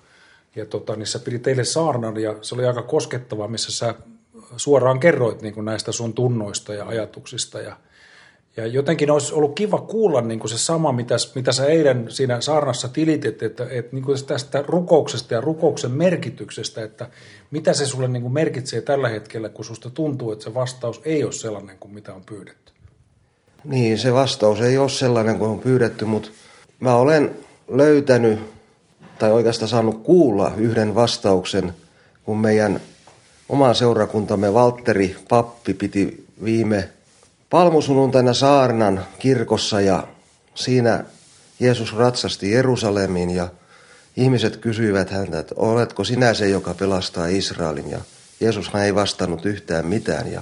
Ja 0.56 0.66
tota, 0.66 0.96
niin 0.96 1.08
sä 1.08 1.20
pidit 1.20 1.42
teille 1.42 1.64
saarnan 1.64 2.18
ja 2.18 2.36
se 2.42 2.56
oli 2.56 2.66
aika 2.66 2.82
koskettava, 2.82 3.48
missä 3.48 3.72
sä 3.72 3.96
suoraan 4.58 5.00
kerroit 5.00 5.42
niin 5.42 5.66
näistä 5.66 5.92
sun 5.92 6.14
tunnoista 6.14 6.74
ja 6.74 6.86
ajatuksista. 6.86 7.62
Ja, 7.62 7.78
ja 8.58 8.68
jotenkin 8.68 9.12
olisi 9.12 9.34
ollut 9.34 9.56
kiva 9.56 9.82
kuulla 9.82 10.22
niin 10.22 10.40
kuin 10.40 10.50
se 10.50 10.58
sama, 10.58 10.92
mitä, 10.92 11.16
mitä 11.36 11.52
sä 11.52 11.66
eilen 11.66 12.06
siinä 12.10 12.42
saarnassa 12.42 12.88
tilitit, 12.88 13.44
että, 13.44 13.68
että 13.70 13.96
niin 13.96 14.04
kuin 14.04 14.26
tästä 14.26 14.64
rukouksesta 14.68 15.34
ja 15.34 15.42
rukouksen 15.42 15.92
merkityksestä, 15.92 16.84
että 16.84 17.10
mitä 17.52 17.74
se 17.74 17.86
sulle 17.86 18.08
niin 18.08 18.22
kuin 18.22 18.34
merkitsee 18.34 18.82
tällä 18.82 19.10
hetkellä, 19.10 19.50
kun 19.50 19.66
susta 19.66 19.90
tuntuu, 19.90 20.32
että 20.32 20.44
se 20.44 20.54
vastaus 20.54 21.02
ei 21.06 21.24
ole 21.24 21.32
sellainen 21.32 21.78
kuin 21.80 21.94
mitä 21.94 22.14
on 22.14 22.24
pyydetty. 22.26 22.74
Niin, 23.64 23.98
se 23.98 24.14
vastaus 24.14 24.62
ei 24.62 24.78
ole 24.78 24.90
sellainen 24.90 25.40
kuin 25.40 25.52
on 25.52 25.60
pyydetty, 25.60 26.06
mutta 26.06 26.30
mä 26.80 26.96
olen 26.96 27.36
löytänyt 27.68 28.40
tai 29.20 29.32
oikeastaan 29.32 29.70
saanut 29.70 30.04
kuulla 30.04 30.52
yhden 30.58 30.96
vastauksen, 30.96 31.74
kun 32.24 32.38
meidän 32.38 32.82
oma 33.50 33.74
seurakuntamme 33.74 34.54
Valtteri 34.54 35.16
Pappi 35.30 35.74
piti 35.74 36.26
viime 36.44 36.90
palmusunnuntaina 37.56 38.34
saarnan 38.34 39.06
kirkossa 39.20 39.82
ja 39.82 40.08
siinä 40.56 41.04
Jeesus 41.60 41.96
ratsasti 41.96 42.52
Jerusalemiin 42.52 43.30
ja 43.30 43.48
ihmiset 44.18 44.58
kysyivät 44.58 45.10
häntä, 45.10 45.40
että 45.40 45.56
oletko 45.58 46.04
sinä 46.04 46.34
se, 46.34 46.50
joka 46.50 46.74
pelastaa 46.74 47.28
Israelin 47.28 47.90
ja 47.90 48.00
Jeesushan 48.40 48.84
ei 48.84 48.96
vastannut 48.96 49.46
yhtään 49.46 49.86
mitään 49.86 50.32
ja 50.32 50.42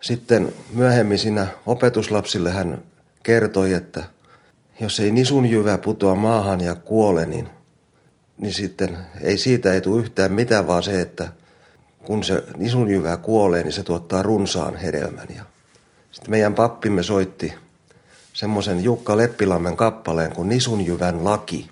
sitten 0.00 0.52
myöhemmin 0.72 1.18
siinä 1.18 1.46
opetuslapsille 1.66 2.50
hän 2.50 2.82
kertoi, 3.22 3.72
että 3.72 4.04
jos 4.80 5.00
ei 5.00 5.10
nisun 5.10 5.46
jyvä 5.46 5.78
putoa 5.78 6.14
maahan 6.14 6.60
ja 6.60 6.74
kuole, 6.74 7.26
niin, 7.26 7.48
niin 8.38 8.54
sitten 8.54 8.98
ei 9.20 9.38
siitä 9.38 9.72
ei 9.72 9.80
tule 9.80 10.00
yhtään 10.00 10.32
mitään, 10.32 10.66
vaan 10.66 10.82
se, 10.82 11.00
että 11.00 11.28
kun 12.04 12.24
se 12.24 12.44
nisun 12.56 12.90
jyvä 12.90 13.16
kuolee, 13.16 13.62
niin 13.62 13.72
se 13.72 13.82
tuottaa 13.82 14.22
runsaan 14.22 14.76
hedelmän. 14.76 15.28
Ja 15.36 15.51
meidän 16.28 16.54
pappimme 16.54 17.02
soitti 17.02 17.54
semmoisen 18.32 18.84
Jukka 18.84 19.16
Leppilammen 19.16 19.76
kappaleen 19.76 20.34
kuin 20.34 20.48
Nisun 20.48 20.86
jyvän 20.86 21.24
laki. 21.24 21.70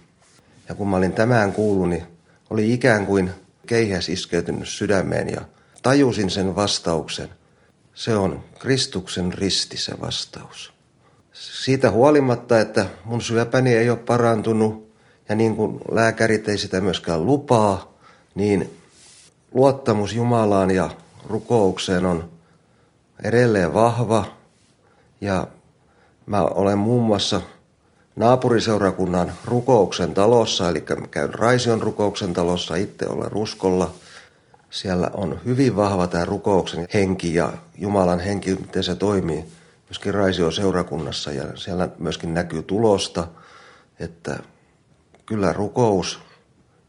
Ja 0.68 0.74
kun 0.74 0.88
mä 0.88 0.96
olin 0.96 1.12
tämän 1.12 1.52
kuullut, 1.52 1.88
niin 1.88 2.04
oli 2.50 2.72
ikään 2.72 3.06
kuin 3.06 3.30
keihäs 3.66 4.08
iskeytynyt 4.08 4.68
sydämeen 4.68 5.28
ja 5.28 5.40
tajusin 5.82 6.30
sen 6.30 6.56
vastauksen. 6.56 7.28
Se 7.94 8.16
on 8.16 8.44
Kristuksen 8.58 9.32
risti 9.32 9.76
se 9.76 10.00
vastaus. 10.00 10.72
Siitä 11.32 11.90
huolimatta, 11.90 12.60
että 12.60 12.86
mun 13.04 13.20
syöpäni 13.20 13.74
ei 13.74 13.90
ole 13.90 13.98
parantunut 13.98 14.90
ja 15.28 15.34
niin 15.34 15.56
kuin 15.56 15.80
lääkärit 15.90 16.48
ei 16.48 16.58
sitä 16.58 16.80
myöskään 16.80 17.26
lupaa, 17.26 17.92
niin 18.34 18.78
luottamus 19.54 20.14
Jumalaan 20.14 20.70
ja 20.70 20.90
rukoukseen 21.28 22.06
on 22.06 22.30
edelleen 23.24 23.74
vahva. 23.74 24.39
Ja 25.20 25.46
mä 26.26 26.42
olen 26.42 26.78
muun 26.78 27.02
muassa 27.02 27.40
naapuriseurakunnan 28.16 29.32
rukouksen 29.44 30.14
talossa, 30.14 30.68
eli 30.68 30.84
käyn 31.10 31.34
Raision 31.34 31.82
rukouksen 31.82 32.32
talossa, 32.32 32.76
itse 32.76 33.06
olen 33.08 33.32
ruskolla– 33.32 33.90
siellä 34.70 35.10
on 35.14 35.40
hyvin 35.44 35.76
vahva 35.76 36.06
tämä 36.06 36.24
rukouksen 36.24 36.86
henki 36.94 37.34
ja 37.34 37.52
Jumalan 37.78 38.20
henki, 38.20 38.54
miten 38.54 38.84
se 38.84 38.94
toimii 38.94 39.44
myöskin 39.88 40.14
Raisio 40.14 40.50
seurakunnassa 40.50 41.32
ja 41.32 41.56
siellä 41.56 41.88
myöskin 41.98 42.34
näkyy 42.34 42.62
tulosta, 42.62 43.28
että 43.98 44.38
kyllä 45.26 45.52
rukous 45.52 46.20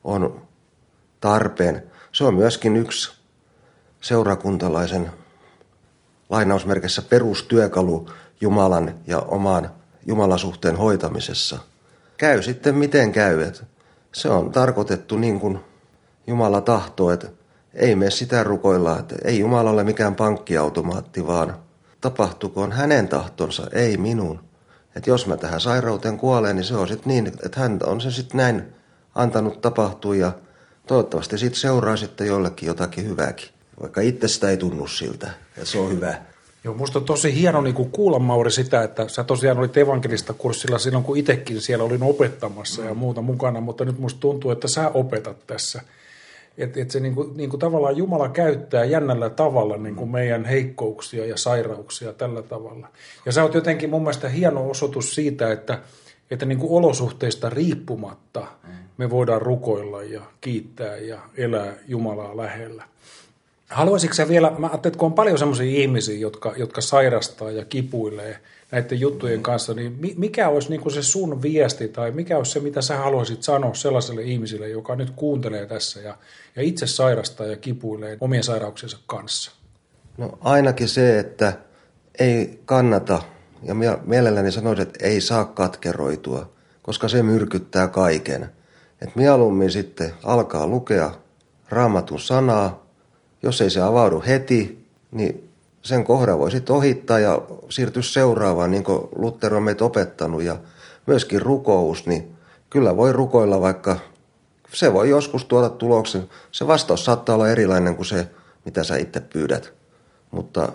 on 0.03 0.41
tarpeen. 1.19 1.83
Se 2.11 2.23
on 2.23 2.35
myöskin 2.35 2.75
yksi 2.75 3.11
seurakuntalaisen 4.01 5.11
lainausmerkissä 6.31 7.01
perustyökalu 7.01 8.09
Jumalan 8.41 8.95
ja 9.07 9.19
oman 9.19 9.69
Jumalasuhteen 10.05 10.77
hoitamisessa. 10.77 11.59
Käy 12.17 12.41
sitten 12.41 12.75
miten 12.75 13.11
käy. 13.11 13.41
Että 13.41 13.65
se 14.11 14.29
on 14.29 14.51
tarkoitettu 14.51 15.17
niin 15.17 15.39
kuin 15.39 15.59
Jumala 16.27 16.61
tahtoo, 16.61 17.11
että 17.11 17.27
ei 17.73 17.95
me 17.95 18.11
sitä 18.11 18.43
rukoilla, 18.43 18.99
että 18.99 19.15
ei 19.23 19.39
Jumala 19.39 19.69
ole 19.69 19.83
mikään 19.83 20.15
pankkiautomaatti, 20.15 21.27
vaan 21.27 21.55
tapahtukoon 22.01 22.71
hänen 22.71 23.07
tahtonsa, 23.07 23.67
ei 23.73 23.97
minun. 23.97 24.39
Että 24.95 25.09
jos 25.09 25.27
mä 25.27 25.37
tähän 25.37 25.61
sairauteen 25.61 26.17
kuolen, 26.17 26.55
niin 26.55 26.63
se 26.63 26.75
on 26.75 26.87
sitten 26.87 27.07
niin, 27.07 27.27
että 27.27 27.59
hän 27.59 27.79
on 27.85 28.01
se 28.01 28.11
sitten 28.11 28.37
näin 28.37 28.73
antanut 29.15 29.61
tapahtua 29.61 30.15
ja 30.15 30.31
toivottavasti 30.87 31.37
sitten 31.37 31.59
seuraa 31.59 31.97
sitten 31.97 32.27
jollekin 32.27 32.67
jotakin 32.67 33.05
hyvääkin. 33.05 33.49
Vaikka 33.81 34.01
itsestä 34.01 34.49
ei 34.49 34.57
tunnu 34.57 34.87
siltä, 34.87 35.29
että 35.47 35.65
se 35.65 35.79
on 35.79 35.91
hyvä. 35.91 36.15
Joo, 36.63 36.73
musta 36.73 36.99
on 36.99 37.05
tosi 37.05 37.35
hieno 37.35 37.61
niin 37.61 37.75
kuin 37.75 37.91
kuulla 37.91 38.19
Mauri 38.19 38.51
sitä, 38.51 38.83
että 38.83 39.07
sä 39.07 39.23
tosiaan 39.23 39.57
olit 39.57 39.77
evankelista 39.77 40.33
kurssilla 40.33 40.79
silloin, 40.79 41.03
kun 41.03 41.17
itsekin 41.17 41.61
siellä 41.61 41.83
olin 41.83 42.03
opettamassa 42.03 42.81
ja 42.81 42.93
muuta 42.93 43.21
mukana, 43.21 43.61
mutta 43.61 43.85
nyt 43.85 43.99
musta 43.99 44.19
tuntuu, 44.19 44.51
että 44.51 44.67
sä 44.67 44.89
opetat 44.89 45.47
tässä– 45.47 45.81
että 46.57 46.81
et 46.81 46.91
se 46.91 46.99
niin 46.99 47.15
kuin, 47.15 47.37
niin 47.37 47.49
kuin 47.49 47.59
tavallaan 47.59 47.97
Jumala 47.97 48.29
käyttää 48.29 48.85
jännällä 48.85 49.29
tavalla 49.29 49.77
niin 49.77 49.95
kuin 49.95 50.11
meidän 50.11 50.45
heikkouksia 50.45 51.25
ja 51.25 51.37
sairauksia 51.37 52.13
tällä 52.13 52.41
tavalla. 52.41 52.87
Ja 53.25 53.31
sä 53.31 53.43
oot 53.43 53.53
jotenkin 53.53 53.89
mun 53.89 54.01
mielestä 54.01 54.29
hieno 54.29 54.69
osoitus 54.69 55.15
siitä, 55.15 55.51
että, 55.51 55.79
että 56.31 56.45
niin 56.45 56.57
kuin 56.59 56.71
olosuhteista 56.71 57.49
riippumatta 57.49 58.47
me 58.97 59.09
voidaan 59.09 59.41
rukoilla 59.41 60.03
ja 60.03 60.21
kiittää 60.41 60.97
ja 60.97 61.19
elää 61.37 61.73
Jumalaa 61.87 62.37
lähellä. 62.37 62.83
Haluaisitko 63.71 64.13
sä 64.13 64.27
vielä, 64.27 64.51
mä 64.57 64.67
ajattelin, 64.67 64.91
että 64.91 64.99
kun 64.99 65.05
on 65.05 65.13
paljon 65.13 65.37
sellaisia 65.37 65.81
ihmisiä, 65.81 66.17
jotka, 66.17 66.53
jotka 66.57 66.81
sairastaa 66.81 67.51
ja 67.51 67.65
kipuilee– 67.65 68.37
näiden 68.71 68.99
juttujen 68.99 69.43
kanssa, 69.43 69.73
niin 69.73 69.97
mikä 70.17 70.49
olisi 70.49 70.69
niin 70.69 70.81
kuin 70.81 70.93
se 70.93 71.03
sun 71.03 71.41
viesti 71.41 71.87
tai 71.87 72.11
mikä 72.11 72.37
olisi 72.37 72.51
se, 72.51 72.59
mitä 72.59 72.81
sä 72.81 72.97
haluaisit 72.97 73.43
sanoa 73.43 73.73
sellaiselle 73.73 74.21
ihmiselle, 74.21 74.69
joka 74.69 74.95
nyt 74.95 75.09
kuuntelee 75.09 75.65
tässä 75.65 75.99
ja, 75.99 76.17
ja 76.55 76.61
itse 76.61 76.87
sairastaa 76.87 77.47
ja 77.47 77.57
kipuilee 77.57 78.17
omien 78.21 78.43
sairauksiensa 78.43 78.97
kanssa? 79.05 79.51
No 80.17 80.37
ainakin 80.41 80.87
se, 80.87 81.19
että 81.19 81.53
ei 82.19 82.59
kannata, 82.65 83.21
ja 83.63 83.75
mielelläni 84.05 84.51
sanoisin, 84.51 84.87
että 84.87 85.05
ei 85.05 85.21
saa 85.21 85.45
katkeroitua, 85.45 86.51
koska 86.81 87.07
se 87.07 87.23
myrkyttää 87.23 87.87
kaiken. 87.87 88.43
Että 89.01 89.19
mieluummin 89.19 89.71
sitten 89.71 90.13
alkaa 90.23 90.67
lukea 90.67 91.11
raamatun 91.69 92.19
sanaa, 92.19 92.85
jos 93.43 93.61
ei 93.61 93.69
se 93.69 93.81
avaudu 93.81 94.23
heti, 94.27 94.85
niin 95.11 95.49
sen 95.81 96.03
kohdan 96.03 96.39
voi 96.39 96.51
sitten 96.51 96.75
ohittaa 96.75 97.19
ja 97.19 97.41
siirtyä 97.69 98.01
seuraavaan, 98.01 98.71
niin 98.71 98.83
kuin 98.83 99.07
Luther 99.15 99.55
on 99.55 99.63
meitä 99.63 99.85
opettanut. 99.85 100.43
Ja 100.43 100.57
myöskin 101.07 101.41
rukous, 101.41 102.05
niin 102.05 102.35
kyllä 102.69 102.97
voi 102.97 103.13
rukoilla, 103.13 103.61
vaikka 103.61 103.97
se 104.73 104.93
voi 104.93 105.09
joskus 105.09 105.45
tuoda 105.45 105.69
tuloksen. 105.69 106.29
Se 106.51 106.67
vastaus 106.67 107.05
saattaa 107.05 107.35
olla 107.35 107.49
erilainen 107.49 107.95
kuin 107.95 108.05
se, 108.05 108.27
mitä 108.65 108.83
sä 108.83 108.97
itse 108.97 109.19
pyydät. 109.19 109.73
Mutta 110.31 110.69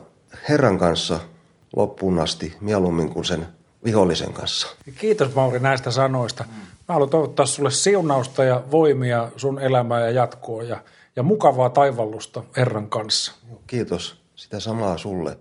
Herran 0.49 0.79
kanssa 0.79 1.21
loppuun 1.77 2.19
asti 2.19 2.57
mieluummin 2.61 3.09
kuin 3.09 3.25
sen 3.25 3.47
vihollisen 3.85 4.33
kanssa. 4.33 4.69
Kiitos 4.99 5.35
Mauri 5.35 5.61
näistä 5.61 5.91
sanoista. 5.91 6.45
Mä 6.89 6.93
haluan 6.95 7.11
toivottaa 7.11 7.47
sulle 7.47 7.71
siunausta 7.71 8.45
ja 8.45 8.63
voimia 8.71 9.31
sun 9.37 9.61
elämää 9.61 10.01
ja 10.01 10.11
jatkoa 10.11 10.63
ja, 10.63 10.81
ja 11.17 11.23
mukavaa 11.23 11.71
taivallusta 11.71 12.43
Herran 12.57 12.89
kanssa. 12.89 13.35
Kiitos. 13.67 14.27
Sitä 14.35 14.61
samaa 14.61 14.99
sulle. 14.99 15.39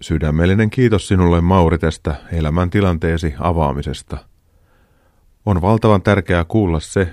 Sydämellinen 0.00 0.70
kiitos 0.70 1.08
sinulle 1.08 1.40
Mauri 1.40 1.78
tästä 1.78 2.14
elämäntilanteesi 2.32 3.34
avaamisesta. 3.38 4.16
On 5.46 5.62
valtavan 5.62 6.02
tärkeää 6.02 6.44
kuulla 6.44 6.80
se, 6.80 7.08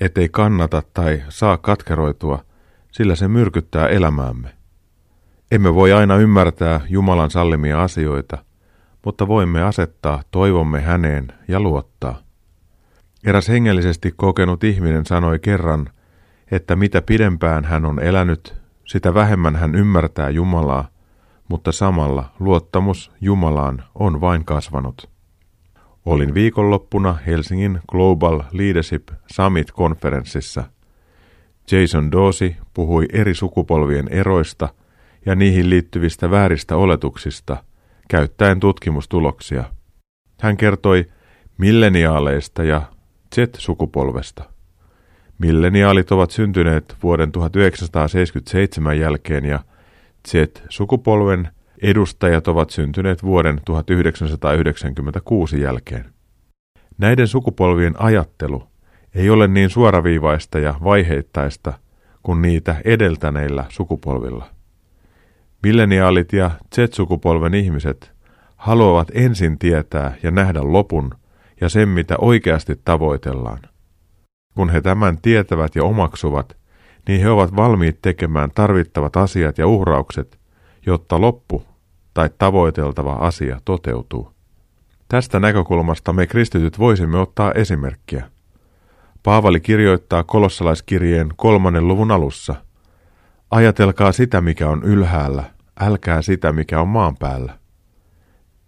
ettei 0.00 0.28
kannata 0.28 0.82
tai 0.94 1.22
saa 1.28 1.56
katkeroitua, 1.58 2.44
sillä 2.92 3.16
se 3.16 3.28
myrkyttää 3.28 3.88
elämäämme. 3.88 4.48
Emme 5.50 5.74
voi 5.74 5.92
aina 5.92 6.16
ymmärtää 6.16 6.80
Jumalan 6.88 7.30
sallimia 7.30 7.82
asioita, 7.82 8.44
mutta 9.04 9.28
voimme 9.28 9.62
asettaa 9.62 10.22
toivomme 10.30 10.80
häneen 10.80 11.32
ja 11.48 11.60
luottaa. 11.60 12.31
Eräs 13.26 13.48
hengellisesti 13.48 14.12
kokenut 14.16 14.64
ihminen 14.64 15.06
sanoi 15.06 15.38
kerran, 15.38 15.88
että 16.50 16.76
mitä 16.76 17.02
pidempään 17.02 17.64
hän 17.64 17.84
on 17.84 18.00
elänyt, 18.00 18.54
sitä 18.84 19.14
vähemmän 19.14 19.56
hän 19.56 19.74
ymmärtää 19.74 20.30
Jumalaa, 20.30 20.88
mutta 21.48 21.72
samalla 21.72 22.32
luottamus 22.40 23.12
Jumalaan 23.20 23.84
on 23.94 24.20
vain 24.20 24.44
kasvanut. 24.44 25.10
Olin 26.06 26.34
viikonloppuna 26.34 27.18
Helsingin 27.26 27.80
Global 27.88 28.42
Leadership 28.52 29.08
Summit-konferenssissa. 29.32 30.64
Jason 31.70 32.12
Dosi 32.12 32.56
puhui 32.74 33.06
eri 33.12 33.34
sukupolvien 33.34 34.08
eroista 34.08 34.68
ja 35.26 35.34
niihin 35.34 35.70
liittyvistä 35.70 36.30
vääristä 36.30 36.76
oletuksista, 36.76 37.64
käyttäen 38.08 38.60
tutkimustuloksia. 38.60 39.64
Hän 40.40 40.56
kertoi 40.56 41.04
milleniaaleista 41.58 42.64
ja 42.64 42.82
Z-sukupolvesta. 43.34 44.44
Milleniaalit 45.38 46.12
ovat 46.12 46.30
syntyneet 46.30 46.96
vuoden 47.02 47.32
1977 47.32 48.98
jälkeen 48.98 49.44
ja 49.44 49.60
Z-sukupolven 50.28 51.48
edustajat 51.82 52.48
ovat 52.48 52.70
syntyneet 52.70 53.22
vuoden 53.22 53.60
1996 53.64 55.60
jälkeen. 55.60 56.04
Näiden 56.98 57.28
sukupolvien 57.28 57.94
ajattelu 57.98 58.62
ei 59.14 59.30
ole 59.30 59.48
niin 59.48 59.70
suoraviivaista 59.70 60.58
ja 60.58 60.74
vaiheittaista 60.84 61.72
kuin 62.22 62.42
niitä 62.42 62.76
edeltäneillä 62.84 63.64
sukupolvilla. 63.68 64.46
Milleniaalit 65.62 66.32
ja 66.32 66.50
Z-sukupolven 66.74 67.54
ihmiset 67.54 68.12
haluavat 68.56 69.08
ensin 69.14 69.58
tietää 69.58 70.14
ja 70.22 70.30
nähdä 70.30 70.60
lopun 70.62 71.14
ja 71.62 71.68
sen, 71.68 71.88
mitä 71.88 72.14
oikeasti 72.18 72.80
tavoitellaan. 72.84 73.58
Kun 74.54 74.70
he 74.70 74.80
tämän 74.80 75.18
tietävät 75.18 75.76
ja 75.76 75.84
omaksuvat, 75.84 76.56
niin 77.08 77.20
he 77.20 77.30
ovat 77.30 77.56
valmiit 77.56 77.98
tekemään 78.02 78.50
tarvittavat 78.54 79.16
asiat 79.16 79.58
ja 79.58 79.66
uhraukset, 79.66 80.38
jotta 80.86 81.20
loppu 81.20 81.64
tai 82.14 82.30
tavoiteltava 82.38 83.12
asia 83.12 83.60
toteutuu. 83.64 84.32
Tästä 85.08 85.40
näkökulmasta 85.40 86.12
me 86.12 86.26
kristityt 86.26 86.78
voisimme 86.78 87.18
ottaa 87.18 87.52
esimerkkiä. 87.52 88.30
Paavali 89.22 89.60
kirjoittaa 89.60 90.24
kolossalaiskirjeen 90.24 91.28
kolmannen 91.36 91.88
luvun 91.88 92.10
alussa. 92.10 92.54
Ajatelkaa 93.50 94.12
sitä, 94.12 94.40
mikä 94.40 94.68
on 94.68 94.82
ylhäällä, 94.82 95.44
älkää 95.80 96.22
sitä, 96.22 96.52
mikä 96.52 96.80
on 96.80 96.88
maan 96.88 97.16
päällä. 97.16 97.58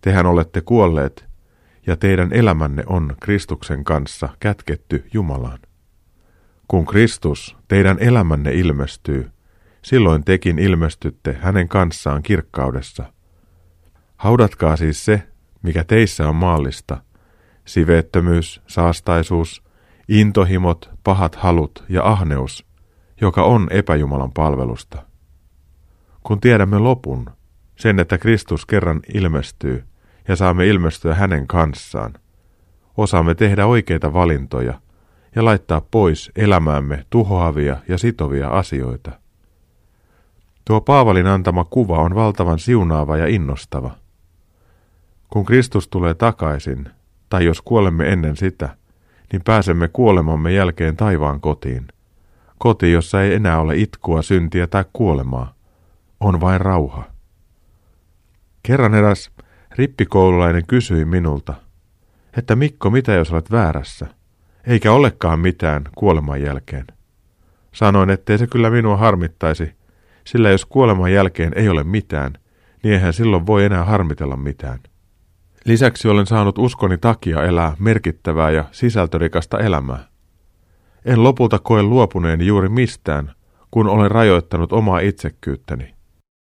Tehän 0.01 0.27
olette 0.27 0.61
kuolleet, 0.61 1.34
ja 1.87 1.97
teidän 1.97 2.33
elämänne 2.33 2.83
on 2.87 3.17
Kristuksen 3.21 3.85
kanssa 3.85 4.29
kätketty 4.41 5.05
Jumalaan. 5.13 5.59
Kun 6.69 6.87
Kristus, 6.87 7.57
teidän 7.69 7.99
elämänne 7.99 8.53
ilmestyy, 8.53 9.31
silloin 9.83 10.25
tekin 10.25 10.59
ilmestytte 10.59 11.39
hänen 11.41 11.69
kanssaan 11.69 12.23
kirkkaudessa. 12.23 13.13
Haudatkaa 14.17 14.77
siis 14.77 15.05
se, 15.05 15.23
mikä 15.63 15.85
teissä 15.85 16.29
on 16.29 16.37
maallista, 16.37 17.01
siveettömyys, 17.65 18.61
saastaisuus, 18.67 19.63
intohimot, 20.09 20.91
pahat 21.05 21.35
halut 21.35 21.85
ja 21.89 22.05
ahneus, 22.05 22.67
joka 23.21 23.43
on 23.43 23.67
epäjumalan 23.71 24.33
palvelusta. 24.33 25.03
Kun 26.23 26.41
tiedämme 26.41 26.79
lopun, 26.79 27.31
sen, 27.77 28.01
että 28.01 28.19
Kristus 28.19 28.67
kerran 28.67 29.01
ilmestyy 29.15 29.85
ja 30.29 30.37
saamme 30.37 30.67
ilmestyä 30.67 31.15
hänen 31.15 31.47
kanssaan, 31.47 32.15
osaamme 32.97 33.35
tehdä 33.35 33.67
oikeita 33.67 34.13
valintoja 34.13 34.81
ja 35.35 35.45
laittaa 35.45 35.81
pois 35.81 36.33
elämäämme 36.37 37.07
tuhoavia 37.11 37.77
ja 37.89 37.99
sitovia 37.99 38.49
asioita. 38.49 39.13
Tuo 40.65 40.81
Paavalin 40.81 41.27
antama 41.27 41.65
kuva 41.65 41.99
on 41.99 42.15
valtavan 42.15 42.59
siunaava 42.59 43.17
ja 43.17 43.27
innostava. 43.27 43.91
Kun 45.31 45.45
Kristus 45.45 45.89
tulee 45.89 46.15
takaisin, 46.15 46.89
tai 47.29 47.45
jos 47.45 47.63
kuolemme 47.63 48.13
ennen 48.13 48.37
sitä, 48.37 48.77
niin 49.33 49.43
pääsemme 49.45 49.89
kuolemamme 49.89 50.53
jälkeen 50.53 50.97
taivaan 50.97 51.41
kotiin. 51.41 51.89
Koti, 52.59 52.93
jossa 52.93 53.23
ei 53.23 53.35
enää 53.35 53.61
ole 53.61 53.77
itkua, 53.77 54.23
syntiä 54.23 54.67
tai 54.67 54.85
kuolemaa. 54.93 55.55
On 56.21 56.41
vain 56.41 56.61
rauha. 56.61 57.05
Kerran 58.63 58.95
eräs 58.95 59.31
rippikoululainen 59.75 60.67
kysyi 60.67 61.05
minulta, 61.05 61.55
että 62.39 62.57
Mikko, 62.57 62.91
mitä 62.91 63.13
jos 63.13 63.33
olet 63.33 63.51
väärässä? 63.51 64.07
eikä 64.67 64.93
olekaan 64.93 65.41
mitään 65.41 65.85
kuoleman 65.95 66.43
jälkeen. 66.43 66.87
Sanoin, 67.73 68.11
ettei 68.11 68.39
se 68.39 68.47
kyllä 68.47 68.71
minua 68.71 68.97
harmittaisi, 68.97 69.73
sillä 70.27 70.51
jos 70.51 70.67
kuoleman 70.67 71.13
jälkeen 71.13 71.53
ei 71.57 71.69
ole 71.69 71.85
mitään, 71.85 72.33
niin 72.83 72.95
eihän 72.95 73.13
silloin 73.13 73.47
voi 73.47 73.65
enää 73.65 73.85
harmitella 73.85 74.37
mitään. 74.37 74.79
Lisäksi 75.65 76.09
olen 76.09 76.27
saanut 76.27 76.59
uskoni 76.59 76.99
takia 76.99 77.43
elää 77.43 77.77
merkittävää 77.79 78.51
ja 78.51 78.65
sisältörikasta 78.73 79.59
elämää. 79.59 80.09
En 81.05 81.23
lopulta 81.23 81.59
koe 81.59 81.83
luopuneeni 81.83 82.47
juuri 82.47 82.69
mistään, 82.69 83.33
kun 83.71 83.89
olen 83.89 84.11
rajoittanut 84.11 84.73
omaa 84.73 84.99
itsekkyyttäni. 84.99 85.95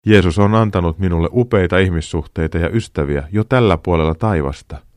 Jeesus 0.06 0.38
on 0.38 0.54
antanut 0.54 0.98
minulle 0.98 1.28
upeita 1.32 1.78
ihmissuhteita 1.78 2.58
ja 2.58 2.68
ystäviä 2.68 3.28
jo 3.32 3.44
tällä 3.44 3.76
puolella 3.76 4.14
taivasta– 4.14 4.76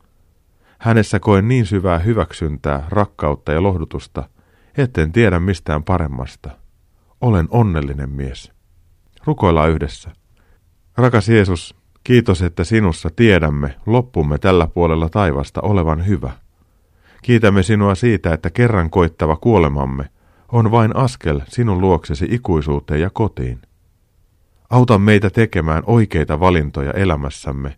Hänessä 0.83 1.19
koen 1.19 1.47
niin 1.47 1.65
syvää 1.65 1.99
hyväksyntää, 1.99 2.87
rakkautta 2.89 3.51
ja 3.51 3.63
lohdutusta, 3.63 4.29
etten 4.77 5.11
tiedä 5.11 5.39
mistään 5.39 5.83
paremmasta. 5.83 6.49
Olen 7.21 7.47
onnellinen 7.49 8.09
mies. 8.09 8.51
Rukoillaan 9.25 9.69
yhdessä. 9.69 10.11
Rakas 10.97 11.29
Jeesus, 11.29 11.75
kiitos, 12.03 12.41
että 12.41 12.63
sinussa 12.63 13.09
tiedämme 13.15 13.75
loppumme 13.85 14.37
tällä 14.37 14.67
puolella 14.67 15.09
taivasta 15.09 15.61
olevan 15.61 16.07
hyvä. 16.07 16.31
Kiitämme 17.21 17.63
sinua 17.63 17.95
siitä, 17.95 18.33
että 18.33 18.49
kerran 18.49 18.89
koittava 18.89 19.35
kuolemamme 19.35 20.09
on 20.51 20.71
vain 20.71 20.95
askel 20.95 21.41
sinun 21.47 21.81
luoksesi 21.81 22.27
ikuisuuteen 22.29 23.01
ja 23.01 23.09
kotiin. 23.09 23.61
Auta 24.73 24.97
meitä 24.97 25.29
tekemään 25.29 25.83
oikeita 25.85 26.39
valintoja 26.39 26.91
elämässämme, 26.91 27.75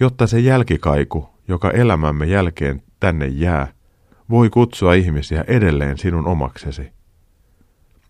jotta 0.00 0.26
se 0.26 0.40
jälkikaiku, 0.40 1.28
joka 1.48 1.70
elämämme 1.70 2.26
jälkeen 2.26 2.82
tänne 3.00 3.26
jää, 3.26 3.72
voi 4.30 4.50
kutsua 4.50 4.94
ihmisiä 4.94 5.44
edelleen 5.46 5.98
sinun 5.98 6.26
omaksesi. 6.26 6.92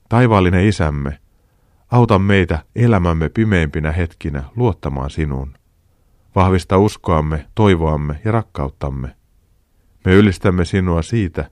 Taivaallinen 0.09 0.66
isämme, 0.66 1.18
auta 1.91 2.18
meitä 2.18 2.59
elämämme 2.77 3.29
pimeimpinä 3.29 3.93
hetkinä 3.93 4.43
luottamaan 4.57 5.11
sinuun. 5.11 5.55
Vahvista 6.35 6.79
uskoamme, 6.79 7.47
toivoamme 7.55 8.20
ja 8.25 8.33
rakkauttamme. 8.33 9.16
Me 10.05 10.14
ylistämme 10.14 10.64
sinua 10.64 11.03
siitä, 11.03 11.51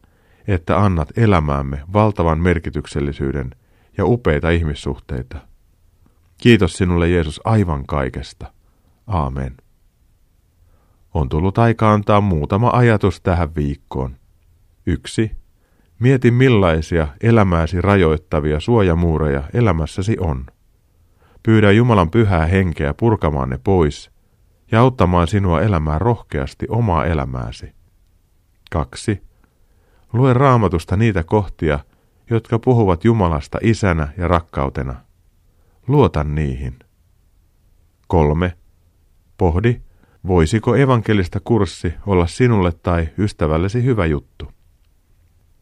että 0.48 0.78
annat 0.78 1.18
elämäämme 1.18 1.80
valtavan 1.92 2.40
merkityksellisyyden 2.40 3.50
ja 3.98 4.04
upeita 4.06 4.50
ihmissuhteita. 4.50 5.49
Kiitos 6.40 6.72
sinulle 6.72 7.08
Jeesus 7.08 7.40
aivan 7.44 7.86
kaikesta. 7.86 8.52
Aamen. 9.06 9.56
On 11.14 11.28
tullut 11.28 11.58
aika 11.58 11.92
antaa 11.92 12.20
muutama 12.20 12.70
ajatus 12.72 13.20
tähän 13.20 13.54
viikkoon. 13.54 14.16
Yksi. 14.86 15.30
Mieti 15.98 16.30
millaisia 16.30 17.08
elämääsi 17.20 17.80
rajoittavia 17.80 18.60
suojamuureja 18.60 19.42
elämässäsi 19.54 20.16
on. 20.20 20.46
Pyydä 21.42 21.72
Jumalan 21.72 22.10
pyhää 22.10 22.46
henkeä 22.46 22.94
purkamaan 22.94 23.50
ne 23.50 23.58
pois 23.64 24.10
ja 24.72 24.80
auttamaan 24.80 25.28
sinua 25.28 25.60
elämään 25.60 26.00
rohkeasti 26.00 26.66
omaa 26.68 27.04
elämääsi. 27.04 27.72
2. 28.70 29.22
Lue 30.12 30.32
raamatusta 30.32 30.96
niitä 30.96 31.24
kohtia, 31.24 31.78
jotka 32.30 32.58
puhuvat 32.58 33.04
Jumalasta 33.04 33.58
isänä 33.62 34.08
ja 34.16 34.28
rakkautena. 34.28 35.09
Luota 35.90 36.24
niihin. 36.24 36.78
3. 38.06 38.52
Pohdi, 39.38 39.80
Voisiko 40.26 40.76
evankelista 40.76 41.40
kurssi 41.44 41.94
olla 42.06 42.26
sinulle 42.26 42.72
tai 42.82 43.08
ystävällesi 43.18 43.84
hyvä 43.84 44.06
juttu? 44.06 44.52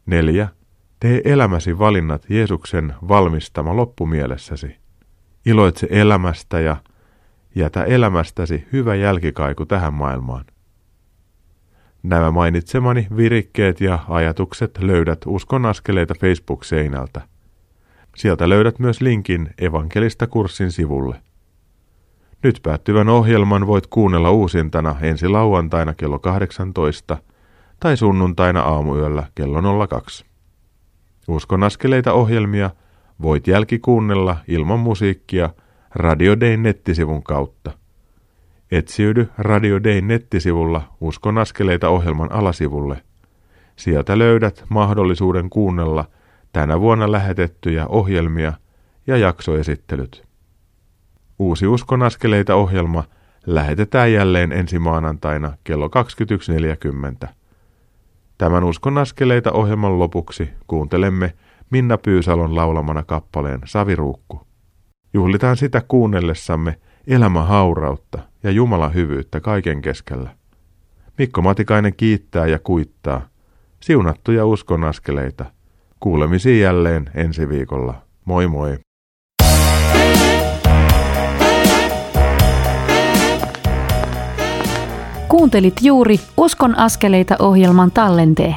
4. 0.07 0.49
Tee 1.01 1.23
elämäsi 1.25 1.79
valinnat 1.79 2.27
Jeesuksen 2.29 2.95
valmistama 3.09 3.77
loppumielessäsi. 3.77 4.77
Iloitse 5.47 5.87
elämästä 5.91 6.61
ja 6.61 6.77
jätä 7.55 7.85
elämästäsi 7.85 8.67
hyvä 8.73 8.95
jälkikaiku 8.95 9.67
tähän 9.67 9.95
maailmaan. 9.95 10.45
Nämä 12.03 12.31
mainitsemani 12.31 13.07
virikkeet 13.17 13.81
ja 13.81 13.99
ajatukset 14.09 14.79
löydät 14.79 15.19
Uskon 15.27 15.67
askeleita 15.67 16.15
Facebook-seinältä. 16.21 17.38
Sieltä 18.19 18.49
löydät 18.49 18.79
myös 18.79 19.01
linkin 19.01 19.51
evankelista 19.59 20.27
kurssin 20.27 20.73
sivulle. 20.73 21.17
Nyt 22.43 22.61
päättyvän 22.63 23.09
ohjelman 23.09 23.67
voit 23.67 23.87
kuunnella 23.87 24.31
uusintana 24.31 24.97
ensi 25.01 25.29
lauantaina 25.29 25.95
kello 25.95 26.19
18 26.19 27.17
tai 27.81 27.97
sunnuntaina 27.97 28.61
aamuyöllä 28.61 29.27
kello 29.35 29.87
02. 29.87 30.25
Uskon 31.29 31.63
askeleita 31.63 32.13
ohjelmia 32.13 32.71
voit 33.23 33.47
jälkikuunnella 33.47 34.37
ilman 34.49 34.81
musiikkia 34.81 35.51
Radio 35.95 36.41
Dayn 36.41 36.63
nettisivun 36.63 37.23
kautta. 37.23 37.71
Etsiydy 38.71 39.29
Radio 39.39 39.83
Dayn 39.85 40.09
nettisivulla 40.09 40.83
Uskon 41.01 41.39
askeleita 41.39 41.89
ohjelman 41.89 42.33
alasivulle. 42.33 43.03
Sieltä 43.77 44.19
löydät 44.19 44.65
mahdollisuuden 44.69 45.51
kuunnella 45.51 46.05
tänä 46.53 46.81
vuonna 46.81 47.13
lähetettyjä 47.13 47.87
ohjelmia 47.87 48.53
ja 49.07 49.17
jaksoesittelyt. 49.17 50.29
Uusi 51.39 51.67
Uskon 51.67 52.03
askeleita 52.03 52.55
ohjelma 52.55 53.05
lähetetään 53.47 54.13
jälleen 54.13 54.53
ensi 54.53 54.79
maanantaina 54.79 55.53
kello 55.65 55.91
21.40. 57.23 57.29
Tämän 58.39 58.65
Uskon 58.65 58.99
askeleita 58.99 59.53
ohjelman 59.53 59.99
lopuksi 59.99 60.51
kuuntelemme 60.67 61.35
Minna 61.71 61.99
Pyysalon 61.99 62.57
laulamana 62.57 63.03
kappaleen 63.03 63.61
Saviruukku. 63.65 64.41
Juhlitaan 65.15 65.57
sitä 65.57 65.83
kuunnellessamme 65.89 66.79
elämä 67.07 67.45
haurautta 67.45 68.19
ja 68.43 68.51
Jumalan 68.51 68.95
hyvyyttä 68.95 69.41
kaiken 69.41 69.83
keskellä. 69.83 70.31
Mikko 71.19 71.43
Matikainen 71.43 71.95
kiittää 71.97 72.47
ja 72.47 72.59
kuittaa. 72.59 73.29
Siunattuja 73.81 74.47
uskon 74.47 74.85
askeleita. 74.85 75.45
Kuulemisiin 76.01 76.61
jälleen 76.61 77.11
ensi 77.15 77.49
viikolla. 77.49 77.95
Moi 78.25 78.47
moi! 78.47 78.79
Kuuntelit 85.29 85.75
juuri 85.83 86.21
Uskon 86.37 86.79
askeleita 86.79 87.37
ohjelman 87.39 87.91
tallenteen. 87.91 88.57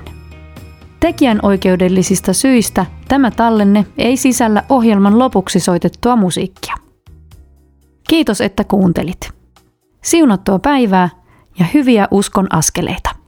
Tekijän 0.99 1.39
oikeudellisista 1.41 2.33
syistä 2.33 2.85
tämä 3.07 3.31
tallenne 3.31 3.85
ei 3.97 4.17
sisällä 4.17 4.63
ohjelman 4.69 5.19
lopuksi 5.19 5.59
soitettua 5.59 6.15
musiikkia. 6.15 6.75
Kiitos, 8.09 8.41
että 8.41 8.63
kuuntelit. 8.63 9.31
Siunattua 10.03 10.59
päivää 10.59 11.09
ja 11.59 11.65
hyviä 11.73 12.07
uskon 12.11 12.47
askeleita. 12.55 13.20